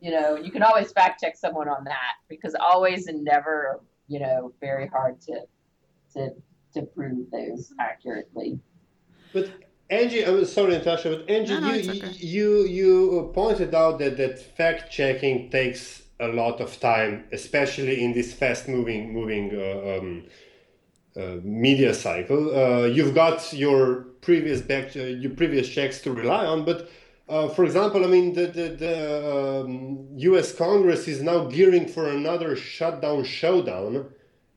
you 0.00 0.10
know 0.10 0.36
you 0.36 0.50
can 0.50 0.62
always 0.62 0.92
fact 0.92 1.20
check 1.20 1.36
someone 1.36 1.68
on 1.68 1.84
that 1.84 2.14
because 2.28 2.54
always 2.58 3.06
and 3.06 3.22
never 3.24 3.80
you 4.08 4.18
know 4.18 4.52
very 4.60 4.86
hard 4.88 5.20
to 5.22 5.40
to 6.14 6.30
to 6.74 6.82
prove 6.82 7.30
those 7.30 7.72
accurately. 7.78 8.58
But 9.32 9.50
Angie, 9.90 10.24
I'm 10.24 10.44
sorry, 10.44 10.72
Natasha, 10.72 11.10
but 11.10 11.30
Angie, 11.30 11.54
no, 11.54 11.60
no, 11.60 11.74
you, 11.74 11.90
okay. 11.90 12.12
you 12.18 12.64
you 12.64 13.30
pointed 13.34 13.74
out 13.74 13.98
that 13.98 14.16
that 14.16 14.38
fact 14.56 14.90
checking 14.90 15.50
takes 15.50 16.02
a 16.20 16.28
lot 16.28 16.60
of 16.60 16.78
time, 16.80 17.24
especially 17.32 18.04
in 18.04 18.12
this 18.12 18.32
fast 18.32 18.68
moving 18.68 19.12
moving 19.12 19.50
uh, 19.54 19.98
um, 19.98 20.24
uh, 21.16 21.36
media 21.42 21.92
cycle. 21.92 22.54
Uh, 22.54 22.84
you've 22.84 23.14
got 23.14 23.52
your 23.52 24.06
previous 24.20 24.60
back, 24.60 24.96
uh, 24.96 25.00
your 25.00 25.32
previous 25.32 25.68
checks 25.68 26.00
to 26.02 26.12
rely 26.12 26.46
on, 26.46 26.64
but 26.64 26.88
uh, 27.30 27.48
for 27.48 27.64
example, 27.64 28.04
I 28.04 28.08
mean, 28.08 28.34
the, 28.34 28.46
the, 28.48 28.68
the 28.70 29.60
um, 29.62 30.08
U.S. 30.16 30.52
Congress 30.52 31.06
is 31.06 31.22
now 31.22 31.44
gearing 31.44 31.86
for 31.86 32.08
another 32.08 32.56
shutdown 32.56 33.22
showdown, 33.22 34.06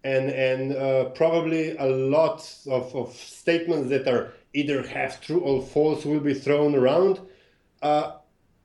and 0.04 0.32
and 0.32 0.76
uh, 0.76 1.06
probably 1.12 1.78
a 1.78 1.86
lot 1.86 2.40
of, 2.66 2.96
of 2.96 3.14
statements 3.14 3.90
that 3.90 4.08
are 4.08 4.34
either 4.56 4.86
half 4.88 5.22
true 5.22 5.40
or 5.40 5.62
false 5.62 6.04
will 6.04 6.20
be 6.20 6.34
thrown 6.34 6.74
around. 6.74 7.20
Uh, 7.84 8.14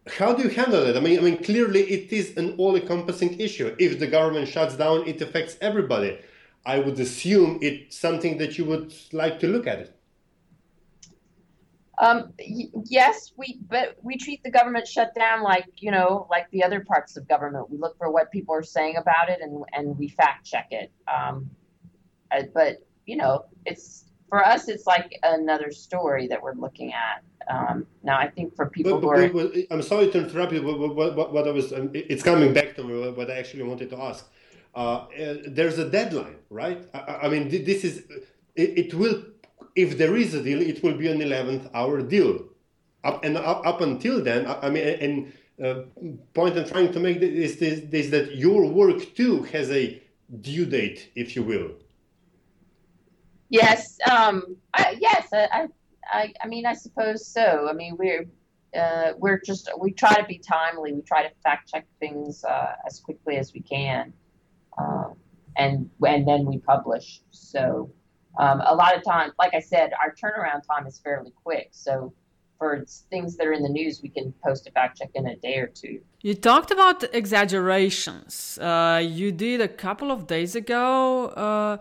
how 0.06 0.32
do 0.32 0.42
you 0.42 0.48
handle 0.48 0.84
it? 0.84 0.96
I 0.96 1.00
mean, 1.00 1.18
I 1.18 1.22
mean, 1.22 1.42
clearly 1.44 1.82
it 1.82 2.10
is 2.10 2.34
an 2.38 2.54
all-encompassing 2.56 3.38
issue. 3.38 3.76
If 3.78 3.98
the 3.98 4.06
government 4.06 4.48
shuts 4.48 4.74
down, 4.74 5.06
it 5.06 5.20
affects 5.20 5.58
everybody. 5.60 6.18
I 6.64 6.78
would 6.78 6.98
assume 6.98 7.58
it's 7.60 7.96
something 7.96 8.38
that 8.38 8.56
you 8.56 8.64
would 8.64 8.94
like 9.12 9.38
to 9.40 9.48
look 9.48 9.66
at 9.66 9.80
it. 9.80 9.97
Um, 12.00 12.32
y- 12.38 12.70
yes, 12.84 13.32
we 13.36 13.58
but 13.68 13.96
we 14.02 14.16
treat 14.16 14.42
the 14.44 14.50
government 14.50 14.86
shutdown 14.86 15.42
like 15.42 15.66
you 15.76 15.90
know 15.90 16.26
like 16.30 16.50
the 16.50 16.62
other 16.62 16.80
parts 16.80 17.16
of 17.16 17.28
government. 17.28 17.70
We 17.70 17.78
look 17.78 17.98
for 17.98 18.10
what 18.10 18.30
people 18.30 18.54
are 18.54 18.62
saying 18.62 18.96
about 18.96 19.28
it 19.28 19.40
and 19.40 19.64
and 19.72 19.98
we 19.98 20.08
fact 20.08 20.46
check 20.46 20.68
it. 20.70 20.92
Um, 21.12 21.50
uh, 22.30 22.42
but 22.54 22.78
you 23.06 23.16
know, 23.16 23.46
it's 23.64 24.04
for 24.28 24.44
us, 24.44 24.68
it's 24.68 24.86
like 24.86 25.18
another 25.22 25.70
story 25.72 26.28
that 26.28 26.42
we're 26.42 26.54
looking 26.54 26.92
at. 26.92 27.24
Um, 27.48 27.86
now, 28.02 28.18
I 28.18 28.28
think 28.28 28.54
for 28.54 28.66
people 28.68 29.00
but, 29.00 29.16
but, 29.16 29.30
who 29.30 29.40
are, 29.40 29.52
I'm 29.70 29.82
sorry 29.82 30.10
to 30.10 30.18
interrupt 30.18 30.52
you. 30.52 30.62
But 30.62 30.78
what, 30.78 31.16
what, 31.16 31.32
what 31.32 31.48
I 31.48 31.50
was, 31.50 31.72
um, 31.72 31.90
it's 31.94 32.22
coming 32.22 32.52
back 32.52 32.76
to 32.76 32.84
me. 32.84 33.10
What 33.10 33.30
I 33.30 33.36
actually 33.38 33.62
wanted 33.62 33.88
to 33.90 33.98
ask. 34.00 34.28
Uh, 34.74 34.78
uh, 34.78 35.36
there's 35.46 35.78
a 35.78 35.88
deadline, 35.88 36.36
right? 36.50 36.86
I, 36.92 37.20
I 37.22 37.28
mean, 37.28 37.48
this 37.48 37.84
is 37.84 38.04
it, 38.54 38.78
it, 38.78 38.94
will. 38.94 39.22
If 39.84 39.96
there 39.96 40.16
is 40.16 40.34
a 40.34 40.42
deal, 40.42 40.60
it 40.60 40.82
will 40.82 40.96
be 41.02 41.06
an 41.06 41.20
11th 41.20 41.70
hour 41.72 42.02
deal. 42.02 42.34
Up 43.04 43.24
and 43.24 43.36
up, 43.36 43.64
up 43.64 43.80
until 43.80 44.16
then, 44.28 44.44
I, 44.44 44.54
I 44.66 44.70
mean, 44.70 44.84
and 45.04 45.14
uh, 45.64 45.82
point 46.34 46.58
I'm 46.58 46.66
trying 46.66 46.92
to 46.92 47.00
make 47.06 47.18
is 47.18 47.52
is 47.62 48.10
that 48.10 48.34
your 48.34 48.62
work 48.80 49.14
too 49.14 49.44
has 49.54 49.70
a 49.70 50.02
due 50.40 50.66
date, 50.66 51.10
if 51.14 51.36
you 51.36 51.44
will. 51.44 51.68
Yes, 53.50 53.98
um, 54.10 54.56
I, 54.74 54.96
yes, 55.00 55.28
I, 55.32 55.68
I, 56.12 56.32
I 56.42 56.46
mean, 56.48 56.66
I 56.66 56.74
suppose 56.74 57.26
so. 57.26 57.68
I 57.70 57.72
mean, 57.72 57.96
we're 57.96 58.26
uh, 58.76 59.12
we're 59.16 59.40
just 59.50 59.70
we 59.78 59.92
try 59.92 60.14
to 60.14 60.24
be 60.24 60.38
timely. 60.38 60.92
We 60.92 61.02
try 61.02 61.22
to 61.22 61.32
fact 61.44 61.70
check 61.70 61.86
things 62.00 62.42
uh, 62.42 62.72
as 62.84 62.98
quickly 62.98 63.36
as 63.36 63.52
we 63.52 63.60
can, 63.60 64.12
um, 64.76 65.14
and 65.56 65.88
and 66.04 66.26
then 66.26 66.44
we 66.46 66.58
publish. 66.58 67.20
So 67.30 67.92
um, 68.38 68.62
a 68.64 68.74
lot 68.74 68.96
of 68.96 69.04
times, 69.04 69.32
like 69.38 69.54
I 69.54 69.60
said, 69.60 69.92
our 70.00 70.14
turnaround 70.14 70.66
time 70.66 70.86
is 70.86 70.98
fairly 70.98 71.32
quick. 71.44 71.68
So 71.72 72.12
for 72.58 72.84
things 73.10 73.36
that 73.36 73.46
are 73.46 73.52
in 73.52 73.62
the 73.62 73.68
news, 73.68 74.00
we 74.02 74.08
can 74.08 74.34
post 74.44 74.66
a 74.66 74.70
fact 74.72 74.98
check 74.98 75.10
in 75.14 75.26
a 75.26 75.36
day 75.36 75.56
or 75.58 75.68
two. 75.68 76.00
You 76.22 76.34
talked 76.34 76.70
about 76.70 77.04
exaggerations. 77.14 78.58
Uh, 78.58 79.00
you 79.04 79.32
did 79.32 79.60
a 79.60 79.68
couple 79.68 80.10
of 80.10 80.26
days 80.26 80.56
ago 80.56 81.26
uh, 81.26 81.78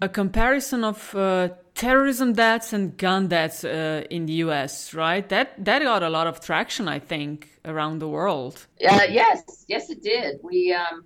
a 0.00 0.08
comparison 0.08 0.84
of 0.84 1.14
uh, 1.14 1.48
terrorism 1.74 2.32
deaths 2.32 2.72
and 2.72 2.96
gun 2.96 3.28
deaths 3.28 3.64
uh, 3.64 4.04
in 4.10 4.26
the 4.26 4.32
U.S. 4.44 4.94
Right? 4.94 5.28
That 5.28 5.64
that 5.64 5.82
got 5.82 6.02
a 6.02 6.08
lot 6.08 6.26
of 6.26 6.40
traction, 6.40 6.88
I 6.88 6.98
think, 6.98 7.48
around 7.64 7.98
the 7.98 8.08
world. 8.08 8.66
Uh, 8.88 9.06
yes, 9.10 9.64
yes, 9.68 9.90
it 9.90 10.02
did. 10.02 10.40
We, 10.42 10.72
um, 10.72 11.04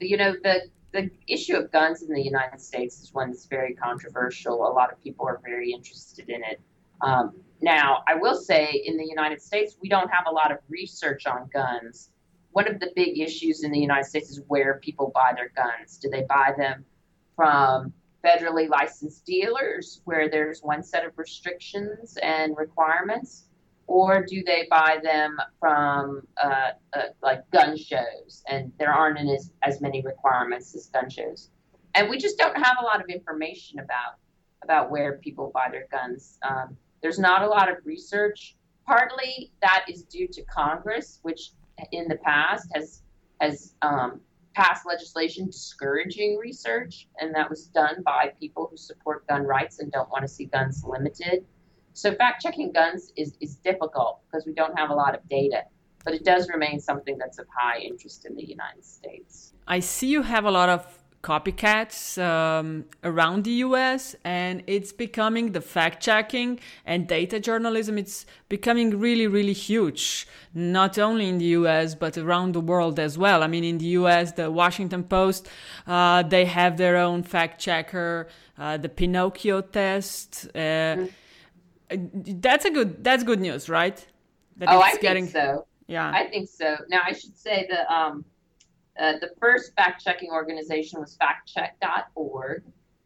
you 0.00 0.16
know, 0.16 0.32
the 0.42 0.68
the 1.02 1.10
issue 1.28 1.56
of 1.56 1.70
guns 1.70 2.02
in 2.02 2.12
the 2.12 2.22
United 2.22 2.60
States 2.60 3.00
is 3.00 3.14
one 3.14 3.30
that's 3.30 3.46
very 3.46 3.74
controversial. 3.74 4.54
A 4.66 4.72
lot 4.72 4.92
of 4.92 5.02
people 5.02 5.26
are 5.26 5.40
very 5.44 5.72
interested 5.72 6.28
in 6.28 6.42
it. 6.42 6.60
Um, 7.00 7.40
now, 7.60 8.02
I 8.08 8.14
will 8.14 8.36
say, 8.36 8.82
in 8.84 8.96
the 8.96 9.06
United 9.06 9.40
States, 9.40 9.76
we 9.80 9.88
don't 9.88 10.10
have 10.10 10.24
a 10.26 10.30
lot 10.30 10.50
of 10.50 10.58
research 10.68 11.26
on 11.26 11.48
guns. 11.52 12.10
One 12.50 12.68
of 12.68 12.80
the 12.80 12.90
big 12.96 13.18
issues 13.18 13.62
in 13.62 13.70
the 13.70 13.78
United 13.78 14.04
States 14.04 14.30
is 14.30 14.40
where 14.48 14.80
people 14.82 15.12
buy 15.14 15.32
their 15.36 15.50
guns. 15.54 15.98
Do 15.98 16.08
they 16.08 16.24
buy 16.28 16.52
them 16.56 16.84
from 17.36 17.92
federally 18.24 18.68
licensed 18.68 19.24
dealers 19.24 20.00
where 20.04 20.28
there's 20.28 20.60
one 20.62 20.82
set 20.82 21.04
of 21.04 21.12
restrictions 21.16 22.16
and 22.22 22.56
requirements, 22.56 23.47
or 23.88 24.22
do 24.24 24.44
they 24.44 24.66
buy 24.70 24.98
them 25.02 25.38
from 25.58 26.22
uh, 26.42 26.70
uh, 26.92 27.02
like 27.22 27.50
gun 27.50 27.76
shows 27.76 28.44
and 28.46 28.70
there 28.78 28.92
aren't 28.92 29.18
as, 29.18 29.50
as 29.62 29.80
many 29.80 30.02
requirements 30.02 30.76
as 30.76 30.86
gun 30.88 31.10
shows? 31.10 31.50
And 31.94 32.08
we 32.08 32.18
just 32.18 32.38
don't 32.38 32.56
have 32.56 32.76
a 32.80 32.84
lot 32.84 33.00
of 33.00 33.08
information 33.08 33.80
about 33.80 34.18
about 34.62 34.90
where 34.90 35.18
people 35.18 35.50
buy 35.54 35.68
their 35.70 35.86
guns. 35.90 36.38
Um, 36.48 36.76
there's 37.00 37.18
not 37.18 37.42
a 37.42 37.48
lot 37.48 37.70
of 37.70 37.76
research. 37.84 38.56
Partly 38.86 39.52
that 39.62 39.86
is 39.88 40.02
due 40.02 40.28
to 40.28 40.42
Congress, 40.44 41.20
which 41.22 41.52
in 41.92 42.08
the 42.08 42.16
past 42.16 42.68
has 42.74 43.02
has 43.40 43.74
um, 43.82 44.20
passed 44.54 44.84
legislation 44.86 45.46
discouraging 45.46 46.36
research, 46.36 47.08
and 47.20 47.34
that 47.34 47.48
was 47.48 47.66
done 47.68 48.02
by 48.04 48.32
people 48.38 48.68
who 48.70 48.76
support 48.76 49.26
gun 49.28 49.44
rights 49.44 49.78
and 49.78 49.90
don't 49.90 50.10
want 50.10 50.22
to 50.22 50.28
see 50.28 50.44
guns 50.44 50.84
limited. 50.86 51.46
So 51.98 52.14
fact 52.14 52.40
checking 52.40 52.70
guns 52.70 53.12
is, 53.16 53.34
is 53.40 53.56
difficult 53.56 54.20
because 54.26 54.46
we 54.46 54.52
don't 54.52 54.78
have 54.78 54.90
a 54.90 54.94
lot 54.94 55.16
of 55.16 55.28
data, 55.28 55.64
but 56.04 56.14
it 56.14 56.24
does 56.24 56.48
remain 56.48 56.78
something 56.78 57.18
that's 57.18 57.40
of 57.40 57.46
high 57.52 57.80
interest 57.80 58.24
in 58.24 58.36
the 58.36 58.44
United 58.44 58.84
States. 58.84 59.52
I 59.66 59.80
see 59.80 60.06
you 60.06 60.22
have 60.22 60.44
a 60.44 60.50
lot 60.52 60.68
of 60.68 60.86
copycats 61.24 62.00
um, 62.22 62.84
around 63.02 63.42
the 63.42 63.56
US, 63.66 64.14
and 64.22 64.62
it's 64.68 64.92
becoming 64.92 65.50
the 65.50 65.60
fact 65.60 66.00
checking 66.00 66.60
and 66.86 67.08
data 67.08 67.40
journalism. 67.40 67.98
It's 67.98 68.26
becoming 68.48 69.00
really, 69.00 69.26
really 69.26 69.52
huge, 69.52 70.28
not 70.54 71.00
only 71.00 71.28
in 71.28 71.38
the 71.38 71.50
US, 71.62 71.96
but 71.96 72.16
around 72.16 72.52
the 72.52 72.60
world 72.60 73.00
as 73.00 73.18
well. 73.18 73.42
I 73.42 73.48
mean, 73.48 73.64
in 73.64 73.78
the 73.78 73.90
US, 74.02 74.30
the 74.30 74.52
Washington 74.52 75.02
Post, 75.02 75.48
uh, 75.88 76.22
they 76.22 76.44
have 76.44 76.76
their 76.76 76.96
own 76.96 77.24
fact 77.24 77.60
checker, 77.60 78.28
uh, 78.56 78.76
the 78.76 78.88
Pinocchio 78.88 79.62
test. 79.62 80.46
Uh, 80.54 80.58
mm-hmm. 80.58 81.06
That's 81.90 82.64
a 82.64 82.70
good. 82.70 83.02
That's 83.02 83.24
good 83.24 83.40
news, 83.40 83.68
right? 83.68 84.04
That 84.56 84.68
oh, 84.70 84.80
I 84.80 84.96
getting, 84.96 85.26
think 85.26 85.36
so. 85.36 85.66
Yeah, 85.86 86.10
I 86.10 86.28
think 86.28 86.48
so. 86.48 86.76
Now, 86.88 87.00
I 87.04 87.12
should 87.12 87.36
say 87.36 87.66
that 87.70 87.90
um, 87.92 88.24
uh, 88.98 89.12
the 89.20 89.30
first 89.40 89.74
fact 89.74 90.04
checking 90.04 90.30
organization 90.30 91.00
was 91.00 91.16
factcheck.org. 91.18 92.62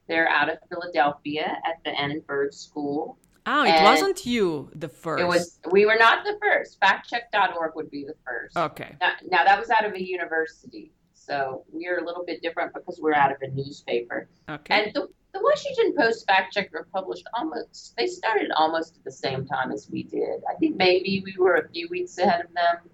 They're 0.09 0.29
out 0.29 0.51
of 0.51 0.59
Philadelphia 0.69 1.59
at 1.65 1.83
the 1.85 1.91
Annenberg 1.91 2.53
School. 2.53 3.19
Oh, 3.45 3.65
it 3.65 3.71
and 3.71 3.85
wasn't 3.85 4.25
you 4.25 4.71
the 4.75 4.89
first. 4.89 5.23
It 5.23 5.27
was. 5.27 5.59
We 5.71 5.87
were 5.87 5.97
not 5.97 6.25
the 6.25 6.39
first. 6.41 6.81
Factcheck.org 6.81 7.75
would 7.75 7.91
be 7.91 8.05
the 8.05 8.15
first. 8.27 8.57
Okay. 8.57 8.97
Now, 9.01 9.13
now, 9.29 9.45
that 9.45 9.59
was 9.59 9.71
out 9.71 9.85
of 9.85 9.95
a 9.95 10.03
university. 10.03 10.93
So 11.15 11.65
we're 11.71 11.99
a 11.99 12.05
little 12.05 12.25
bit 12.25 12.43
different 12.43 12.75
because 12.75 12.99
we're 13.01 13.15
out 13.15 13.31
of 13.31 13.39
a 13.43 13.49
newspaper. 13.49 14.29
Okay. 14.49 14.85
And 14.85 14.95
the, 14.95 15.09
the 15.33 15.41
Washington 15.43 15.95
Post 15.97 16.27
fact 16.27 16.53
checker 16.53 16.87
published 16.93 17.27
almost, 17.35 17.95
they 17.97 18.07
started 18.07 18.51
almost 18.57 18.97
at 18.97 19.05
the 19.05 19.13
same 19.13 19.47
time 19.47 19.73
as 19.73 19.89
we 19.91 20.03
did. 20.03 20.43
I 20.49 20.55
think 20.59 20.77
maybe 20.77 21.23
we 21.25 21.35
were 21.39 21.57
a 21.57 21.69
few 21.69 21.89
weeks 21.89 22.19
ahead 22.19 22.45
of 22.45 22.53
them. 22.55 22.91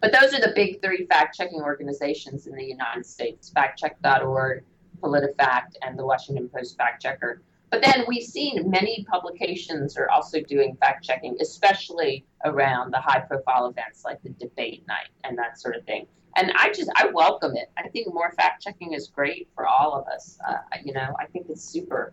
But 0.00 0.12
those 0.12 0.34
are 0.34 0.40
the 0.40 0.52
big 0.54 0.82
three 0.82 1.06
fact 1.06 1.36
checking 1.36 1.60
organizations 1.60 2.46
in 2.46 2.54
the 2.54 2.64
United 2.64 3.06
States 3.06 3.52
factcheck.org, 3.54 4.64
PolitiFact, 5.00 5.76
and 5.82 5.98
the 5.98 6.04
Washington 6.04 6.48
Post 6.48 6.76
Fact 6.76 7.02
Checker. 7.02 7.42
But 7.70 7.82
then 7.82 8.04
we've 8.08 8.24
seen 8.24 8.70
many 8.70 9.04
publications 9.08 9.96
are 9.96 10.10
also 10.10 10.40
doing 10.40 10.76
fact 10.80 11.04
checking, 11.04 11.36
especially 11.40 12.24
around 12.44 12.92
the 12.92 13.00
high 13.00 13.20
profile 13.20 13.66
events 13.66 14.04
like 14.04 14.22
the 14.22 14.30
debate 14.30 14.86
night 14.88 15.10
and 15.24 15.36
that 15.38 15.60
sort 15.60 15.76
of 15.76 15.84
thing. 15.84 16.06
And 16.36 16.52
I 16.56 16.72
just, 16.72 16.90
I 16.96 17.08
welcome 17.12 17.56
it. 17.56 17.70
I 17.76 17.88
think 17.88 18.12
more 18.12 18.32
fact 18.32 18.62
checking 18.62 18.92
is 18.92 19.08
great 19.08 19.48
for 19.54 19.66
all 19.66 19.94
of 19.94 20.06
us. 20.06 20.38
Uh, 20.46 20.56
you 20.84 20.92
know, 20.92 21.14
I 21.18 21.26
think 21.26 21.46
it's 21.48 21.64
super. 21.64 22.12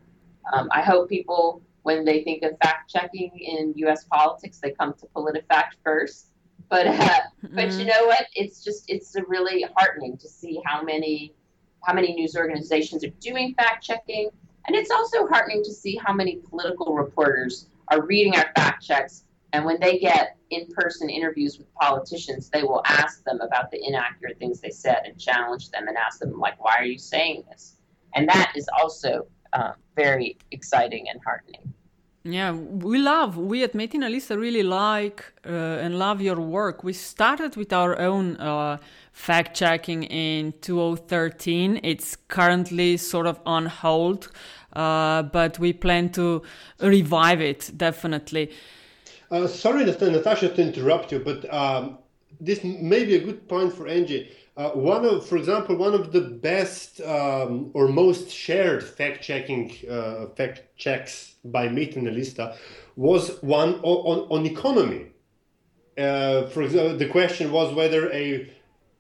Um, 0.54 0.70
I 0.72 0.82
hope 0.82 1.10
people, 1.10 1.62
when 1.84 2.06
they 2.06 2.24
think 2.24 2.44
of 2.44 2.58
fact 2.64 2.90
checking 2.90 3.32
in 3.38 3.74
U.S. 3.78 4.06
politics, 4.06 4.60
they 4.60 4.72
come 4.72 4.94
to 4.94 5.08
PolitiFact 5.16 5.74
first. 5.84 6.28
But, 6.70 6.88
uh, 6.88 6.94
mm-hmm. 6.94 7.56
but 7.56 7.72
you 7.74 7.86
know 7.86 8.06
what? 8.06 8.26
It's 8.36 8.64
just, 8.64 8.86
it's 8.90 9.16
really 9.28 9.66
heartening 9.78 10.18
to 10.18 10.28
see 10.28 10.60
how 10.66 10.82
many, 10.82 11.36
how 11.84 11.94
many 11.94 12.14
news 12.14 12.36
organizations 12.36 13.04
are 13.04 13.14
doing 13.20 13.54
fact 13.54 13.84
checking 13.84 14.32
and 14.68 14.76
it's 14.76 14.92
also 14.92 15.28
heartening 15.28 15.64
to 15.64 15.72
see 15.72 16.00
how 16.04 16.14
many 16.14 16.38
political 16.50 16.96
reporters 16.96 17.68
are 17.90 18.06
reading 18.06 18.36
our 18.36 18.52
fact 18.56 18.84
checks. 18.84 19.26
And 19.54 19.66
when 19.66 19.80
they 19.80 20.00
get 20.00 20.38
in 20.50 20.68
person 20.68 21.10
interviews 21.10 21.58
with 21.58 21.74
politicians, 21.76 22.50
they 22.50 22.64
will 22.64 22.82
ask 22.86 23.24
them 23.24 23.40
about 23.42 23.72
the 23.72 23.80
inaccurate 23.86 24.38
things 24.38 24.60
they 24.60 24.70
said 24.70 25.02
and 25.06 25.20
challenge 25.20 25.70
them 25.72 25.88
and 25.88 25.98
ask 25.98 26.20
them, 26.20 26.40
like, 26.40 26.62
why 26.64 26.76
are 26.78 26.86
you 26.86 26.98
saying 26.98 27.44
this? 27.50 27.78
And 28.16 28.28
that 28.28 28.52
is 28.56 28.68
also 28.80 29.28
uh, 29.54 29.74
very 29.96 30.38
exciting 30.52 31.08
and 31.10 31.20
heartening. 31.24 31.74
Yeah, 32.28 32.54
we 32.54 32.98
love, 32.98 33.38
we 33.38 33.64
at 33.64 33.74
Metina 33.74 34.10
lista 34.10 34.36
really 34.36 34.64
like 34.64 35.32
uh, 35.46 35.52
and 35.52 36.00
love 36.00 36.22
your 36.22 36.42
work. 36.42 36.84
We 36.84 36.92
started 36.92 37.56
with 37.56 37.72
our 37.72 38.00
own 38.00 38.38
uh, 38.38 38.80
fact 39.12 39.56
checking 39.56 40.02
in 40.04 40.54
2013. 40.62 41.82
It's 41.84 42.16
currently 42.28 42.98
sort 42.98 43.28
of 43.28 43.40
on 43.46 43.68
hold, 43.68 44.32
uh, 44.74 45.22
but 45.22 45.60
we 45.60 45.72
plan 45.72 46.10
to 46.14 46.42
revive 46.80 47.42
it 47.42 47.70
definitely. 47.78 48.52
Uh, 49.32 49.48
sorry, 49.48 49.86
Natasha, 49.86 50.50
to 50.50 50.62
interrupt 50.62 51.12
you, 51.12 51.20
but 51.20 51.52
um, 51.54 51.98
this 52.40 52.64
may 52.64 53.06
be 53.06 53.16
a 53.16 53.24
good 53.24 53.48
point 53.48 53.74
for 53.74 53.88
Angie. 53.88 54.32
Uh, 54.58 54.70
one 54.70 55.04
of, 55.04 55.26
for 55.26 55.38
example, 55.38 55.76
one 55.76 55.94
of 55.94 56.14
the 56.14 56.22
best 56.22 57.02
um, 57.02 57.72
or 57.74 57.88
most 57.88 58.30
shared 58.32 58.82
fact-checking 58.84 59.74
uh, 59.90 60.28
fact 60.38 60.64
checks 60.78 61.36
by 61.44 61.68
Metina 61.68 62.10
lista 62.10 62.56
was 62.96 63.42
one 63.42 63.76
on, 63.82 64.28
on 64.30 64.46
economy. 64.46 65.08
Uh, 65.98 66.48
for 66.48 66.62
example, 66.62 66.98
the 66.98 67.08
question 67.08 67.52
was 67.52 67.74
whether 67.74 68.12
a 68.12 68.50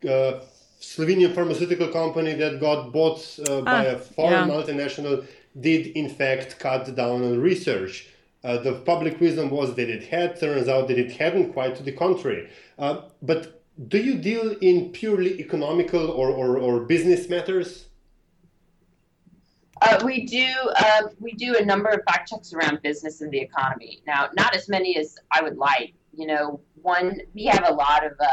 uh, 0.04 0.42
Slovenian 0.82 1.34
pharmaceutical 1.34 1.88
company 1.88 2.34
that 2.34 2.60
got 2.60 2.92
bought 2.92 3.40
uh, 3.48 3.62
by 3.62 3.88
ah, 3.88 3.92
a 3.92 3.98
foreign 3.98 4.50
yeah. 4.50 4.54
multinational 4.54 5.26
did 5.60 5.88
in 5.88 6.10
fact 6.10 6.60
cut 6.60 6.94
down 6.96 7.24
on 7.24 7.40
research. 7.40 8.10
Uh, 8.46 8.58
the 8.60 8.74
public 8.74 9.20
wisdom 9.20 9.50
was 9.50 9.74
that 9.74 9.90
it 9.90 10.04
had. 10.04 10.40
Turns 10.40 10.68
out 10.68 10.88
that 10.88 11.00
it 11.00 11.12
hadn't. 11.14 11.52
Quite 11.52 11.76
to 11.78 11.84
the 11.84 11.92
contrary. 11.92 12.48
Uh, 12.78 13.02
but 13.24 13.64
do 13.88 13.98
you 13.98 14.16
deal 14.16 14.56
in 14.62 14.92
purely 14.92 15.40
economical 15.40 16.12
or, 16.12 16.30
or, 16.30 16.60
or 16.60 16.82
business 16.82 17.28
matters? 17.28 17.88
Uh, 19.82 20.00
we 20.06 20.26
do 20.26 20.54
uh, 20.78 21.02
we 21.20 21.34
do 21.34 21.58
a 21.60 21.66
number 21.66 21.90
of 21.90 22.02
fact 22.08 22.30
checks 22.30 22.54
around 22.54 22.82
business 22.82 23.22
and 23.22 23.32
the 23.32 23.40
economy. 23.40 24.04
Now, 24.06 24.30
not 24.38 24.56
as 24.56 24.70
many 24.70 24.98
as 24.98 25.18
I 25.32 25.42
would 25.42 25.58
like. 25.58 25.96
You 26.14 26.28
know, 26.28 26.62
one 26.82 27.20
we 27.34 27.46
have 27.46 27.68
a 27.68 27.74
lot 27.74 28.06
of 28.06 28.14
uh, 28.20 28.28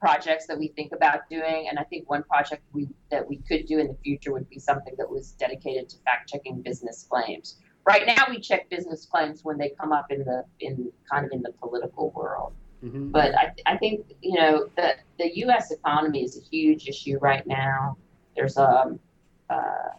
projects 0.00 0.46
that 0.46 0.58
we 0.58 0.68
think 0.68 0.92
about 0.92 1.28
doing, 1.28 1.66
and 1.68 1.78
I 1.78 1.84
think 1.84 2.08
one 2.08 2.22
project 2.22 2.62
we 2.72 2.88
that 3.10 3.26
we 3.26 3.38
could 3.38 3.66
do 3.66 3.78
in 3.78 3.88
the 3.88 3.96
future 4.04 4.32
would 4.32 4.48
be 4.48 4.60
something 4.60 4.94
that 4.98 5.10
was 5.10 5.32
dedicated 5.32 5.88
to 5.88 5.96
fact 6.04 6.28
checking 6.28 6.62
business 6.62 7.06
claims. 7.08 7.56
Right 7.86 8.06
now, 8.06 8.26
we 8.28 8.40
check 8.40 8.68
business 8.68 9.06
claims 9.06 9.44
when 9.44 9.58
they 9.58 9.70
come 9.70 9.92
up 9.92 10.10
in 10.10 10.24
the 10.24 10.44
in 10.60 10.92
kind 11.10 11.24
of 11.24 11.32
in 11.32 11.42
the 11.42 11.52
political 11.52 12.10
world. 12.10 12.52
Mm-hmm. 12.84 13.10
But 13.10 13.34
I, 13.34 13.52
I 13.66 13.76
think 13.76 14.06
you 14.22 14.34
know 14.38 14.68
the 14.76 14.94
the 15.18 15.36
U.S. 15.38 15.70
economy 15.70 16.24
is 16.24 16.36
a 16.36 16.40
huge 16.40 16.88
issue 16.88 17.18
right 17.18 17.46
now. 17.46 17.96
There's 18.36 18.56
a 18.56 18.68
um, 18.68 19.00
uh, 19.48 19.90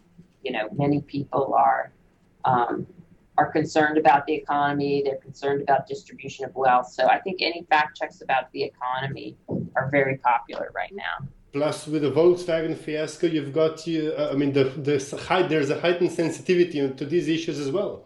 you 0.44 0.52
know 0.52 0.70
many 0.72 1.02
people 1.02 1.54
are 1.54 1.92
um, 2.46 2.88
are 3.38 3.52
concerned 3.52 3.98
about 3.98 4.26
the 4.26 4.34
economy. 4.34 5.02
They're 5.04 5.18
concerned 5.18 5.62
about 5.62 5.88
distribution 5.88 6.46
of 6.46 6.56
wealth. 6.56 6.92
So 6.92 7.08
I 7.08 7.20
think 7.20 7.42
any 7.42 7.66
fact 7.70 7.98
checks 7.98 8.22
about 8.22 8.52
the 8.52 8.64
economy 8.64 9.36
are 9.76 9.90
very 9.90 10.18
popular 10.18 10.72
right 10.76 10.94
now. 10.94 11.28
Plus, 11.54 11.86
with 11.86 12.04
the 12.04 12.12
Volkswagen 12.12 12.78
fiasco, 12.78 13.28
you've 13.28 13.54
got 13.54 13.86
you. 13.86 14.14
Uh, 14.18 14.30
I 14.32 14.36
mean, 14.36 14.54
the, 14.54 14.66
the 14.66 15.24
high, 15.28 15.44
there's 15.44 15.70
a 15.70 15.80
heightened 15.80 16.12
sensitivity 16.12 16.90
to 16.90 17.06
these 17.06 17.28
issues 17.28 17.60
as 17.60 17.70
well. 17.70 18.06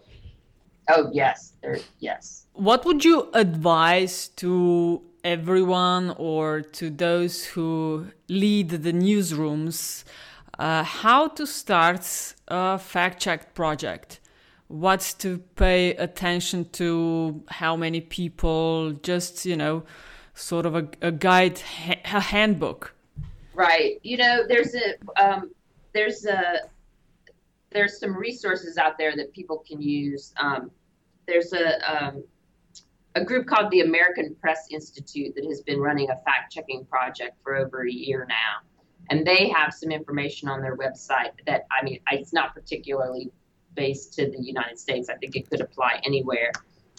Oh 0.89 1.09
yes, 1.11 1.53
there 1.61 1.79
yes. 1.99 2.45
What 2.53 2.85
would 2.85 3.03
you 3.03 3.29
advise 3.33 4.29
to 4.37 5.01
everyone 5.23 6.15
or 6.17 6.61
to 6.61 6.89
those 6.89 7.45
who 7.45 8.07
lead 8.29 8.69
the 8.69 8.93
newsrooms? 8.93 10.03
Uh, 10.57 10.83
how 10.83 11.27
to 11.27 11.45
start 11.45 12.35
a 12.47 12.79
fact 12.79 13.21
check 13.21 13.53
project? 13.53 14.19
What 14.67 15.15
to 15.19 15.39
pay 15.55 15.95
attention 15.95 16.69
to? 16.73 17.43
How 17.47 17.75
many 17.75 18.01
people? 18.01 18.91
Just 19.03 19.45
you 19.45 19.55
know 19.55 19.83
sort 20.33 20.65
of 20.65 20.75
a, 20.75 20.87
a 21.01 21.11
guide, 21.11 21.61
a 22.05 22.19
handbook. 22.19 22.94
Right. 23.55 23.99
You 24.03 24.17
know, 24.17 24.43
there's 24.47 24.75
a 24.75 25.23
um, 25.23 25.51
there's 25.93 26.25
a 26.25 26.61
there's 27.71 27.99
some 27.99 28.15
resources 28.15 28.77
out 28.77 28.97
there 28.97 29.15
that 29.15 29.33
people 29.33 29.63
can 29.67 29.81
use. 29.81 30.33
Um, 30.37 30.71
there's 31.25 31.53
a 31.53 31.79
um, 31.91 32.23
a 33.15 33.23
group 33.23 33.47
called 33.47 33.71
the 33.71 33.79
American 33.79 34.35
Press 34.35 34.67
Institute 34.69 35.33
that 35.35 35.45
has 35.45 35.61
been 35.61 35.79
running 35.79 36.09
a 36.09 36.17
fact 36.25 36.51
checking 36.51 36.85
project 36.85 37.37
for 37.43 37.55
over 37.55 37.87
a 37.87 37.91
year 37.91 38.25
now. 38.27 38.67
And 39.09 39.25
they 39.25 39.47
have 39.49 39.73
some 39.73 39.91
information 39.91 40.49
on 40.49 40.61
their 40.61 40.75
website 40.75 41.31
that, 41.45 41.65
I 41.71 41.83
mean, 41.83 41.99
it's 42.11 42.33
not 42.33 42.53
particularly 42.53 43.31
based 43.75 44.13
to 44.15 44.29
the 44.29 44.41
United 44.41 44.79
States. 44.79 45.09
I 45.09 45.15
think 45.15 45.35
it 45.35 45.49
could 45.49 45.61
apply 45.61 46.01
anywhere 46.03 46.51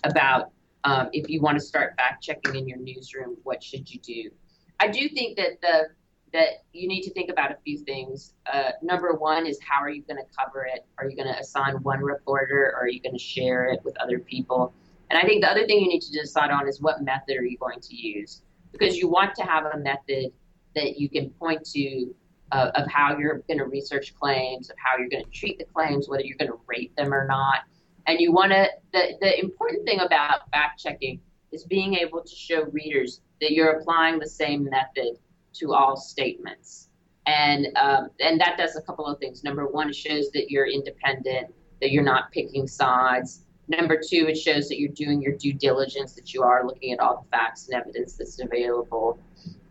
about 0.05 0.53
um, 0.85 1.09
if 1.13 1.29
you 1.29 1.43
want 1.43 1.59
to 1.59 1.65
start 1.65 1.95
fact 1.97 2.23
checking 2.23 2.55
in 2.55 2.69
your 2.69 2.79
newsroom, 2.79 3.37
what 3.43 3.63
should 3.63 3.91
you 3.93 3.99
do? 4.01 4.31
I 4.79 4.89
do 4.89 5.09
think 5.09 5.37
that 5.37 5.61
the 5.61 5.89
that 6.33 6.65
you 6.73 6.89
need 6.89 7.03
to 7.03 7.11
think 7.13 7.31
about 7.31 7.51
a 7.51 7.57
few 7.65 7.79
things. 7.79 8.35
Uh, 8.53 8.71
number 8.83 9.13
one 9.15 9.47
is 9.47 9.59
how 9.67 9.81
are 9.81 9.89
you 9.89 10.03
going 10.03 10.19
to 10.19 10.37
cover 10.37 10.65
it? 10.65 10.85
Are 10.99 11.09
you 11.09 11.17
going 11.17 11.33
to 11.33 11.39
assign 11.39 11.75
one 11.83 12.01
reporter, 12.01 12.73
or 12.75 12.83
are 12.83 12.89
you 12.89 13.01
going 13.01 13.15
to 13.15 13.19
share 13.19 13.67
it 13.67 13.81
with 13.85 13.97
other 13.99 14.19
people? 14.19 14.75
And 15.09 15.19
I 15.19 15.23
think 15.23 15.43
the 15.43 15.51
other 15.51 15.67
thing 15.67 15.81
you 15.81 15.89
need 15.89 16.03
to 16.03 16.13
decide 16.13 16.51
on 16.51 16.69
is 16.69 16.81
what 16.81 17.01
method 17.03 17.37
are 17.37 17.45
you 17.45 17.57
going 17.59 17.81
to 17.81 17.95
use, 17.95 18.43
because 18.73 18.97
you 18.97 19.09
want 19.09 19.35
to 19.37 19.43
have 19.45 19.67
a 19.67 19.79
method 19.79 20.33
that 20.75 20.99
you 20.99 21.09
can 21.09 21.31
point 21.31 21.65
to 21.75 22.15
uh, 22.53 22.71
of 22.75 22.87
how 22.89 23.17
you're 23.17 23.39
going 23.49 23.59
to 23.59 23.65
research 23.65 24.15
claims, 24.15 24.69
of 24.69 24.77
how 24.79 24.99
you're 24.99 25.09
going 25.09 25.25
to 25.25 25.31
treat 25.31 25.59
the 25.59 25.65
claims, 25.65 26.09
whether 26.09 26.25
you're 26.25 26.37
going 26.37 26.51
to 26.51 26.61
rate 26.67 26.95
them 26.97 27.15
or 27.15 27.27
not. 27.27 27.61
And 28.07 28.21
you 28.21 28.33
want 28.33 28.53
to, 28.53 28.69
the, 28.93 29.17
the 29.21 29.41
important 29.41 29.85
thing 29.85 30.01
about 30.01 30.49
fact 30.53 30.81
checking 30.81 31.21
is 31.51 31.65
being 31.65 31.95
able 31.95 32.23
to 32.23 32.35
show 32.35 32.65
readers 32.67 33.21
that 33.41 33.53
you're 33.53 33.79
applying 33.79 34.19
the 34.19 34.29
same 34.29 34.69
method 34.71 35.19
to 35.59 35.75
all 35.75 35.97
statements. 35.97 36.89
And, 37.27 37.69
um, 37.77 38.11
and 38.21 38.41
that 38.41 38.57
does 38.57 38.77
a 38.77 38.83
couple 38.83 39.07
of 39.07 39.19
things. 39.19 39.43
Number 39.43 39.67
one, 39.67 39.91
it 39.91 39.97
shows 39.97 40.31
that 40.31 40.51
you're 40.51 40.67
independent, 40.67 41.53
that 41.81 41.91
you're 41.91 42.05
not 42.05 42.31
picking 42.31 42.69
sides. 42.69 43.43
Number 43.69 43.97
two, 43.97 44.29
it 44.29 44.37
shows 44.37 44.69
that 44.69 44.79
you're 44.79 44.93
doing 44.93 45.21
your 45.21 45.37
due 45.37 45.53
diligence, 45.53 46.13
that 46.15 46.33
you 46.33 46.43
are 46.43 46.65
looking 46.65 46.93
at 46.93 47.01
all 47.01 47.25
the 47.25 47.37
facts 47.37 47.69
and 47.69 47.81
evidence 47.81 48.15
that's 48.15 48.41
available. 48.41 49.19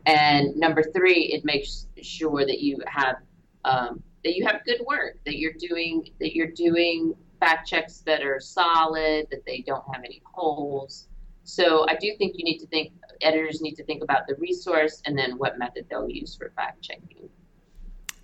And 0.06 0.56
number 0.58 0.84
three, 0.84 1.32
it 1.34 1.46
makes 1.46 1.88
sure 2.02 2.46
that 2.46 2.60
you 2.60 2.78
have 2.88 3.16
um, 3.64 4.04
that 4.24 4.36
you 4.36 4.46
have 4.46 4.66
good 4.66 4.82
work, 4.86 5.18
that 5.26 5.38
you're 5.38 5.54
doing 5.58 6.10
that 6.20 6.36
you're 6.36 6.52
doing 6.52 7.16
fact 7.40 7.68
checks 7.68 8.00
that 8.06 8.22
are 8.22 8.40
solid, 8.40 9.28
that 9.32 9.46
they 9.46 9.64
don't 9.66 9.84
have 9.94 10.04
any 10.04 10.22
holes. 10.26 11.08
So 11.44 11.88
I 11.88 11.96
do 11.96 12.12
think 12.18 12.34
you 12.38 12.44
need 12.44 12.58
to 12.60 12.68
think, 12.68 12.92
editors 13.22 13.62
need 13.62 13.76
to 13.76 13.84
think 13.84 14.04
about 14.04 14.28
the 14.28 14.36
resource 14.36 15.02
and 15.06 15.18
then 15.18 15.38
what 15.38 15.58
method 15.58 15.86
they'll 15.90 16.10
use 16.10 16.36
for 16.36 16.52
fact 16.56 16.82
checking. 16.82 17.30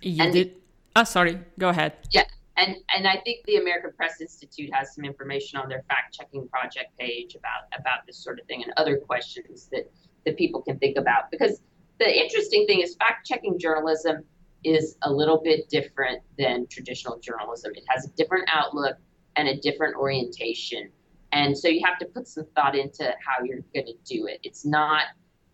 You 0.00 0.24
and 0.24 0.32
did. 0.32 0.56
Oh, 0.96 1.04
sorry. 1.04 1.38
Go 1.58 1.68
ahead. 1.68 1.94
Yeah. 2.10 2.24
And, 2.56 2.76
and 2.94 3.08
I 3.08 3.16
think 3.24 3.44
the 3.46 3.56
American 3.56 3.92
Press 3.92 4.20
Institute 4.20 4.70
has 4.72 4.94
some 4.94 5.04
information 5.04 5.58
on 5.58 5.68
their 5.68 5.84
fact 5.88 6.14
checking 6.14 6.46
project 6.48 6.96
page 6.98 7.34
about, 7.34 7.64
about 7.78 8.06
this 8.06 8.18
sort 8.18 8.38
of 8.38 8.46
thing 8.46 8.62
and 8.62 8.72
other 8.76 8.98
questions 8.98 9.68
that, 9.72 9.90
that 10.26 10.36
people 10.36 10.60
can 10.60 10.78
think 10.78 10.98
about. 10.98 11.30
Because 11.30 11.60
the 11.98 12.14
interesting 12.14 12.66
thing 12.66 12.80
is 12.80 12.94
fact 12.96 13.26
checking 13.26 13.58
journalism 13.58 14.24
is 14.64 14.96
a 15.02 15.12
little 15.12 15.40
bit 15.42 15.68
different 15.68 16.22
than 16.38 16.66
traditional 16.66 17.18
journalism. 17.18 17.72
It 17.74 17.84
has 17.88 18.04
a 18.04 18.10
different 18.10 18.48
outlook 18.52 18.96
and 19.36 19.48
a 19.48 19.56
different 19.56 19.96
orientation. 19.96 20.90
And 21.32 21.56
so 21.56 21.68
you 21.68 21.80
have 21.84 21.98
to 21.98 22.06
put 22.06 22.28
some 22.28 22.46
thought 22.54 22.76
into 22.76 23.04
how 23.04 23.44
you're 23.44 23.64
going 23.74 23.86
to 23.86 23.94
do 24.04 24.26
it. 24.26 24.40
It's 24.42 24.64
not, 24.64 25.04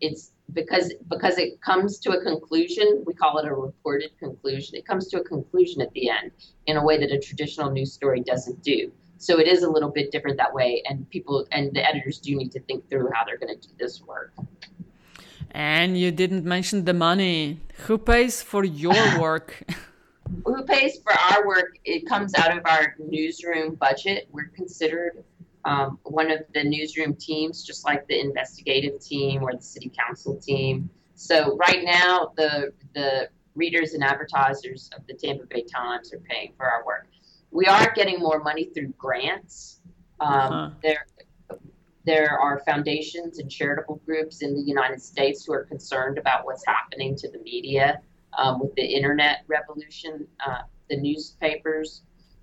it's 0.00 0.32
because 0.54 0.92
because 1.08 1.38
it 1.38 1.60
comes 1.60 1.98
to 1.98 2.12
a 2.12 2.22
conclusion 2.22 3.04
we 3.06 3.12
call 3.12 3.36
it 3.36 3.46
a 3.46 3.52
reported 3.52 4.10
conclusion 4.18 4.76
it 4.76 4.86
comes 4.86 5.06
to 5.08 5.20
a 5.20 5.24
conclusion 5.24 5.82
at 5.82 5.92
the 5.92 6.08
end 6.08 6.30
in 6.64 6.78
a 6.78 6.82
way 6.82 6.96
that 6.98 7.12
a 7.12 7.18
traditional 7.18 7.70
news 7.70 7.92
story 7.92 8.22
doesn't 8.22 8.62
do 8.62 8.90
so 9.18 9.38
it 9.38 9.46
is 9.46 9.62
a 9.62 9.68
little 9.68 9.90
bit 9.90 10.10
different 10.10 10.38
that 10.38 10.54
way 10.54 10.82
and 10.88 11.06
people 11.10 11.46
and 11.52 11.74
the 11.74 11.86
editors 11.86 12.18
do 12.18 12.34
need 12.34 12.50
to 12.50 12.60
think 12.60 12.88
through 12.88 13.10
how 13.12 13.26
they're 13.26 13.36
going 13.36 13.54
to 13.54 13.68
do 13.68 13.74
this 13.78 14.00
work 14.00 14.32
and 15.50 15.98
you 15.98 16.10
didn't 16.10 16.44
mention 16.44 16.84
the 16.84 16.94
money. 16.94 17.60
Who 17.86 17.98
pays 17.98 18.42
for 18.42 18.64
your 18.64 18.94
work? 19.20 19.62
Who 20.44 20.62
pays 20.64 20.98
for 21.02 21.12
our 21.12 21.46
work? 21.46 21.78
It 21.84 22.06
comes 22.06 22.34
out 22.34 22.56
of 22.56 22.64
our 22.66 22.94
newsroom 22.98 23.74
budget. 23.74 24.28
We're 24.30 24.52
considered 24.54 25.24
um, 25.64 25.98
one 26.04 26.30
of 26.30 26.40
the 26.54 26.64
newsroom 26.64 27.14
teams, 27.14 27.64
just 27.64 27.84
like 27.84 28.06
the 28.08 28.20
investigative 28.20 29.00
team 29.00 29.42
or 29.42 29.52
the 29.54 29.62
city 29.62 29.90
council 29.98 30.36
team. 30.36 30.88
So 31.14 31.56
right 31.56 31.84
now, 31.84 32.32
the 32.36 32.72
the 32.94 33.28
readers 33.54 33.94
and 33.94 34.04
advertisers 34.04 34.88
of 34.96 35.06
the 35.06 35.14
Tampa 35.14 35.44
Bay 35.46 35.64
Times 35.64 36.12
are 36.12 36.20
paying 36.20 36.52
for 36.56 36.70
our 36.70 36.86
work. 36.86 37.08
We 37.50 37.66
are 37.66 37.92
getting 37.94 38.20
more 38.20 38.40
money 38.42 38.70
through 38.72 38.94
grants. 38.98 39.80
Um, 40.20 40.30
uh-huh. 40.30 40.70
There, 40.82 41.06
there 42.04 42.38
are 42.38 42.60
foundations 42.60 43.38
and 43.38 43.50
charitable 43.50 44.00
groups 44.06 44.42
in 44.42 44.54
the 44.54 44.60
United 44.62 45.02
States 45.02 45.44
who 45.44 45.52
are 45.54 45.64
concerned 45.64 46.18
about 46.18 46.44
what's 46.44 46.64
happening 46.64 47.16
to 47.16 47.30
the 47.30 47.38
media 47.38 48.00
um, 48.36 48.60
with 48.60 48.74
the 48.76 48.84
internet 48.84 49.44
revolution. 49.48 50.26
Uh, 50.46 50.62
the 50.88 50.96
newspapers, 50.96 52.02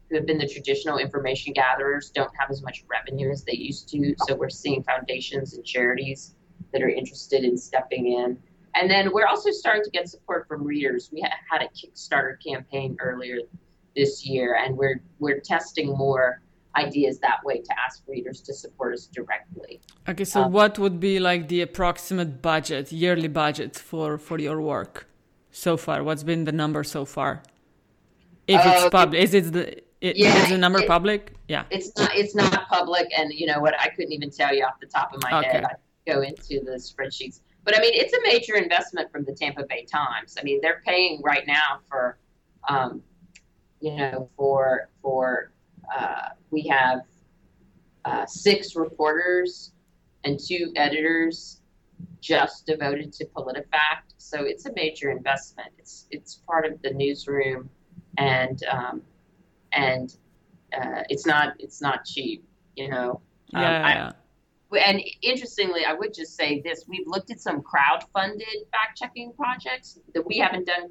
who 0.09 0.15
have 0.15 0.25
been 0.25 0.37
the 0.37 0.47
traditional 0.47 0.97
information 0.97 1.53
gatherers, 1.53 2.11
don't 2.11 2.31
have 2.37 2.51
as 2.51 2.61
much 2.61 2.83
revenue 2.87 3.31
as 3.31 3.43
they 3.43 3.55
used 3.55 3.89
to. 3.89 4.15
So 4.27 4.35
we're 4.35 4.49
seeing 4.49 4.83
foundations 4.83 5.53
and 5.55 5.65
charities 5.65 6.35
that 6.71 6.81
are 6.81 6.89
interested 6.89 7.43
in 7.43 7.57
stepping 7.57 8.07
in. 8.07 8.37
And 8.75 8.89
then 8.89 9.11
we're 9.13 9.25
also 9.25 9.51
starting 9.51 9.83
to 9.83 9.89
get 9.89 10.09
support 10.09 10.47
from 10.47 10.63
readers. 10.63 11.09
We 11.11 11.21
had 11.21 11.61
a 11.61 11.69
Kickstarter 11.69 12.35
campaign 12.45 12.97
earlier 12.99 13.39
this 13.95 14.25
year, 14.25 14.55
and 14.55 14.77
we're 14.77 14.99
we're 15.19 15.39
testing 15.39 15.87
more 15.95 16.41
ideas 16.75 17.19
that 17.19 17.39
way 17.45 17.61
to 17.61 17.73
ask 17.79 18.03
readers 18.07 18.41
to 18.41 18.53
support 18.53 18.93
us 18.93 19.07
directly. 19.07 19.79
Okay, 20.09 20.25
so 20.25 20.43
um, 20.43 20.51
what 20.51 20.77
would 20.77 20.99
be 20.99 21.19
like 21.19 21.47
the 21.47 21.61
approximate 21.61 22.41
budget, 22.41 22.91
yearly 22.91 23.29
budget 23.29 23.77
for 23.77 24.17
for 24.17 24.37
your 24.39 24.61
work 24.61 25.07
so 25.51 25.77
far? 25.77 26.03
What's 26.03 26.23
been 26.23 26.43
the 26.43 26.51
number 26.51 26.83
so 26.83 27.05
far? 27.05 27.43
If 28.47 28.59
uh, 28.59 28.71
it's 28.73 28.89
public, 28.89 29.23
is 29.23 29.33
it 29.33 29.53
the 29.53 29.84
it, 30.05 30.17
yeah, 30.17 30.43
is 30.43 30.49
the 30.49 30.57
number 30.57 30.79
it, 30.79 30.87
public? 30.87 31.33
Yeah, 31.47 31.63
it's 31.71 31.91
not. 31.97 32.15
It's 32.15 32.35
not 32.35 32.67
public, 32.69 33.11
and 33.17 33.33
you 33.33 33.47
know 33.47 33.59
what? 33.59 33.73
I 33.79 33.89
couldn't 33.89 34.11
even 34.11 34.29
tell 34.29 34.53
you 34.53 34.63
off 34.63 34.79
the 34.79 34.85
top 34.85 35.13
of 35.13 35.21
my 35.23 35.39
okay. 35.39 35.49
head. 35.49 35.65
I 35.65 36.11
go 36.11 36.21
into 36.21 36.61
the 36.63 36.73
spreadsheets, 36.77 37.39
but 37.63 37.75
I 37.75 37.81
mean, 37.81 37.93
it's 37.95 38.13
a 38.13 38.21
major 38.21 38.55
investment 38.55 39.11
from 39.11 39.25
the 39.25 39.33
Tampa 39.33 39.63
Bay 39.67 39.83
Times. 39.85 40.37
I 40.39 40.43
mean, 40.43 40.59
they're 40.61 40.83
paying 40.85 41.21
right 41.23 41.47
now 41.47 41.79
for, 41.89 42.19
um, 42.69 43.01
you 43.79 43.95
know, 43.95 44.29
for 44.37 44.89
for 45.01 45.51
uh, 45.97 46.29
we 46.51 46.67
have 46.67 47.01
uh, 48.05 48.27
six 48.27 48.75
reporters 48.75 49.71
and 50.23 50.39
two 50.39 50.71
editors 50.75 51.61
just 52.21 52.67
devoted 52.67 53.11
to 53.13 53.25
PolitiFact. 53.25 54.13
So 54.17 54.43
it's 54.43 54.67
a 54.67 54.73
major 54.73 55.09
investment. 55.09 55.69
It's 55.79 56.05
it's 56.11 56.35
part 56.47 56.67
of 56.67 56.79
the 56.83 56.91
newsroom, 56.91 57.71
and 58.19 58.63
um, 58.65 59.01
and 59.75 60.15
uh, 60.73 61.03
it's 61.09 61.25
not 61.25 61.53
it's 61.59 61.81
not 61.81 62.05
cheap. 62.05 62.43
You 62.75 62.89
know. 62.89 63.21
Um, 63.53 63.61
yeah. 63.61 64.11
I, 64.11 64.79
and 64.79 65.01
interestingly, 65.21 65.85
I 65.85 65.93
would 65.93 66.13
just 66.13 66.35
say 66.35 66.61
this: 66.61 66.85
we've 66.87 67.07
looked 67.07 67.31
at 67.31 67.39
some 67.39 67.61
crowd-funded 67.61 68.47
fact-checking 68.71 69.33
projects 69.33 69.99
that 70.13 70.25
we 70.25 70.37
haven't 70.37 70.65
done, 70.65 70.89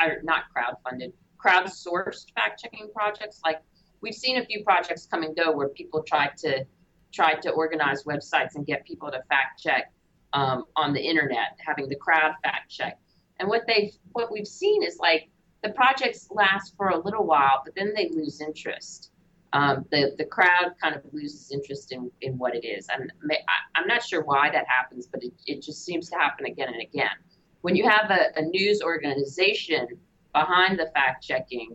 or 0.00 0.22
not 0.22 0.44
crowd-funded, 0.52 1.12
crowd-sourced 1.36 2.32
fact-checking 2.34 2.88
projects 2.94 3.40
like 3.44 3.60
we've 4.00 4.14
seen 4.14 4.38
a 4.38 4.44
few 4.44 4.62
projects 4.64 5.06
come 5.06 5.22
and 5.22 5.36
go 5.36 5.52
where 5.52 5.68
people 5.68 6.02
tried 6.02 6.36
to 6.38 6.64
try 7.12 7.34
to 7.34 7.50
organize 7.50 8.04
websites 8.04 8.54
and 8.54 8.66
get 8.66 8.84
people 8.86 9.10
to 9.10 9.20
fact 9.28 9.60
check 9.60 9.92
um, 10.32 10.64
on 10.76 10.92
the 10.92 11.00
internet, 11.00 11.58
having 11.58 11.88
the 11.88 11.96
crowd 11.96 12.32
fact 12.42 12.70
check. 12.70 12.98
And 13.38 13.48
what 13.48 13.62
they 13.66 13.92
what 14.12 14.30
we've 14.30 14.46
seen 14.46 14.82
is 14.82 14.98
like 14.98 15.28
the 15.66 15.72
projects 15.72 16.28
last 16.30 16.76
for 16.76 16.88
a 16.88 16.98
little 16.98 17.24
while, 17.24 17.62
but 17.64 17.74
then 17.74 17.92
they 17.94 18.08
lose 18.10 18.40
interest. 18.40 19.10
Um, 19.52 19.86
the 19.90 20.14
the 20.18 20.24
crowd 20.24 20.74
kind 20.82 20.94
of 20.94 21.02
loses 21.12 21.50
interest 21.50 21.92
in, 21.92 22.10
in 22.20 22.36
what 22.36 22.54
it 22.54 22.64
is. 22.64 22.88
And 22.92 23.12
I, 23.30 23.80
am 23.80 23.86
not 23.86 24.02
sure 24.02 24.22
why 24.22 24.50
that 24.50 24.66
happens, 24.68 25.06
but 25.06 25.22
it, 25.22 25.32
it 25.46 25.62
just 25.62 25.84
seems 25.84 26.10
to 26.10 26.16
happen 26.16 26.46
again 26.46 26.68
and 26.68 26.82
again. 26.82 27.16
When 27.62 27.74
you 27.74 27.88
have 27.88 28.10
a, 28.10 28.38
a 28.38 28.42
news 28.42 28.82
organization 28.82 29.88
behind 30.32 30.78
the 30.78 30.90
fact 30.94 31.24
checking, 31.24 31.74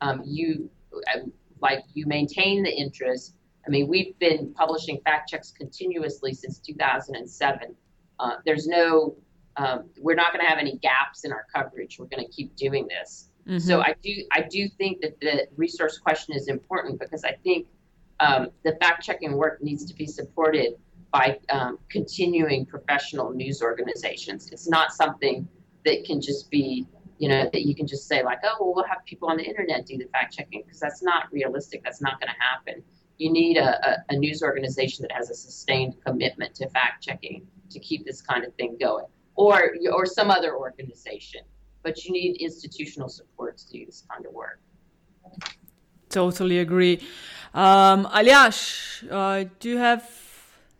um, 0.00 0.22
you 0.24 0.70
like 1.60 1.84
you 1.94 2.06
maintain 2.06 2.62
the 2.62 2.70
interest. 2.70 3.34
I 3.66 3.70
mean, 3.70 3.88
we've 3.88 4.18
been 4.18 4.54
publishing 4.54 5.00
fact 5.04 5.28
checks 5.28 5.52
continuously 5.52 6.32
since 6.32 6.58
2007. 6.58 7.74
Uh, 8.18 8.36
there's 8.46 8.66
no, 8.66 9.16
um, 9.56 9.90
we're 10.00 10.14
not 10.14 10.32
going 10.32 10.42
to 10.42 10.48
have 10.48 10.58
any 10.58 10.78
gaps 10.78 11.24
in 11.24 11.32
our 11.32 11.44
coverage. 11.54 11.98
We're 11.98 12.06
going 12.06 12.24
to 12.24 12.30
keep 12.32 12.56
doing 12.56 12.88
this. 12.88 13.27
Mm-hmm. 13.48 13.58
So 13.58 13.80
I 13.80 13.94
do, 14.02 14.24
I 14.32 14.42
do 14.42 14.68
think 14.68 15.00
that 15.00 15.18
the 15.20 15.48
resource 15.56 15.98
question 15.98 16.34
is 16.34 16.48
important 16.48 17.00
because 17.00 17.24
I 17.24 17.32
think 17.42 17.66
um, 18.20 18.48
the 18.64 18.76
fact 18.80 19.04
checking 19.04 19.32
work 19.32 19.62
needs 19.62 19.84
to 19.86 19.94
be 19.94 20.06
supported 20.06 20.74
by 21.10 21.38
um, 21.50 21.78
continuing 21.88 22.66
professional 22.66 23.32
news 23.32 23.62
organizations. 23.62 24.50
It's 24.52 24.68
not 24.68 24.92
something 24.92 25.48
that 25.84 26.04
can 26.04 26.20
just 26.20 26.50
be 26.50 26.86
you 27.18 27.28
know, 27.28 27.50
that 27.52 27.66
you 27.66 27.74
can 27.74 27.86
just 27.86 28.06
say 28.06 28.22
like, 28.22 28.38
oh, 28.44 28.56
well, 28.60 28.74
we'll 28.74 28.84
have 28.84 29.04
people 29.04 29.28
on 29.28 29.36
the 29.36 29.42
internet 29.42 29.86
do 29.86 29.98
the 29.98 30.06
fact 30.12 30.34
checking 30.36 30.62
because 30.62 30.78
that's 30.78 31.02
not 31.02 31.30
realistic. 31.32 31.82
That's 31.82 32.00
not 32.00 32.20
going 32.20 32.28
to 32.28 32.40
happen. 32.40 32.82
You 33.18 33.32
need 33.32 33.56
a, 33.56 33.88
a, 33.88 33.96
a, 34.10 34.16
news 34.16 34.42
organization 34.42 35.02
that 35.02 35.12
has 35.12 35.28
a 35.28 35.34
sustained 35.34 35.96
commitment 36.06 36.54
to 36.56 36.68
fact 36.70 37.02
checking 37.02 37.44
to 37.70 37.80
keep 37.80 38.06
this 38.06 38.22
kind 38.22 38.44
of 38.44 38.54
thing 38.54 38.76
going, 38.80 39.06
or 39.34 39.72
or 39.92 40.06
some 40.06 40.30
other 40.30 40.56
organization. 40.56 41.40
But 41.88 42.04
you 42.04 42.12
need 42.12 42.36
institutional 42.36 43.08
support 43.08 43.56
to 43.56 43.66
do 43.70 43.86
this 43.86 44.04
kind 44.10 44.26
of 44.26 44.32
work. 44.34 44.60
Totally 46.10 46.58
agree. 46.58 47.00
Um, 47.54 48.04
Aljaž, 48.18 48.58
uh, 49.10 49.48
do 49.58 49.70
you 49.70 49.78
have 49.78 50.04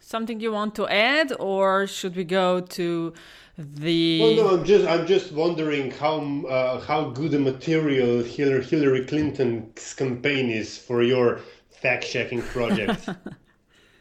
something 0.01 0.39
you 0.39 0.53
want 0.53 0.75
to 0.75 0.87
add, 0.87 1.33
or 1.41 1.87
should 1.87 2.15
we 2.15 2.25
go 2.25 2.61
to 2.61 3.15
the 3.57 4.21
well 4.21 4.37
no 4.37 4.57
i'm 4.57 4.65
just 4.65 4.87
i'm 4.87 5.05
just 5.05 5.33
wondering 5.33 5.91
how 5.91 6.21
uh, 6.47 6.79
how 6.79 7.11
good 7.11 7.35
a 7.35 7.39
material 7.41 8.23
hillary, 8.23 8.63
hillary 8.63 9.05
clinton's 9.05 9.95
campaign 9.95 10.49
is 10.49 10.79
for 10.79 11.03
your 11.03 11.41
fact-checking 11.83 12.41
project 12.55 13.09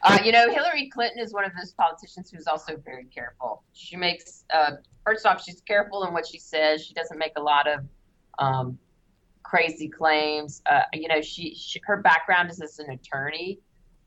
uh, 0.02 0.18
you 0.24 0.32
know 0.32 0.50
hillary 0.50 0.88
clinton 0.92 1.20
is 1.20 1.32
one 1.32 1.44
of 1.44 1.52
those 1.56 1.72
politicians 1.72 2.30
who's 2.30 2.46
also 2.46 2.76
very 2.84 3.04
careful. 3.06 3.62
She 3.72 3.96
makes 3.96 4.44
uh, 4.52 4.72
first 5.04 5.26
off 5.26 5.42
she's 5.42 5.60
careful 5.62 6.04
in 6.04 6.12
what 6.12 6.26
she 6.26 6.38
says. 6.38 6.84
She 6.84 6.94
doesn't 6.94 7.18
make 7.18 7.32
a 7.36 7.42
lot 7.42 7.66
of 7.66 7.80
um, 8.38 8.78
crazy 9.42 9.88
claims. 9.88 10.62
Uh, 10.70 10.82
you 10.92 11.08
know 11.08 11.20
she, 11.20 11.54
she, 11.54 11.80
her 11.84 11.96
background 11.98 12.50
is 12.50 12.60
as 12.60 12.78
an 12.78 12.90
attorney 12.90 13.58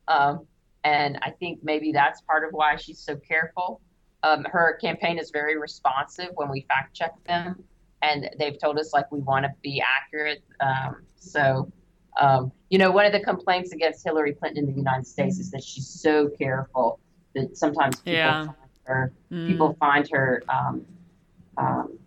um, 0.08 0.46
and 0.84 1.18
i 1.22 1.30
think 1.30 1.60
maybe 1.62 1.92
that's 1.92 2.20
part 2.22 2.44
of 2.44 2.52
why 2.52 2.76
she's 2.76 2.98
so 2.98 3.16
careful. 3.16 3.80
Um, 4.24 4.44
her 4.44 4.78
campaign 4.80 5.18
is 5.18 5.30
very 5.30 5.58
responsive 5.58 6.28
when 6.34 6.48
we 6.48 6.64
fact 6.68 6.94
check 6.94 7.12
them, 7.24 7.62
and 8.02 8.30
they've 8.38 8.58
told 8.58 8.78
us 8.78 8.92
like 8.92 9.10
we 9.10 9.18
want 9.20 9.44
to 9.44 9.50
be 9.62 9.82
accurate. 9.82 10.44
Um, 10.60 11.02
so, 11.16 11.72
um, 12.20 12.52
you 12.70 12.78
know, 12.78 12.90
one 12.90 13.06
of 13.06 13.12
the 13.12 13.20
complaints 13.20 13.72
against 13.72 14.04
Hillary 14.04 14.34
Clinton 14.34 14.64
in 14.64 14.70
the 14.70 14.76
United 14.76 15.06
States 15.06 15.38
is 15.38 15.50
that 15.50 15.62
she's 15.62 15.86
so 15.86 16.28
careful 16.28 17.00
that 17.34 17.56
sometimes 17.56 17.96
people 18.00 18.12
yeah. 18.12 18.44
find 18.44 18.56
her 18.84 19.12
mm. 19.30 19.46
people 19.46 19.76
find 19.78 20.08
her. 20.10 20.42
Um, 20.48 20.84
um, 21.56 21.98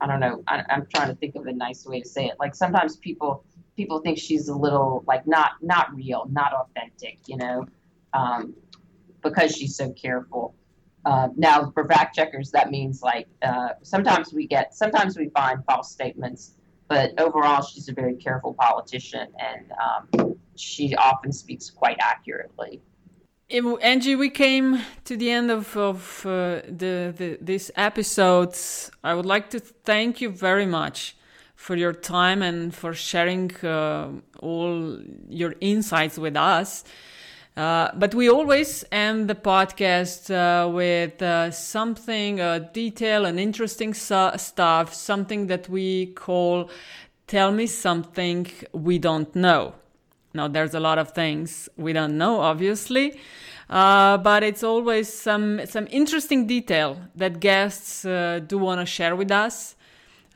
I 0.00 0.06
don't 0.06 0.20
know. 0.20 0.44
I, 0.46 0.62
I'm 0.68 0.86
trying 0.94 1.08
to 1.08 1.14
think 1.16 1.34
of 1.34 1.46
a 1.46 1.52
nice 1.52 1.84
way 1.84 2.00
to 2.00 2.08
say 2.08 2.26
it. 2.26 2.36
Like 2.38 2.54
sometimes 2.54 2.96
people 2.96 3.44
people 3.76 4.00
think 4.00 4.18
she's 4.18 4.48
a 4.48 4.54
little 4.54 5.04
like 5.06 5.26
not 5.26 5.52
not 5.62 5.94
real, 5.94 6.26
not 6.30 6.52
authentic. 6.52 7.18
You 7.26 7.38
know, 7.38 7.66
um, 8.12 8.54
because 9.22 9.56
she's 9.56 9.76
so 9.76 9.90
careful. 9.92 10.54
Uh, 11.04 11.28
now, 11.36 11.70
for 11.70 11.86
fact 11.86 12.14
checkers, 12.14 12.50
that 12.50 12.70
means 12.70 13.02
like 13.02 13.28
uh, 13.42 13.70
sometimes 13.82 14.32
we 14.32 14.46
get, 14.46 14.74
sometimes 14.74 15.16
we 15.16 15.30
find 15.30 15.64
false 15.64 15.90
statements, 15.90 16.54
but 16.88 17.18
overall, 17.20 17.62
she's 17.62 17.88
a 17.88 17.92
very 17.92 18.14
careful 18.16 18.54
politician 18.54 19.28
and 19.38 19.72
um, 19.86 20.36
she 20.56 20.94
often 20.96 21.32
speaks 21.32 21.70
quite 21.70 21.98
accurately. 22.00 22.80
Angie, 23.50 24.14
we 24.14 24.28
came 24.28 24.80
to 25.04 25.16
the 25.16 25.30
end 25.30 25.50
of, 25.50 25.74
of 25.76 26.26
uh, 26.26 26.60
the, 26.66 27.14
the 27.16 27.38
this 27.40 27.70
episode. 27.76 28.54
I 29.02 29.14
would 29.14 29.24
like 29.24 29.48
to 29.50 29.60
thank 29.60 30.20
you 30.20 30.28
very 30.28 30.66
much 30.66 31.16
for 31.54 31.74
your 31.74 31.92
time 31.92 32.42
and 32.42 32.74
for 32.74 32.92
sharing 32.92 33.54
uh, 33.64 34.10
all 34.40 34.98
your 35.28 35.54
insights 35.60 36.18
with 36.18 36.36
us. 36.36 36.84
Uh, 37.58 37.90
but 37.96 38.14
we 38.14 38.30
always 38.30 38.84
end 38.92 39.28
the 39.28 39.34
podcast 39.34 40.30
uh, 40.30 40.68
with 40.68 41.20
uh, 41.20 41.50
something, 41.50 42.40
uh, 42.40 42.60
detail 42.72 43.24
and 43.24 43.40
interesting 43.40 43.92
su- 43.92 44.30
stuff, 44.36 44.94
something 44.94 45.48
that 45.48 45.68
we 45.68 46.06
call 46.06 46.70
Tell 47.26 47.50
Me 47.50 47.66
Something 47.66 48.46
We 48.70 49.00
Don't 49.00 49.34
Know. 49.34 49.74
Now, 50.34 50.46
there's 50.46 50.72
a 50.72 50.78
lot 50.78 50.98
of 50.98 51.10
things 51.10 51.68
we 51.76 51.92
don't 51.92 52.16
know, 52.16 52.38
obviously, 52.38 53.18
uh, 53.68 54.18
but 54.18 54.44
it's 54.44 54.62
always 54.62 55.12
some 55.12 55.66
some 55.66 55.88
interesting 55.90 56.46
detail 56.46 57.00
that 57.16 57.40
guests 57.40 58.02
do 58.02 58.58
want 58.58 58.80
to 58.80 58.86
share 58.86 59.16
with 59.16 59.32
us 59.32 59.74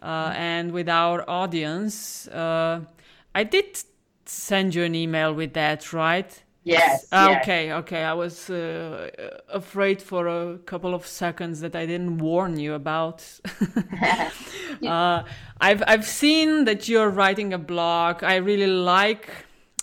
and 0.02 0.72
with 0.72 0.88
our 0.88 1.24
audience. 1.30 2.28
I 2.32 3.44
did 3.48 3.78
send 4.24 4.74
you 4.74 4.82
an 4.82 4.96
email 4.96 5.32
with 5.32 5.52
that, 5.52 5.92
right? 5.92 6.42
Yes. 6.64 7.06
Okay. 7.12 7.66
Yes. 7.66 7.78
Okay. 7.80 8.04
I 8.04 8.12
was 8.12 8.48
uh, 8.48 9.10
afraid 9.48 10.00
for 10.00 10.28
a 10.28 10.58
couple 10.58 10.94
of 10.94 11.06
seconds 11.06 11.60
that 11.60 11.74
I 11.74 11.86
didn't 11.86 12.18
warn 12.18 12.58
you 12.58 12.74
about. 12.74 13.24
uh, 14.86 15.22
I've 15.60 15.82
I've 15.86 16.06
seen 16.06 16.64
that 16.66 16.88
you're 16.88 17.10
writing 17.10 17.52
a 17.52 17.58
blog. 17.58 18.22
I 18.22 18.36
really 18.36 18.68
like 18.68 19.28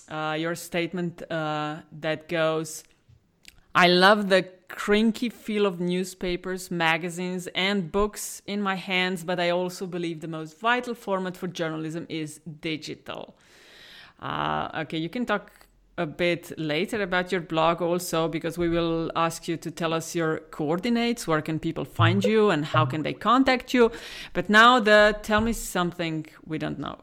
uh, 0.10 0.36
your 0.40 0.56
statement 0.56 1.22
uh, 1.32 1.78
that 2.00 2.28
goes, 2.28 2.84
I 3.76 3.88
love 3.88 4.30
the 4.30 4.48
crinky 4.70 5.32
feel 5.32 5.66
of 5.66 5.80
newspapers, 5.80 6.72
magazines, 6.72 7.48
and 7.56 7.92
books 7.92 8.42
in 8.46 8.62
my 8.62 8.76
hands, 8.76 9.24
but 9.24 9.40
I 9.40 9.50
also 9.50 9.86
believe 9.86 10.22
the 10.22 10.28
most 10.28 10.60
vital 10.60 10.94
format 10.94 11.38
for 11.38 11.48
journalism 11.48 12.06
is 12.10 12.40
digital. 12.62 13.36
Uh, 14.20 14.70
okay, 14.82 14.98
you 14.98 15.10
can 15.10 15.26
talk 15.26 15.52
a 16.00 16.06
bit 16.06 16.58
later 16.58 17.02
about 17.04 17.30
your 17.30 17.41
blog 17.41 17.82
also 17.82 18.30
because 18.30 18.58
we 18.58 18.70
will 18.70 19.12
ask 19.18 19.50
you 19.50 19.58
to 19.58 19.70
tell 19.70 19.93
us 19.93 20.16
your 20.16 20.39
coordinates 20.50 21.28
where 21.28 21.41
can 21.41 21.60
people 21.60 21.84
find 21.84 22.24
you 22.24 22.50
and 22.50 22.64
how 22.64 22.86
can 22.86 23.04
they 23.04 23.14
contact 23.14 23.74
you 23.74 23.91
but 24.32 24.50
now 24.50 24.80
the 24.80 25.20
tell 25.24 25.41
me 25.41 25.52
something 25.52 26.26
we 26.47 26.58
don't 26.58 26.80
know 26.80 26.97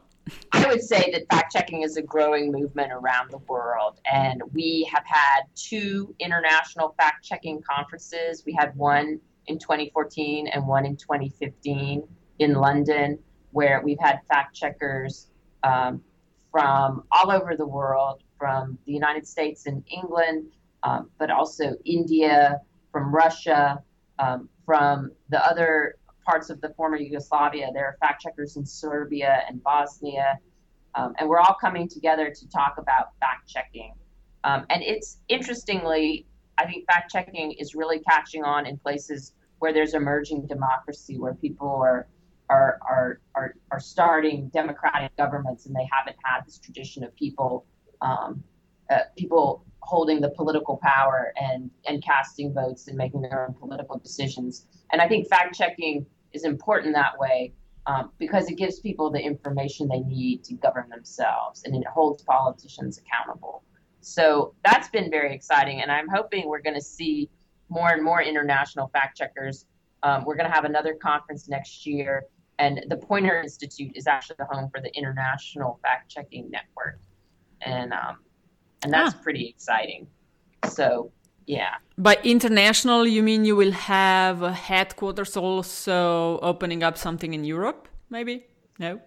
I 0.51 0.67
would 0.67 0.81
say 0.81 1.11
that 1.13 1.23
fact 1.29 1.53
checking 1.53 1.83
is 1.83 1.95
a 1.95 2.01
growing 2.01 2.51
movement 2.51 2.91
around 2.91 3.31
the 3.31 3.37
world. 3.37 4.01
And 4.11 4.41
we 4.53 4.89
have 4.93 5.03
had 5.05 5.43
two 5.55 6.13
international 6.19 6.93
fact 6.99 7.23
checking 7.23 7.61
conferences. 7.61 8.43
We 8.45 8.53
had 8.53 8.75
one 8.75 9.21
in 9.47 9.57
2014 9.57 10.47
and 10.47 10.67
one 10.67 10.85
in 10.85 10.97
2015 10.97 12.03
in 12.39 12.53
London, 12.53 13.19
where 13.51 13.81
we've 13.83 13.99
had 13.99 14.19
fact 14.27 14.53
checkers 14.55 15.27
um, 15.63 16.01
from 16.51 17.03
all 17.11 17.31
over 17.31 17.55
the 17.55 17.65
world, 17.65 18.21
from 18.37 18.77
the 18.85 18.91
United 18.91 19.27
States 19.27 19.65
and 19.65 19.83
England, 19.89 20.51
um, 20.83 21.09
but 21.17 21.29
also 21.29 21.75
India, 21.85 22.59
from 22.91 23.13
Russia, 23.13 23.81
um, 24.19 24.49
from 24.65 25.11
the 25.29 25.43
other 25.45 25.95
parts 26.25 26.49
of 26.49 26.59
the 26.61 26.69
former 26.75 26.97
Yugoslavia. 26.97 27.69
There 27.73 27.85
are 27.85 27.97
fact 27.99 28.21
checkers 28.21 28.57
in 28.57 28.65
Serbia 28.65 29.43
and 29.47 29.63
Bosnia. 29.63 30.39
Um, 30.95 31.13
and 31.19 31.29
we're 31.29 31.39
all 31.39 31.55
coming 31.59 31.87
together 31.87 32.33
to 32.33 32.49
talk 32.49 32.75
about 32.77 33.09
fact 33.19 33.47
checking. 33.47 33.93
Um, 34.43 34.65
and 34.69 34.81
it's 34.83 35.19
interestingly, 35.27 36.25
I 36.57 36.65
think 36.65 36.85
fact 36.85 37.11
checking 37.11 37.51
is 37.53 37.75
really 37.75 37.99
catching 37.99 38.43
on 38.43 38.65
in 38.65 38.77
places 38.77 39.33
where 39.59 39.73
there's 39.73 39.93
emerging 39.93 40.47
democracy, 40.47 41.17
where 41.17 41.33
people 41.33 41.69
are 41.69 42.07
are 42.49 42.79
are 42.81 43.19
are, 43.35 43.55
are 43.71 43.79
starting 43.79 44.49
democratic 44.49 45.15
governments, 45.17 45.65
and 45.65 45.75
they 45.75 45.87
haven't 45.91 46.15
had 46.23 46.45
this 46.45 46.59
tradition 46.59 47.03
of 47.03 47.13
people 47.15 47.65
um, 48.01 48.43
uh, 48.89 48.99
people 49.17 49.65
holding 49.79 50.19
the 50.19 50.29
political 50.29 50.77
power 50.77 51.33
and 51.37 51.71
and 51.87 52.03
casting 52.03 52.53
votes 52.53 52.87
and 52.87 52.97
making 52.97 53.21
their 53.21 53.45
own 53.45 53.53
political 53.53 53.97
decisions. 53.97 54.65
And 54.91 55.01
I 55.01 55.07
think 55.07 55.27
fact 55.27 55.55
checking 55.55 56.05
is 56.33 56.43
important 56.43 56.93
that 56.93 57.17
way 57.17 57.53
um, 57.85 58.11
because 58.17 58.49
it 58.49 58.55
gives 58.55 58.79
people 58.79 59.09
the 59.09 59.19
information 59.19 59.87
they 59.87 60.01
need 60.01 60.43
to 60.43 60.55
govern 60.55 60.89
themselves 60.89 61.63
and 61.63 61.75
it 61.75 61.87
holds 61.87 62.21
politicians 62.23 62.99
accountable. 62.99 63.63
So 64.01 64.53
that's 64.63 64.89
been 64.89 65.09
very 65.09 65.33
exciting, 65.33 65.81
and 65.81 65.91
I'm 65.91 66.07
hoping 66.07 66.47
we're 66.47 66.61
going 66.61 66.75
to 66.75 66.81
see 66.81 67.29
more 67.69 67.89
and 67.89 68.03
more 68.03 68.21
international 68.21 68.87
fact 68.87 69.17
checkers. 69.17 69.65
Um, 70.03 70.23
we're 70.23 70.35
going 70.35 70.49
to 70.49 70.55
have 70.55 70.65
another 70.65 70.93
conference 70.93 71.49
next 71.49 71.85
year, 71.85 72.23
and 72.59 72.85
the 72.89 72.97
Poynter 72.97 73.41
Institute 73.41 73.91
is 73.95 74.07
actually 74.07 74.37
the 74.39 74.45
home 74.45 74.69
for 74.69 74.81
the 74.81 74.95
International 74.95 75.79
Fact 75.81 76.09
Checking 76.09 76.49
Network, 76.49 76.99
and 77.61 77.93
um, 77.93 78.17
and 78.83 78.93
that's 78.93 79.15
ah. 79.15 79.23
pretty 79.23 79.47
exciting. 79.47 80.07
So 80.69 81.11
yeah. 81.45 81.75
By 81.97 82.17
international, 82.23 83.07
you 83.07 83.23
mean 83.23 83.45
you 83.45 83.55
will 83.55 83.71
have 83.71 84.41
a 84.41 84.51
headquarters 84.51 85.37
also 85.37 86.39
opening 86.39 86.83
up 86.83 86.97
something 86.97 87.33
in 87.33 87.43
Europe, 87.45 87.87
maybe? 88.09 88.45
No. 88.79 88.99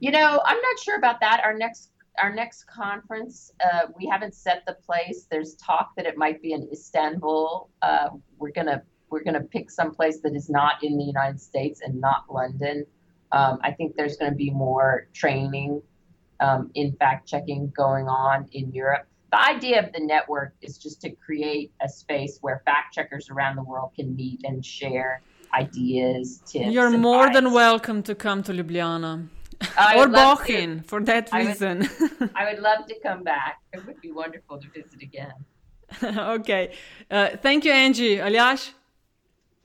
You 0.00 0.10
know, 0.10 0.42
I'm 0.44 0.60
not 0.60 0.78
sure 0.80 0.96
about 0.96 1.20
that. 1.20 1.40
Our 1.44 1.56
next 1.56 1.90
our 2.20 2.34
next 2.34 2.66
conference, 2.66 3.52
uh, 3.64 3.86
we 3.96 4.06
haven't 4.06 4.34
set 4.34 4.64
the 4.66 4.74
place. 4.74 5.26
There's 5.30 5.54
talk 5.54 5.92
that 5.96 6.04
it 6.04 6.18
might 6.18 6.42
be 6.42 6.52
in 6.52 6.68
Istanbul. 6.70 7.70
Uh, 7.80 8.10
we're 8.36 8.50
gonna 8.50 8.82
we're 9.08 9.24
gonna 9.24 9.40
pick 9.40 9.70
some 9.70 9.94
place 9.94 10.20
that 10.20 10.34
is 10.34 10.50
not 10.50 10.82
in 10.82 10.98
the 10.98 11.04
United 11.04 11.40
States 11.40 11.80
and 11.82 12.00
not 12.00 12.24
London. 12.28 12.84
Um, 13.32 13.58
I 13.62 13.72
think 13.72 13.96
there's 13.96 14.16
going 14.16 14.30
to 14.30 14.36
be 14.36 14.50
more 14.50 15.08
training 15.14 15.82
um, 16.44 16.70
in 16.74 16.90
fact 17.00 17.28
checking 17.32 17.72
going 17.84 18.06
on 18.08 18.48
in 18.52 18.72
Europe 18.72 19.06
the 19.32 19.42
idea 19.54 19.76
of 19.82 19.92
the 19.94 20.00
network 20.14 20.52
is 20.60 20.76
just 20.76 21.00
to 21.00 21.10
create 21.26 21.72
a 21.80 21.88
space 21.88 22.34
where 22.42 22.60
fact 22.66 22.94
checkers 22.94 23.30
around 23.30 23.56
the 23.56 23.62
world 23.62 23.90
can 23.96 24.14
meet 24.14 24.40
and 24.44 24.64
share 24.64 25.22
ideas, 25.54 26.42
tips. 26.46 26.66
You're 26.66 26.90
more 26.90 27.26
advice. 27.26 27.34
than 27.42 27.52
welcome 27.52 28.02
to 28.04 28.14
come 28.14 28.42
to 28.44 28.52
Ljubljana. 28.52 29.28
or 29.96 30.06
Bohinj 30.06 30.84
for 30.84 31.00
that 31.04 31.32
reason. 31.32 31.82
I 31.82 32.08
would, 32.20 32.30
I 32.40 32.52
would, 32.52 32.60
love 32.62 32.86
to 32.88 32.94
come 33.00 33.22
back. 33.22 33.60
It 33.72 33.86
would 33.86 34.00
be 34.00 34.12
wonderful 34.12 34.58
to 34.58 34.68
visit 34.68 35.00
again. 35.02 35.32
okay. 36.38 36.74
Uh, 37.10 37.30
thank 37.42 37.64
you, 37.64 37.72
Angie. 37.72 38.16
Aljaž? 38.16 38.70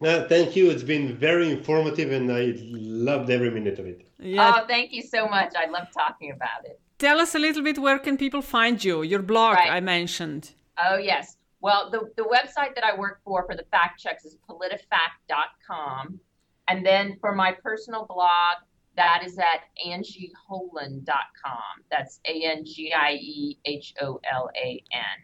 Uh, 0.01 0.27
thank 0.27 0.55
you. 0.55 0.69
It's 0.69 0.83
been 0.83 1.15
very 1.17 1.49
informative 1.51 2.11
and 2.11 2.31
I 2.31 2.53
loved 2.57 3.29
every 3.29 3.49
minute 3.49 3.79
of 3.79 3.87
it. 3.87 4.07
Yeah. 4.19 4.53
Oh, 4.55 4.67
thank 4.67 4.91
you 4.91 5.01
so 5.01 5.27
much. 5.27 5.53
I 5.55 5.69
love 5.69 5.87
talking 5.91 6.31
about 6.31 6.65
it. 6.65 6.79
Tell 6.99 7.19
us 7.19 7.35
a 7.35 7.39
little 7.39 7.63
bit 7.63 7.77
where 7.79 7.99
can 7.99 8.17
people 8.17 8.41
find 8.41 8.83
you? 8.83 9.01
Your 9.01 9.21
blog 9.21 9.55
right. 9.55 9.71
I 9.71 9.79
mentioned. 9.79 10.51
Oh 10.83 10.97
yes. 10.97 11.37
Well, 11.59 11.89
the, 11.89 12.11
the 12.15 12.23
website 12.23 12.75
that 12.75 12.83
I 12.83 12.95
work 12.95 13.21
for 13.23 13.43
for 13.45 13.55
the 13.55 13.65
fact 13.71 13.99
checks 13.99 14.25
is 14.25 14.37
politifact.com. 14.47 16.19
And 16.67 16.85
then 16.85 17.17
for 17.19 17.33
my 17.33 17.51
personal 17.63 18.05
blog, 18.05 18.57
that 18.95 19.23
is 19.25 19.37
at 19.39 19.61
angieholan.com. 19.85 21.61
That's 21.89 22.19
A 22.25 22.43
N 22.43 22.65
G 22.65 22.93
I 22.93 23.13
E 23.13 23.57
H 23.65 23.93
O 24.01 24.19
L 24.31 24.49
A 24.55 24.83
N. 24.91 25.23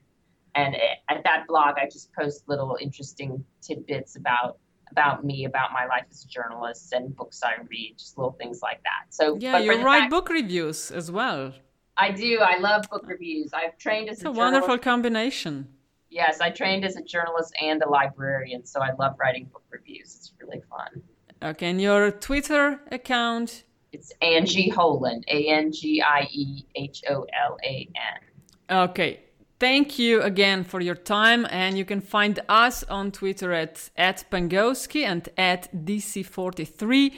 And 0.56 0.76
at 1.10 1.24
that 1.24 1.48
blog, 1.48 1.76
I 1.78 1.86
just 1.86 2.14
post 2.14 2.48
little 2.48 2.78
interesting 2.80 3.44
tidbits 3.62 4.16
about 4.16 4.60
about 4.94 5.26
me, 5.26 5.46
about 5.46 5.70
my 5.74 5.86
life 5.86 6.06
as 6.12 6.24
a 6.24 6.28
journalist, 6.28 6.94
and 6.94 7.16
books 7.16 7.42
I 7.44 7.54
read, 7.68 7.96
just 7.98 8.18
little 8.18 8.36
things 8.42 8.62
like 8.62 8.82
that. 8.84 9.04
So 9.10 9.24
yeah, 9.40 9.58
you 9.58 9.72
write 9.84 10.02
fact, 10.02 10.12
book 10.12 10.30
reviews 10.30 10.92
as 10.92 11.12
well. 11.12 11.54
I 11.98 12.12
do. 12.12 12.40
I 12.40 12.60
love 12.60 12.82
book 12.90 13.06
reviews. 13.08 13.50
I've 13.54 13.78
trained 13.78 14.10
as 14.10 14.18
it's 14.18 14.26
a, 14.26 14.30
a 14.30 14.32
wonderful 14.32 14.78
combination. 14.78 15.68
Yes, 16.10 16.42
I 16.42 16.50
trained 16.52 16.86
as 16.86 16.96
a 16.96 17.04
journalist 17.04 17.52
and 17.60 17.82
a 17.82 17.90
librarian, 17.90 18.66
so 18.66 18.82
I 18.82 18.92
love 19.00 19.14
writing 19.20 19.46
book 19.52 19.64
reviews. 19.72 20.10
It's 20.16 20.32
really 20.40 20.62
fun. 20.70 21.02
Okay, 21.42 21.70
and 21.72 21.82
your 21.82 22.12
Twitter 22.12 22.80
account? 22.92 23.64
It's 23.92 24.12
Angie 24.22 24.72
Holan, 24.72 25.24
A 25.28 25.48
N 25.48 25.72
G 25.72 26.02
I 26.02 26.28
E 26.32 26.66
H 26.76 27.04
O 27.10 27.26
L 27.50 27.58
A 27.64 27.90
N. 27.96 28.80
Okay, 28.90 29.22
Thank 29.64 29.98
you 29.98 30.22
again 30.22 30.66
for 30.66 30.82
your 30.82 30.94
time, 30.94 31.48
and 31.50 31.78
you 31.78 31.86
can 31.86 32.02
find 32.02 32.38
us 32.50 32.84
on 32.90 33.14
Twitter 33.14 33.54
at, 33.54 33.90
at 33.96 34.30
Pengovsky 34.30 35.06
and 35.06 35.30
at 35.38 35.74
DC43. 35.74 37.14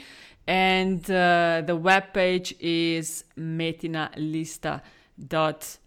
And 0.46 1.04
uh, 1.06 1.64
the 1.66 1.76
webpage 1.76 2.56
is 2.60 3.24
metinalista 3.36 4.82
dot. 5.28 5.80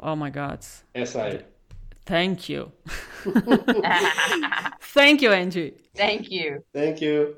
Oh 0.00 0.16
my 0.16 0.30
God. 0.30 0.64
Yes, 0.94 1.16
I. 1.16 1.42
Thank 2.06 2.48
you. 2.48 2.72
Thank 4.80 5.20
you, 5.20 5.32
Angie. 5.32 5.74
Thank 5.94 6.30
you. 6.30 6.64
Thank 6.72 7.02
you. 7.02 7.36